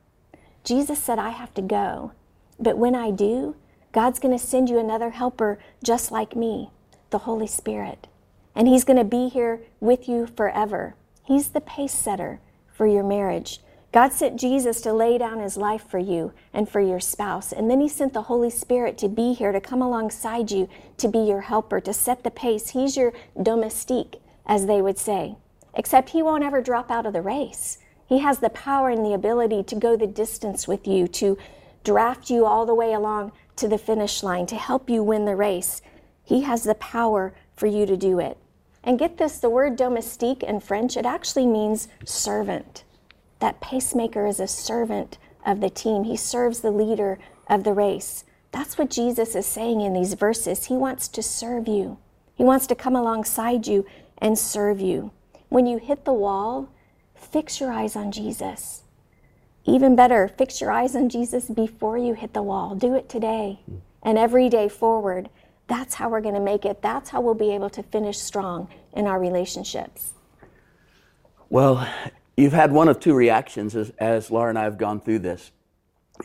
Jesus 0.64 0.98
said, 0.98 1.20
I 1.20 1.30
have 1.30 1.54
to 1.54 1.62
go. 1.62 2.14
But 2.60 2.80
when 2.80 2.96
I 2.96 3.12
do, 3.12 3.56
God's 3.92 4.18
going 4.18 4.36
to 4.36 4.44
send 4.44 4.72
you 4.72 4.80
another 4.80 5.12
helper 5.12 5.60
just 5.84 6.12
like 6.12 6.36
me, 6.36 6.72
the 7.12 7.20
Holy 7.20 7.46
Spirit. 7.46 8.08
And 8.56 8.68
he's 8.68 8.84
going 8.84 8.98
to 8.98 9.04
be 9.04 9.30
here 9.30 9.62
with 9.80 10.10
you 10.10 10.26
forever. 10.26 10.96
He's 11.24 11.50
the 11.50 11.62
pace 11.62 11.94
setter 11.94 12.40
for 12.74 12.88
your 12.88 13.04
marriage. 13.04 13.60
God 13.94 14.12
sent 14.12 14.40
Jesus 14.40 14.82
to 14.82 14.92
lay 14.92 15.18
down 15.18 15.40
his 15.40 15.56
life 15.56 15.84
for 15.88 15.98
you 15.98 16.34
and 16.54 16.68
for 16.68 16.82
your 16.82 17.00
spouse. 17.00 17.54
And 17.54 17.70
then 17.70 17.80
he 17.80 17.88
sent 17.88 18.14
the 18.14 18.24
Holy 18.24 18.50
Spirit 18.50 18.98
to 19.00 19.08
be 19.08 19.34
here, 19.34 19.52
to 19.52 19.62
come 19.62 19.82
alongside 19.82 20.52
you, 20.52 20.68
to 20.98 21.08
be 21.08 21.20
your 21.20 21.42
helper, 21.42 21.80
to 21.82 21.94
set 21.94 22.24
the 22.24 22.32
pace. 22.32 22.70
He's 22.70 22.98
your 22.98 23.14
domestique, 23.42 24.18
as 24.46 24.66
they 24.66 24.82
would 24.82 24.98
say. 24.98 25.38
Except 25.74 26.10
he 26.10 26.22
won't 26.22 26.44
ever 26.44 26.62
drop 26.62 26.92
out 26.92 27.06
of 27.06 27.14
the 27.14 27.22
race. 27.22 27.78
He 28.08 28.20
has 28.20 28.40
the 28.40 28.50
power 28.50 28.90
and 28.90 29.06
the 29.06 29.14
ability 29.14 29.64
to 29.64 29.76
go 29.76 29.96
the 29.96 30.08
distance 30.08 30.68
with 30.68 30.86
you, 30.88 31.08
to 31.10 31.38
draft 31.84 32.30
you 32.30 32.46
all 32.46 32.66
the 32.66 32.76
way 32.76 32.94
along 32.94 33.32
to 33.56 33.68
the 33.68 33.78
finish 33.78 34.22
line, 34.22 34.46
to 34.48 34.56
help 34.56 34.90
you 34.90 35.02
win 35.02 35.26
the 35.26 35.36
race. 35.36 35.82
He 36.24 36.42
has 36.42 36.64
the 36.64 36.76
power 36.76 37.34
for 37.56 37.68
you 37.68 37.86
to 37.86 37.96
do 37.96 38.20
it. 38.20 38.38
And 38.84 39.00
get 39.00 39.18
this 39.18 39.40
the 39.40 39.50
word 39.50 39.76
domestique 39.76 40.44
in 40.44 40.60
French, 40.60 40.98
it 40.98 41.06
actually 41.06 41.46
means 41.46 41.88
servant. 42.06 42.84
That 43.40 43.62
pacemaker 43.62 44.26
is 44.26 44.40
a 44.40 44.48
servant 44.48 45.18
of 45.46 45.62
the 45.62 45.70
team, 45.70 46.04
he 46.04 46.18
serves 46.18 46.62
the 46.62 46.72
leader 46.72 47.20
of 47.50 47.64
the 47.64 47.74
race. 47.74 48.26
That's 48.52 48.78
what 48.78 48.90
Jesus 48.90 49.36
is 49.36 49.46
saying 49.46 49.82
in 49.82 49.94
these 49.94 50.14
verses. 50.14 50.66
He 50.66 50.76
wants 50.76 51.08
to 51.10 51.22
serve 51.22 51.68
you, 51.68 51.98
He 52.36 52.44
wants 52.44 52.68
to 52.68 52.76
come 52.76 52.96
alongside 52.96 53.68
you 53.68 53.86
and 54.18 54.38
serve 54.38 54.80
you. 54.80 55.12
When 55.50 55.66
you 55.66 55.78
hit 55.78 56.06
the 56.06 56.14
wall, 56.14 56.70
fix 57.16 57.60
your 57.60 57.72
eyes 57.72 57.96
on 57.96 58.12
Jesus. 58.12 58.84
Even 59.66 59.96
better, 59.96 60.28
fix 60.28 60.62
your 60.62 60.72
eyes 60.72 60.96
on 60.96 61.10
Jesus 61.10 61.50
before 61.50 61.98
you 61.98 62.14
hit 62.14 62.34
the 62.34 62.42
wall. 62.42 62.74
Do 62.74 62.96
it 62.96 63.10
today 63.10 63.60
and 64.02 64.18
every 64.18 64.50
day 64.50 64.70
forward. 64.70 65.30
That's 65.68 65.96
how 65.96 66.10
we're 66.10 66.22
going 66.22 66.36
to 66.36 66.42
make 66.42 66.64
it. 66.64 66.82
That's 66.82 67.10
how 67.10 67.20
we'll 67.20 67.34
be 67.34 67.54
able 67.54 67.70
to 67.72 67.84
finish 67.84 68.18
strong 68.18 68.70
in 68.94 69.08
our 69.08 69.20
relationships. 69.20 70.14
Well, 71.50 71.88
You've 72.38 72.54
had 72.54 72.72
one 72.72 72.88
of 72.88 73.00
two 73.00 73.16
reactions 73.16 73.76
as, 73.76 73.90
as 73.98 74.30
Laura 74.30 74.50
and 74.50 74.60
I 74.60 74.64
have 74.64 74.78
gone 74.78 75.02
through 75.02 75.20
this. 75.20 75.52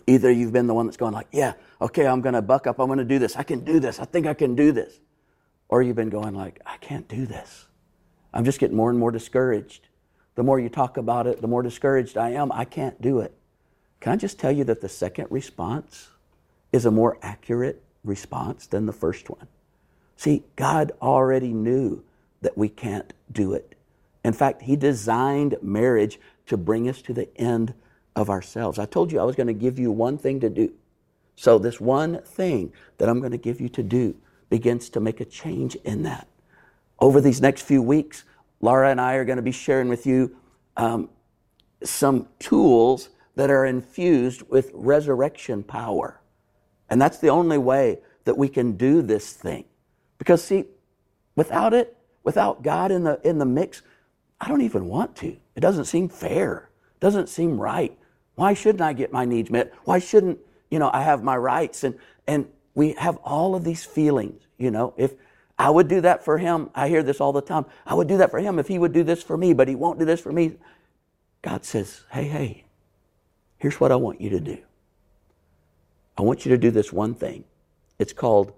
Either 0.06 0.30
you've 0.30 0.52
been 0.52 0.66
the 0.66 0.74
one 0.74 0.86
that's 0.86 0.98
going 0.98 1.14
like, 1.14 1.26
yeah, 1.32 1.54
okay, 1.80 2.06
I'm 2.06 2.20
going 2.20 2.34
to 2.34 2.42
buck 2.42 2.66
up. 2.66 2.78
I'm 2.78 2.86
going 2.86 2.98
to 2.98 3.04
do 3.04 3.18
this. 3.18 3.34
I 3.36 3.42
can 3.42 3.64
do 3.64 3.80
this. 3.80 3.98
I 3.98 4.04
think 4.04 4.26
I 4.26 4.34
can 4.34 4.54
do 4.54 4.72
this. 4.72 5.00
Or 5.68 5.82
you've 5.82 5.96
been 5.96 6.10
going 6.10 6.34
like, 6.34 6.60
I 6.66 6.76
can't 6.76 7.08
do 7.08 7.24
this. 7.24 7.66
I'm 8.34 8.44
just 8.44 8.60
getting 8.60 8.76
more 8.76 8.90
and 8.90 8.98
more 8.98 9.10
discouraged. 9.10 9.88
The 10.34 10.42
more 10.42 10.60
you 10.60 10.68
talk 10.68 10.98
about 10.98 11.26
it, 11.26 11.40
the 11.40 11.48
more 11.48 11.62
discouraged 11.62 12.16
I 12.18 12.30
am. 12.30 12.52
I 12.52 12.66
can't 12.66 13.00
do 13.00 13.20
it. 13.20 13.34
Can 14.00 14.12
I 14.12 14.16
just 14.16 14.38
tell 14.38 14.52
you 14.52 14.64
that 14.64 14.80
the 14.80 14.88
second 14.88 15.28
response 15.30 16.08
is 16.72 16.84
a 16.84 16.90
more 16.90 17.18
accurate 17.22 17.82
response 18.04 18.66
than 18.66 18.84
the 18.84 18.92
first 18.92 19.30
one? 19.30 19.48
See, 20.16 20.44
God 20.56 20.92
already 21.00 21.52
knew 21.52 22.02
that 22.42 22.56
we 22.56 22.68
can't 22.68 23.12
do 23.30 23.54
it. 23.54 23.74
In 24.24 24.32
fact, 24.32 24.62
He 24.62 24.76
designed 24.76 25.56
marriage 25.62 26.20
to 26.46 26.56
bring 26.56 26.88
us 26.88 27.02
to 27.02 27.12
the 27.12 27.28
end 27.38 27.74
of 28.14 28.30
ourselves. 28.30 28.78
I 28.78 28.86
told 28.86 29.12
you 29.12 29.20
I 29.20 29.24
was 29.24 29.36
going 29.36 29.46
to 29.46 29.52
give 29.52 29.78
you 29.78 29.90
one 29.90 30.18
thing 30.18 30.40
to 30.40 30.50
do. 30.50 30.72
So, 31.34 31.58
this 31.58 31.80
one 31.80 32.22
thing 32.22 32.72
that 32.98 33.08
I'm 33.08 33.20
going 33.20 33.32
to 33.32 33.38
give 33.38 33.60
you 33.60 33.68
to 33.70 33.82
do 33.82 34.14
begins 34.50 34.90
to 34.90 35.00
make 35.00 35.20
a 35.20 35.24
change 35.24 35.76
in 35.76 36.02
that. 36.02 36.28
Over 37.00 37.20
these 37.20 37.40
next 37.40 37.62
few 37.62 37.82
weeks, 37.82 38.24
Laura 38.60 38.90
and 38.90 39.00
I 39.00 39.14
are 39.14 39.24
going 39.24 39.36
to 39.36 39.42
be 39.42 39.52
sharing 39.52 39.88
with 39.88 40.06
you 40.06 40.36
um, 40.76 41.08
some 41.82 42.28
tools 42.38 43.08
that 43.34 43.50
are 43.50 43.64
infused 43.64 44.42
with 44.48 44.70
resurrection 44.74 45.62
power. 45.62 46.20
And 46.90 47.00
that's 47.00 47.18
the 47.18 47.30
only 47.30 47.58
way 47.58 48.00
that 48.24 48.36
we 48.36 48.48
can 48.48 48.72
do 48.72 49.02
this 49.02 49.32
thing. 49.32 49.64
Because, 50.18 50.44
see, 50.44 50.66
without 51.34 51.72
it, 51.72 51.96
without 52.22 52.62
God 52.62 52.92
in 52.92 53.04
the, 53.04 53.20
in 53.24 53.38
the 53.38 53.46
mix, 53.46 53.82
I 54.42 54.48
don't 54.48 54.62
even 54.62 54.86
want 54.86 55.14
to. 55.18 55.36
It 55.54 55.60
doesn't 55.60 55.84
seem 55.84 56.08
fair. 56.08 56.68
It 56.96 57.00
doesn't 57.00 57.28
seem 57.28 57.60
right. 57.60 57.96
Why 58.34 58.54
shouldn't 58.54 58.82
I 58.82 58.92
get 58.92 59.12
my 59.12 59.24
needs 59.24 59.50
met? 59.50 59.72
Why 59.84 60.00
shouldn't, 60.00 60.40
you 60.68 60.80
know, 60.80 60.90
I 60.92 61.02
have 61.02 61.22
my 61.22 61.36
rights? 61.36 61.84
And 61.84 61.96
and 62.26 62.48
we 62.74 62.92
have 62.94 63.16
all 63.18 63.54
of 63.54 63.62
these 63.62 63.84
feelings, 63.84 64.42
you 64.58 64.70
know, 64.70 64.94
if 64.96 65.12
I 65.58 65.70
would 65.70 65.86
do 65.86 66.00
that 66.00 66.24
for 66.24 66.38
him, 66.38 66.70
I 66.74 66.88
hear 66.88 67.04
this 67.04 67.20
all 67.20 67.32
the 67.32 67.40
time. 67.42 67.66
I 67.86 67.94
would 67.94 68.08
do 68.08 68.16
that 68.16 68.30
for 68.32 68.40
him 68.40 68.58
if 68.58 68.66
he 68.66 68.78
would 68.78 68.92
do 68.92 69.04
this 69.04 69.22
for 69.22 69.36
me, 69.36 69.52
but 69.52 69.68
he 69.68 69.76
won't 69.76 69.98
do 69.98 70.04
this 70.04 70.20
for 70.20 70.32
me. 70.32 70.56
God 71.42 71.64
says, 71.64 72.02
"Hey, 72.10 72.24
hey. 72.24 72.64
Here's 73.58 73.78
what 73.78 73.92
I 73.92 73.96
want 73.96 74.20
you 74.20 74.30
to 74.30 74.40
do. 74.40 74.58
I 76.18 76.22
want 76.22 76.44
you 76.44 76.50
to 76.50 76.58
do 76.58 76.72
this 76.72 76.92
one 76.92 77.14
thing. 77.14 77.44
It's 78.00 78.12
called 78.12 78.54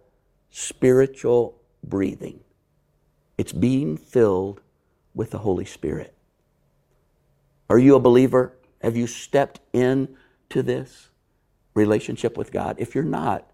spiritual 0.51 1.61
breathing. 1.82 2.41
It's 3.37 3.53
being 3.53 3.99
filled 3.99 4.62
with 5.15 5.31
the 5.31 5.39
Holy 5.39 5.65
Spirit. 5.65 6.15
Are 7.69 7.79
you 7.79 7.95
a 7.95 8.01
believer? 8.01 8.53
Have 8.83 8.97
you 8.97 9.07
stepped 9.07 9.61
into 9.73 10.17
this 10.51 11.09
relationship 11.75 12.37
with 12.37 12.53
God? 12.53 12.77
If 12.79 12.95
you're 12.95 13.05
not, 13.05 13.51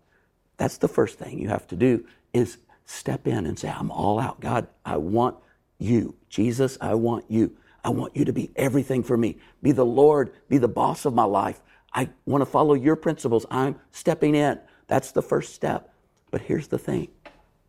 that's 0.56 0.78
the 0.78 0.88
first 0.88 1.18
thing 1.18 1.38
you 1.38 1.48
have 1.48 1.66
to 1.68 1.76
do 1.76 2.04
is 2.32 2.58
step 2.84 3.26
in 3.26 3.46
and 3.46 3.58
say, 3.58 3.68
I'm 3.68 3.90
all 3.90 4.18
out. 4.18 4.40
God, 4.40 4.66
I 4.84 4.96
want 4.96 5.36
you. 5.78 6.16
Jesus, 6.28 6.76
I 6.80 6.94
want 6.94 7.24
you. 7.28 7.56
I 7.82 7.90
want 7.90 8.16
you 8.16 8.24
to 8.24 8.32
be 8.32 8.50
everything 8.56 9.02
for 9.02 9.16
me. 9.16 9.38
Be 9.62 9.72
the 9.72 9.86
Lord, 9.86 10.32
be 10.48 10.58
the 10.58 10.68
boss 10.68 11.04
of 11.04 11.14
my 11.14 11.24
life. 11.24 11.60
I 11.94 12.10
want 12.26 12.42
to 12.42 12.46
follow 12.46 12.74
your 12.74 12.96
principles. 12.96 13.46
I'm 13.50 13.76
stepping 13.90 14.34
in. 14.34 14.60
That's 14.86 15.12
the 15.12 15.22
first 15.22 15.54
step. 15.54 15.94
But 16.30 16.42
here's 16.42 16.68
the 16.68 16.78
thing 16.78 17.08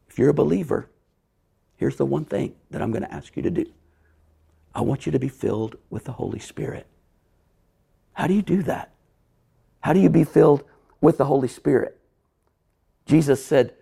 if 0.09 0.19
you're 0.19 0.29
a 0.29 0.33
believer, 0.33 0.89
here's 1.77 1.95
the 1.95 2.05
one 2.05 2.25
thing 2.25 2.55
that 2.71 2.81
I'm 2.81 2.91
going 2.91 3.03
to 3.03 3.13
ask 3.13 3.35
you 3.35 3.43
to 3.43 3.51
do 3.51 3.65
I 4.73 4.81
want 4.81 5.05
you 5.05 5.11
to 5.11 5.19
be 5.19 5.29
filled 5.29 5.77
with 5.89 6.05
the 6.05 6.13
Holy 6.13 6.39
Spirit. 6.39 6.87
How 8.13 8.27
do 8.27 8.33
you 8.33 8.41
do 8.41 8.63
that? 8.63 8.91
How 9.81 9.93
do 9.93 9.99
you 9.99 10.09
be 10.09 10.23
filled 10.23 10.63
with 11.01 11.17
the 11.17 11.25
Holy 11.25 11.47
Spirit? 11.47 11.99
Jesus 13.05 13.43
said, 13.45 13.73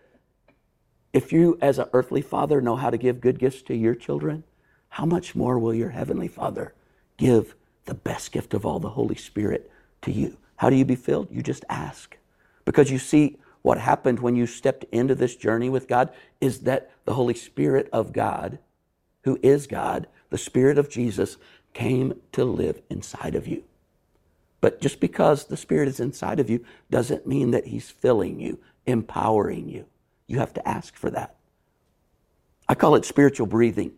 If 1.14 1.32
you, 1.32 1.58
as 1.62 1.78
an 1.78 1.90
earthly 1.94 2.22
father, 2.22 2.62
know 2.62 2.76
how 2.76 2.90
to 2.90 2.98
give 2.98 3.22
good 3.22 3.38
gifts 3.38 3.62
to 3.64 3.76
your 3.76 3.96
children, 3.96 4.44
how 4.90 5.06
much 5.06 5.36
more 5.36 5.60
will 5.60 5.74
your 5.74 5.90
heavenly 5.90 6.28
Father 6.28 6.74
give 7.18 7.56
the 7.86 7.94
best 7.94 8.32
gift 8.32 8.54
of 8.54 8.66
all, 8.66 8.80
the 8.80 8.90
Holy 8.90 9.16
Spirit, 9.16 9.70
to 10.02 10.12
you? 10.12 10.38
How 10.56 10.70
do 10.70 10.76
you 10.76 10.86
be 10.86 10.96
filled? 10.96 11.30
You 11.32 11.44
just 11.44 11.66
ask. 11.70 12.18
Because 12.66 12.90
you 12.90 12.98
see, 12.98 13.38
what 13.62 13.78
happened 13.78 14.20
when 14.20 14.36
you 14.36 14.48
stepped 14.48 14.86
into 14.86 15.16
this 15.16 15.36
journey 15.36 15.70
with 15.70 15.88
God 15.88 16.12
is 16.40 16.62
that 16.62 16.92
the 17.06 17.14
Holy 17.14 17.34
Spirit 17.34 17.90
of 17.92 18.14
God, 18.14 18.60
who 19.24 19.38
is 19.44 19.68
God, 19.68 20.08
the 20.30 20.38
Spirit 20.38 20.78
of 20.78 20.90
Jesus 20.90 21.38
came 21.74 22.20
to 22.32 22.44
live 22.44 22.82
inside 22.90 23.36
of 23.36 23.48
you. 23.48 23.64
But 24.62 24.82
just 24.82 25.00
because 25.00 25.46
the 25.46 25.58
Spirit 25.58 25.88
is 25.88 26.00
inside 26.00 26.40
of 26.40 26.50
you 26.50 26.66
doesn't 26.90 27.28
mean 27.28 27.52
that 27.52 27.68
He's 27.68 27.90
filling 27.90 28.40
you, 28.40 28.60
empowering 28.86 29.70
you. 29.70 29.86
You 30.28 30.40
have 30.40 30.54
to 30.54 30.68
ask 30.68 30.96
for 30.96 31.10
that. 31.12 31.36
I 32.68 32.76
call 32.76 32.96
it 32.96 33.06
spiritual 33.06 33.48
breathing 33.48 33.94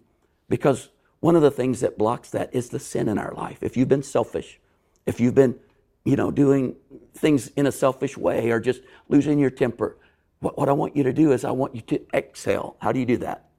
because 0.48 0.90
one 1.20 1.36
of 1.36 1.42
the 1.42 1.52
things 1.52 1.80
that 1.82 1.98
blocks 1.98 2.30
that 2.32 2.54
is 2.54 2.70
the 2.70 2.80
sin 2.80 3.08
in 3.08 3.18
our 3.18 3.34
life. 3.34 3.62
If 3.62 3.78
you've 3.78 3.88
been 3.88 4.04
selfish, 4.04 4.60
if 5.06 5.20
you've 5.20 5.36
been, 5.36 5.58
you 6.04 6.16
know, 6.16 6.32
doing 6.32 6.76
things 7.14 7.48
in 7.50 7.68
a 7.68 7.72
selfish 7.72 8.18
way 8.18 8.50
or 8.50 8.60
just 8.60 8.82
losing 9.08 9.40
your 9.40 9.50
temper, 9.50 9.98
what, 10.40 10.58
what 10.58 10.70
I 10.70 10.74
want 10.74 10.96
you 10.96 11.04
to 11.04 11.14
do 11.14 11.32
is 11.32 11.46
I 11.46 11.52
want 11.52 11.76
you 11.76 11.82
to 11.82 12.02
exhale. 12.14 12.76
How 12.80 12.92
do 12.92 13.00
you 13.00 13.06
do 13.06 13.18
that? 13.18 13.50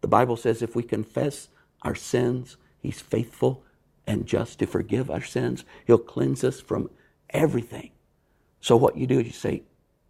The 0.00 0.08
Bible 0.08 0.36
says 0.36 0.62
if 0.62 0.74
we 0.74 0.82
confess 0.82 1.48
our 1.82 1.94
sins, 1.94 2.56
He's 2.80 3.00
faithful 3.00 3.62
and 4.06 4.26
just 4.26 4.58
to 4.58 4.66
forgive 4.66 5.10
our 5.10 5.22
sins. 5.22 5.64
He'll 5.86 5.98
cleanse 5.98 6.42
us 6.42 6.60
from 6.60 6.90
everything. 7.30 7.90
So 8.60 8.76
what 8.76 8.96
you 8.96 9.06
do 9.06 9.20
is 9.20 9.26
you 9.26 9.32
say, 9.32 9.62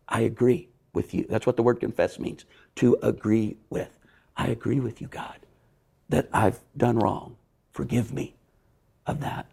I 0.08 0.20
agree 0.20 0.68
with 0.92 1.14
you. 1.14 1.26
That's 1.28 1.46
what 1.46 1.56
the 1.56 1.62
word 1.62 1.80
confess 1.80 2.18
means 2.18 2.44
to 2.76 2.96
agree 3.02 3.56
with. 3.70 3.98
I 4.36 4.48
agree 4.48 4.80
with 4.80 5.00
you, 5.00 5.06
God, 5.08 5.38
that 6.08 6.28
I've 6.32 6.60
done 6.76 6.98
wrong. 6.98 7.36
Forgive 7.72 8.12
me 8.12 8.36
of 9.06 9.20
that. 9.20 9.46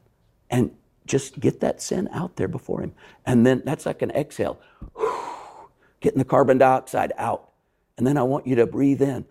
And 0.50 0.72
just 1.06 1.40
get 1.40 1.60
that 1.60 1.82
sin 1.82 2.10
out 2.12 2.36
there 2.36 2.48
before 2.48 2.82
Him. 2.82 2.94
And 3.26 3.46
then 3.46 3.62
that's 3.66 3.86
like 3.86 4.02
an 4.02 4.12
exhale. 4.12 4.60
Getting 6.00 6.20
the 6.20 6.26
carbon 6.26 6.58
dioxide 6.58 7.12
out. 7.18 7.50
And 7.98 8.08
then 8.08 8.18
I 8.18 8.24
want 8.24 8.48
you 8.48 8.56
to 8.56 8.66
breathe 8.66 9.02
in. 9.02 9.26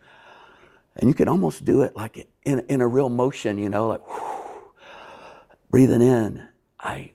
And 0.99 1.09
you 1.09 1.15
can 1.15 1.29
almost 1.29 1.65
do 1.65 1.83
it 1.83 1.95
like 1.97 2.29
in, 2.45 2.61
in 2.69 2.81
a 2.81 2.89
real 2.89 3.09
motion, 3.09 3.59
you 3.59 3.69
know, 3.69 3.89
like 3.89 4.01
breathing 5.71 6.03
in. 6.03 6.49
I 6.81 7.13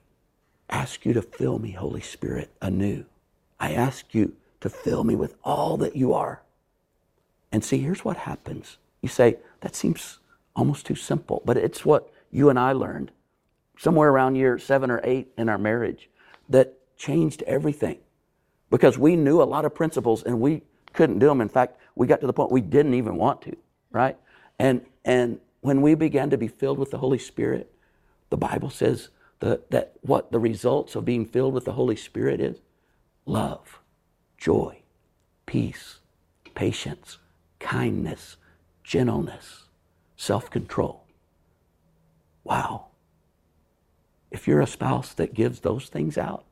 ask 0.70 1.04
you 1.04 1.12
to 1.12 1.22
fill 1.22 1.58
me, 1.58 1.72
Holy 1.72 2.00
Spirit, 2.00 2.50
anew. 2.62 3.04
I 3.60 3.72
ask 3.72 4.14
you 4.14 4.34
to 4.60 4.68
fill 4.68 5.04
me 5.04 5.14
with 5.14 5.36
all 5.44 5.76
that 5.78 5.96
you 5.96 6.14
are. 6.14 6.42
And 7.52 7.64
see, 7.64 7.78
here's 7.78 8.04
what 8.04 8.16
happens. 8.16 8.78
You 9.02 9.08
say, 9.08 9.36
that 9.60 9.76
seems 9.76 10.18
almost 10.56 10.86
too 10.86 10.94
simple, 10.94 11.42
but 11.44 11.56
it's 11.56 11.84
what 11.84 12.10
you 12.30 12.48
and 12.48 12.58
I 12.58 12.72
learned 12.72 13.10
somewhere 13.78 14.10
around 14.10 14.36
year 14.36 14.58
seven 14.58 14.90
or 14.90 15.00
eight 15.04 15.28
in 15.36 15.48
our 15.48 15.58
marriage 15.58 16.08
that 16.48 16.74
changed 16.96 17.42
everything 17.42 17.98
because 18.70 18.98
we 18.98 19.16
knew 19.16 19.42
a 19.42 19.44
lot 19.44 19.64
of 19.64 19.74
principles 19.74 20.22
and 20.22 20.40
we 20.40 20.62
couldn't 20.92 21.18
do 21.18 21.26
them. 21.26 21.40
In 21.40 21.48
fact, 21.48 21.78
we 21.94 22.06
got 22.06 22.20
to 22.20 22.26
the 22.26 22.32
point 22.32 22.50
we 22.50 22.60
didn't 22.60 22.94
even 22.94 23.16
want 23.16 23.42
to, 23.42 23.56
right? 23.94 24.18
And, 24.58 24.84
and 25.04 25.40
when 25.62 25.80
we 25.80 25.94
began 25.94 26.28
to 26.30 26.36
be 26.36 26.48
filled 26.48 26.78
with 26.78 26.90
the 26.90 26.98
Holy 26.98 27.18
Spirit, 27.18 27.72
the 28.28 28.36
Bible 28.36 28.68
says 28.68 29.08
the, 29.40 29.62
that 29.70 29.94
what 30.02 30.32
the 30.32 30.38
results 30.38 30.94
of 30.94 31.04
being 31.04 31.24
filled 31.24 31.54
with 31.54 31.64
the 31.64 31.72
Holy 31.72 31.96
Spirit 31.96 32.40
is 32.40 32.58
love, 33.24 33.80
joy, 34.36 34.78
peace, 35.46 36.00
patience, 36.54 37.18
kindness, 37.60 38.36
gentleness, 38.82 39.64
self 40.16 40.50
control. 40.50 41.04
Wow. 42.42 42.86
If 44.30 44.48
you're 44.48 44.60
a 44.60 44.66
spouse 44.66 45.14
that 45.14 45.32
gives 45.32 45.60
those 45.60 45.88
things 45.88 46.18
out 46.18 46.44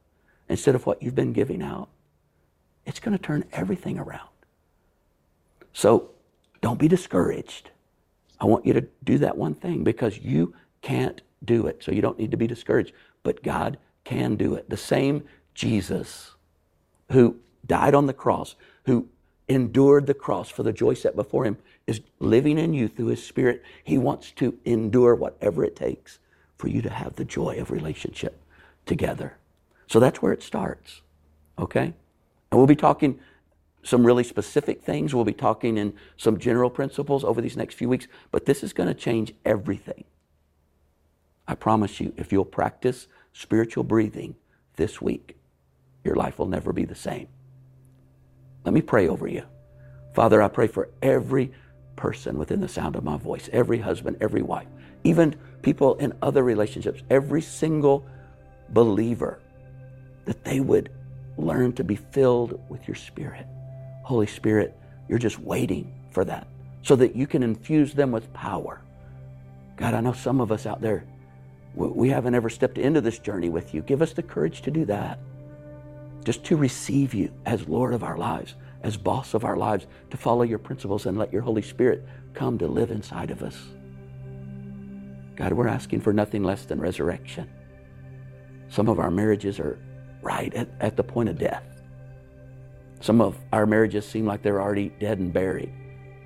instead 0.48 0.74
of 0.74 0.86
what 0.86 1.02
you've 1.02 1.16
been 1.16 1.32
giving 1.32 1.62
out, 1.62 1.88
it's 2.86 3.00
going 3.00 3.16
to 3.16 3.22
turn 3.22 3.44
everything 3.52 3.98
around. 3.98 4.28
So 5.72 6.10
don't 6.62 6.78
be 6.78 6.88
discouraged. 6.88 7.70
I 8.40 8.46
want 8.46 8.64
you 8.64 8.72
to 8.72 8.86
do 9.04 9.18
that 9.18 9.36
one 9.36 9.54
thing 9.54 9.84
because 9.84 10.18
you 10.18 10.54
can't 10.80 11.20
do 11.44 11.66
it. 11.66 11.84
So 11.84 11.92
you 11.92 12.00
don't 12.00 12.18
need 12.18 12.30
to 12.30 12.36
be 12.36 12.46
discouraged. 12.46 12.92
But 13.22 13.42
God 13.42 13.78
can 14.04 14.36
do 14.36 14.54
it. 14.54 14.70
The 14.70 14.76
same 14.76 15.24
Jesus 15.54 16.32
who 17.10 17.36
died 17.66 17.94
on 17.94 18.06
the 18.06 18.14
cross, 18.14 18.56
who 18.86 19.08
endured 19.48 20.06
the 20.06 20.14
cross 20.14 20.48
for 20.48 20.62
the 20.62 20.72
joy 20.72 20.94
set 20.94 21.14
before 21.14 21.44
him, 21.44 21.58
is 21.86 22.00
living 22.20 22.58
in 22.58 22.72
you 22.72 22.88
through 22.88 23.06
his 23.06 23.24
spirit. 23.24 23.62
He 23.84 23.98
wants 23.98 24.30
to 24.32 24.58
endure 24.64 25.14
whatever 25.14 25.64
it 25.64 25.76
takes 25.76 26.18
for 26.56 26.68
you 26.68 26.80
to 26.82 26.90
have 26.90 27.16
the 27.16 27.24
joy 27.24 27.60
of 27.60 27.70
relationship 27.70 28.40
together. 28.86 29.36
So 29.88 30.00
that's 30.00 30.22
where 30.22 30.32
it 30.32 30.42
starts. 30.42 31.02
Okay? 31.58 31.92
And 32.50 32.58
we'll 32.58 32.66
be 32.66 32.76
talking 32.76 33.18
some 33.82 34.06
really 34.06 34.24
specific 34.24 34.82
things. 34.82 35.14
We'll 35.14 35.24
be 35.24 35.32
talking 35.32 35.76
in 35.76 35.94
some 36.16 36.38
general 36.38 36.70
principles 36.70 37.24
over 37.24 37.40
these 37.40 37.56
next 37.56 37.74
few 37.74 37.88
weeks, 37.88 38.06
but 38.30 38.46
this 38.46 38.62
is 38.62 38.72
going 38.72 38.88
to 38.88 38.94
change 38.94 39.34
everything. 39.44 40.04
I 41.48 41.54
promise 41.54 42.00
you, 42.00 42.12
if 42.16 42.32
you'll 42.32 42.44
practice 42.44 43.08
spiritual 43.32 43.84
breathing 43.84 44.36
this 44.76 45.02
week, 45.02 45.36
your 46.04 46.14
life 46.14 46.38
will 46.38 46.46
never 46.46 46.72
be 46.72 46.84
the 46.84 46.94
same. 46.94 47.28
Let 48.64 48.74
me 48.74 48.82
pray 48.82 49.08
over 49.08 49.26
you. 49.26 49.42
Father, 50.14 50.40
I 50.40 50.48
pray 50.48 50.68
for 50.68 50.88
every 51.02 51.52
person 51.96 52.38
within 52.38 52.60
the 52.60 52.68
sound 52.68 52.96
of 52.96 53.04
my 53.04 53.16
voice, 53.16 53.48
every 53.52 53.78
husband, 53.78 54.18
every 54.20 54.42
wife, 54.42 54.68
even 55.04 55.34
people 55.62 55.94
in 55.96 56.12
other 56.22 56.42
relationships, 56.42 57.02
every 57.10 57.42
single 57.42 58.04
believer, 58.68 59.40
that 60.24 60.44
they 60.44 60.60
would 60.60 60.90
learn 61.36 61.72
to 61.72 61.84
be 61.84 61.96
filled 61.96 62.60
with 62.68 62.86
your 62.86 62.94
Spirit. 62.94 63.46
Holy 64.02 64.26
Spirit, 64.26 64.76
you're 65.08 65.18
just 65.18 65.38
waiting 65.38 65.92
for 66.10 66.24
that 66.24 66.46
so 66.82 66.96
that 66.96 67.14
you 67.16 67.26
can 67.26 67.42
infuse 67.42 67.94
them 67.94 68.12
with 68.12 68.32
power. 68.32 68.80
God, 69.76 69.94
I 69.94 70.00
know 70.00 70.12
some 70.12 70.40
of 70.40 70.52
us 70.52 70.66
out 70.66 70.80
there, 70.80 71.04
we 71.74 72.10
haven't 72.10 72.34
ever 72.34 72.50
stepped 72.50 72.78
into 72.78 73.00
this 73.00 73.18
journey 73.18 73.48
with 73.48 73.72
you. 73.72 73.82
Give 73.82 74.02
us 74.02 74.12
the 74.12 74.22
courage 74.22 74.62
to 74.62 74.70
do 74.70 74.84
that 74.86 75.18
just 76.24 76.44
to 76.44 76.56
receive 76.56 77.14
you 77.14 77.32
as 77.46 77.66
Lord 77.68 77.94
of 77.94 78.04
our 78.04 78.16
lives, 78.16 78.54
as 78.82 78.96
boss 78.96 79.34
of 79.34 79.44
our 79.44 79.56
lives, 79.56 79.86
to 80.10 80.16
follow 80.16 80.42
your 80.42 80.58
principles 80.58 81.06
and 81.06 81.18
let 81.18 81.32
your 81.32 81.42
Holy 81.42 81.62
Spirit 81.62 82.06
come 82.34 82.58
to 82.58 82.66
live 82.66 82.90
inside 82.90 83.30
of 83.30 83.42
us. 83.42 83.58
God, 85.34 85.52
we're 85.52 85.68
asking 85.68 86.00
for 86.00 86.12
nothing 86.12 86.44
less 86.44 86.64
than 86.64 86.80
resurrection. 86.80 87.48
Some 88.68 88.88
of 88.88 88.98
our 88.98 89.10
marriages 89.10 89.58
are 89.58 89.78
right 90.20 90.52
at, 90.54 90.68
at 90.80 90.96
the 90.96 91.02
point 91.02 91.28
of 91.28 91.38
death. 91.38 91.64
Some 93.02 93.20
of 93.20 93.38
our 93.52 93.66
marriages 93.66 94.08
seem 94.08 94.24
like 94.24 94.40
they're 94.40 94.62
already 94.62 94.88
dead 94.98 95.18
and 95.18 95.30
buried. 95.32 95.72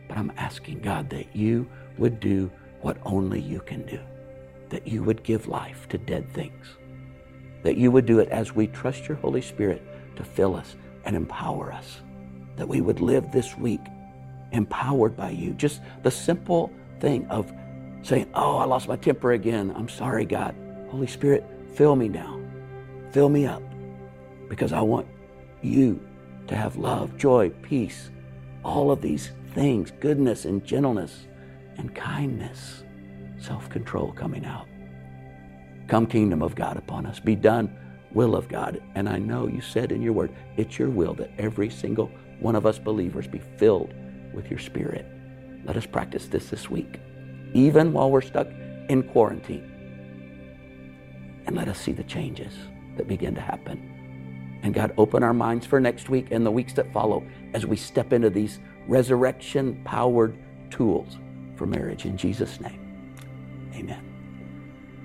But 0.07 0.19
I'm 0.19 0.31
asking 0.37 0.81
God 0.81 1.11
that 1.11 1.35
you 1.35 1.69
would 1.99 2.21
do 2.21 2.51
what 2.83 2.99
only 3.05 3.41
you 3.41 3.61
can 3.61 3.85
do, 3.87 3.99
that 4.69 4.87
you 4.87 5.03
would 5.03 5.25
give 5.25 5.49
life 5.49 5.89
to 5.89 5.99
dead 5.99 6.33
things 6.33 6.77
that 7.67 7.77
you 7.77 7.91
would 7.91 8.07
do 8.07 8.21
it 8.21 8.29
as 8.29 8.55
we 8.55 8.69
trust 8.69 9.09
your 9.09 9.17
Holy 9.17 9.43
Spirit 9.43 9.83
to 10.15 10.23
fill 10.23 10.55
us 10.55 10.77
and 11.05 11.17
empower 11.17 11.73
us. 11.73 12.01
That 12.55 12.69
we 12.69 12.81
would 12.81 13.01
live 13.01 13.33
this 13.33 13.57
week 13.59 13.81
empowered 14.53 15.17
by 15.17 15.31
you. 15.31 15.53
Just 15.55 15.83
the 16.05 16.11
simple 16.13 16.73
thing 17.01 17.27
of 17.27 17.53
saying, 18.03 18.31
Oh, 18.35 18.59
I 18.59 18.67
lost 18.67 18.87
my 18.87 18.95
temper 18.95 19.33
again. 19.33 19.73
I'm 19.75 19.89
sorry, 19.89 20.25
God. 20.25 20.55
Holy 20.91 21.09
Spirit, 21.09 21.45
fill 21.75 21.97
me 21.97 22.09
now. 22.09 22.41
Fill 23.11 23.29
me 23.31 23.47
up 23.47 23.65
because 24.49 24.73
I 24.73 24.81
want 24.81 25.09
you 25.61 26.01
to 26.49 26.57
have 26.57 26.77
love, 26.77 27.17
joy, 27.17 27.51
peace, 27.63 28.11
all 28.65 28.91
of 28.91 29.01
these 29.01 29.31
things, 29.55 29.93
goodness 30.01 30.45
and 30.45 30.65
gentleness 30.65 31.27
and 31.77 31.95
kindness, 31.95 32.85
self 33.39 33.69
control 33.71 34.13
coming 34.13 34.45
out. 34.45 34.67
Come, 35.89 36.07
kingdom 36.07 36.43
of 36.43 36.55
God, 36.55 36.77
upon 36.77 37.07
us. 37.07 37.21
Be 37.21 37.37
done, 37.37 37.77
will 38.13 38.35
of 38.35 38.49
God. 38.49 38.83
And 38.95 39.09
I 39.09 39.19
know 39.19 39.47
you 39.47 39.61
said 39.61 39.93
in 39.93 40.03
your 40.03 40.13
word, 40.13 40.35
it's 40.57 40.79
your 40.79 40.91
will 40.91 41.15
that 41.15 41.31
every 41.39 41.71
single 41.71 42.11
one 42.41 42.57
of 42.57 42.67
us 42.67 42.79
believers 42.79 43.27
be 43.27 43.39
filled 43.39 43.95
with 44.33 44.51
your 44.51 44.59
spirit. 44.59 45.07
Let 45.65 45.77
us 45.77 45.87
practice 45.87 46.27
this 46.27 46.49
this 46.51 46.69
week, 46.71 47.01
even 47.55 47.93
while 47.93 48.11
we're 48.11 48.21
stuck 48.21 48.49
in 48.89 49.03
quarantine. 49.05 49.73
And 51.47 51.57
let 51.57 51.69
us 51.69 51.79
see 51.79 51.93
the 51.93 52.05
changes 52.05 52.53
that 52.97 53.09
begin 53.09 53.35
to 53.35 53.41
happen. 53.41 53.96
And 54.67 54.75
God, 54.75 54.93
open 54.99 55.23
our 55.23 55.33
minds 55.33 55.65
for 55.65 55.79
next 55.79 56.09
week 56.09 56.33
and 56.33 56.45
the 56.45 56.51
weeks 56.51 56.73
that 56.73 56.93
follow 56.93 57.25
as 57.55 57.65
we 57.65 57.77
step 57.77 58.13
into 58.13 58.31
these 58.31 58.59
resurrection 58.89 59.81
powered 59.85 60.37
tools 60.73 61.19
for 61.55 61.67
marriage. 61.67 62.05
In 62.05 62.17
Jesus' 62.17 62.61
name, 62.61 63.15
amen. 63.77 64.03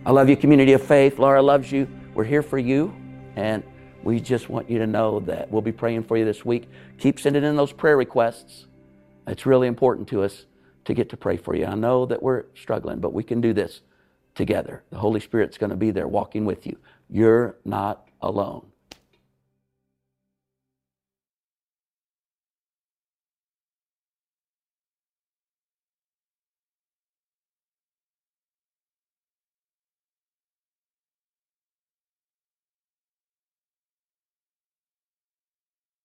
I 0.03 0.09
love 0.14 0.30
you, 0.30 0.36
community 0.36 0.74
of 0.74 0.82
faith. 0.82 1.20
Laura 1.20 1.43
loves 1.43 1.72
you. 1.72 1.88
We're 2.16 2.24
here 2.24 2.41
for 2.41 2.57
you. 2.57 2.91
And 3.36 3.62
we 4.01 4.20
just 4.20 4.49
want 4.49 4.68
you 4.68 4.80
to 4.80 4.88
know 4.88 5.20
that 5.20 5.51
we'll 5.51 5.62
be 5.62 5.72
praying 5.72 6.05
for 6.05 6.18
you 6.18 6.26
this 6.26 6.43
week. 6.43 6.68
Keep 6.97 7.20
sending 7.20 7.43
in 7.43 7.55
those 7.55 7.72
prayer 7.72 7.97
requests. 7.97 8.66
It's 9.28 9.45
really 9.45 9.68
important 9.68 10.07
to 10.07 10.24
us 10.24 10.47
to 10.86 10.95
get 10.95 11.07
to 11.09 11.18
pray 11.18 11.38
for 11.38 11.55
you. 11.55 11.66
I 11.66 11.76
know 11.76 12.07
that 12.07 12.24
we're 12.24 12.45
struggling, 12.55 12.99
but 12.99 13.14
we 13.14 13.24
can 13.24 13.41
do 13.41 13.53
this 13.53 13.82
together. 14.34 14.82
The 14.89 14.97
Holy 14.97 15.20
Spirit's 15.20 15.59
going 15.59 15.70
to 15.70 15.76
be 15.76 15.91
there 15.91 16.07
walking 16.07 16.45
with 16.45 16.66
you. 16.66 16.80
You're 17.12 17.57
not 17.64 18.07
alone. 18.24 18.70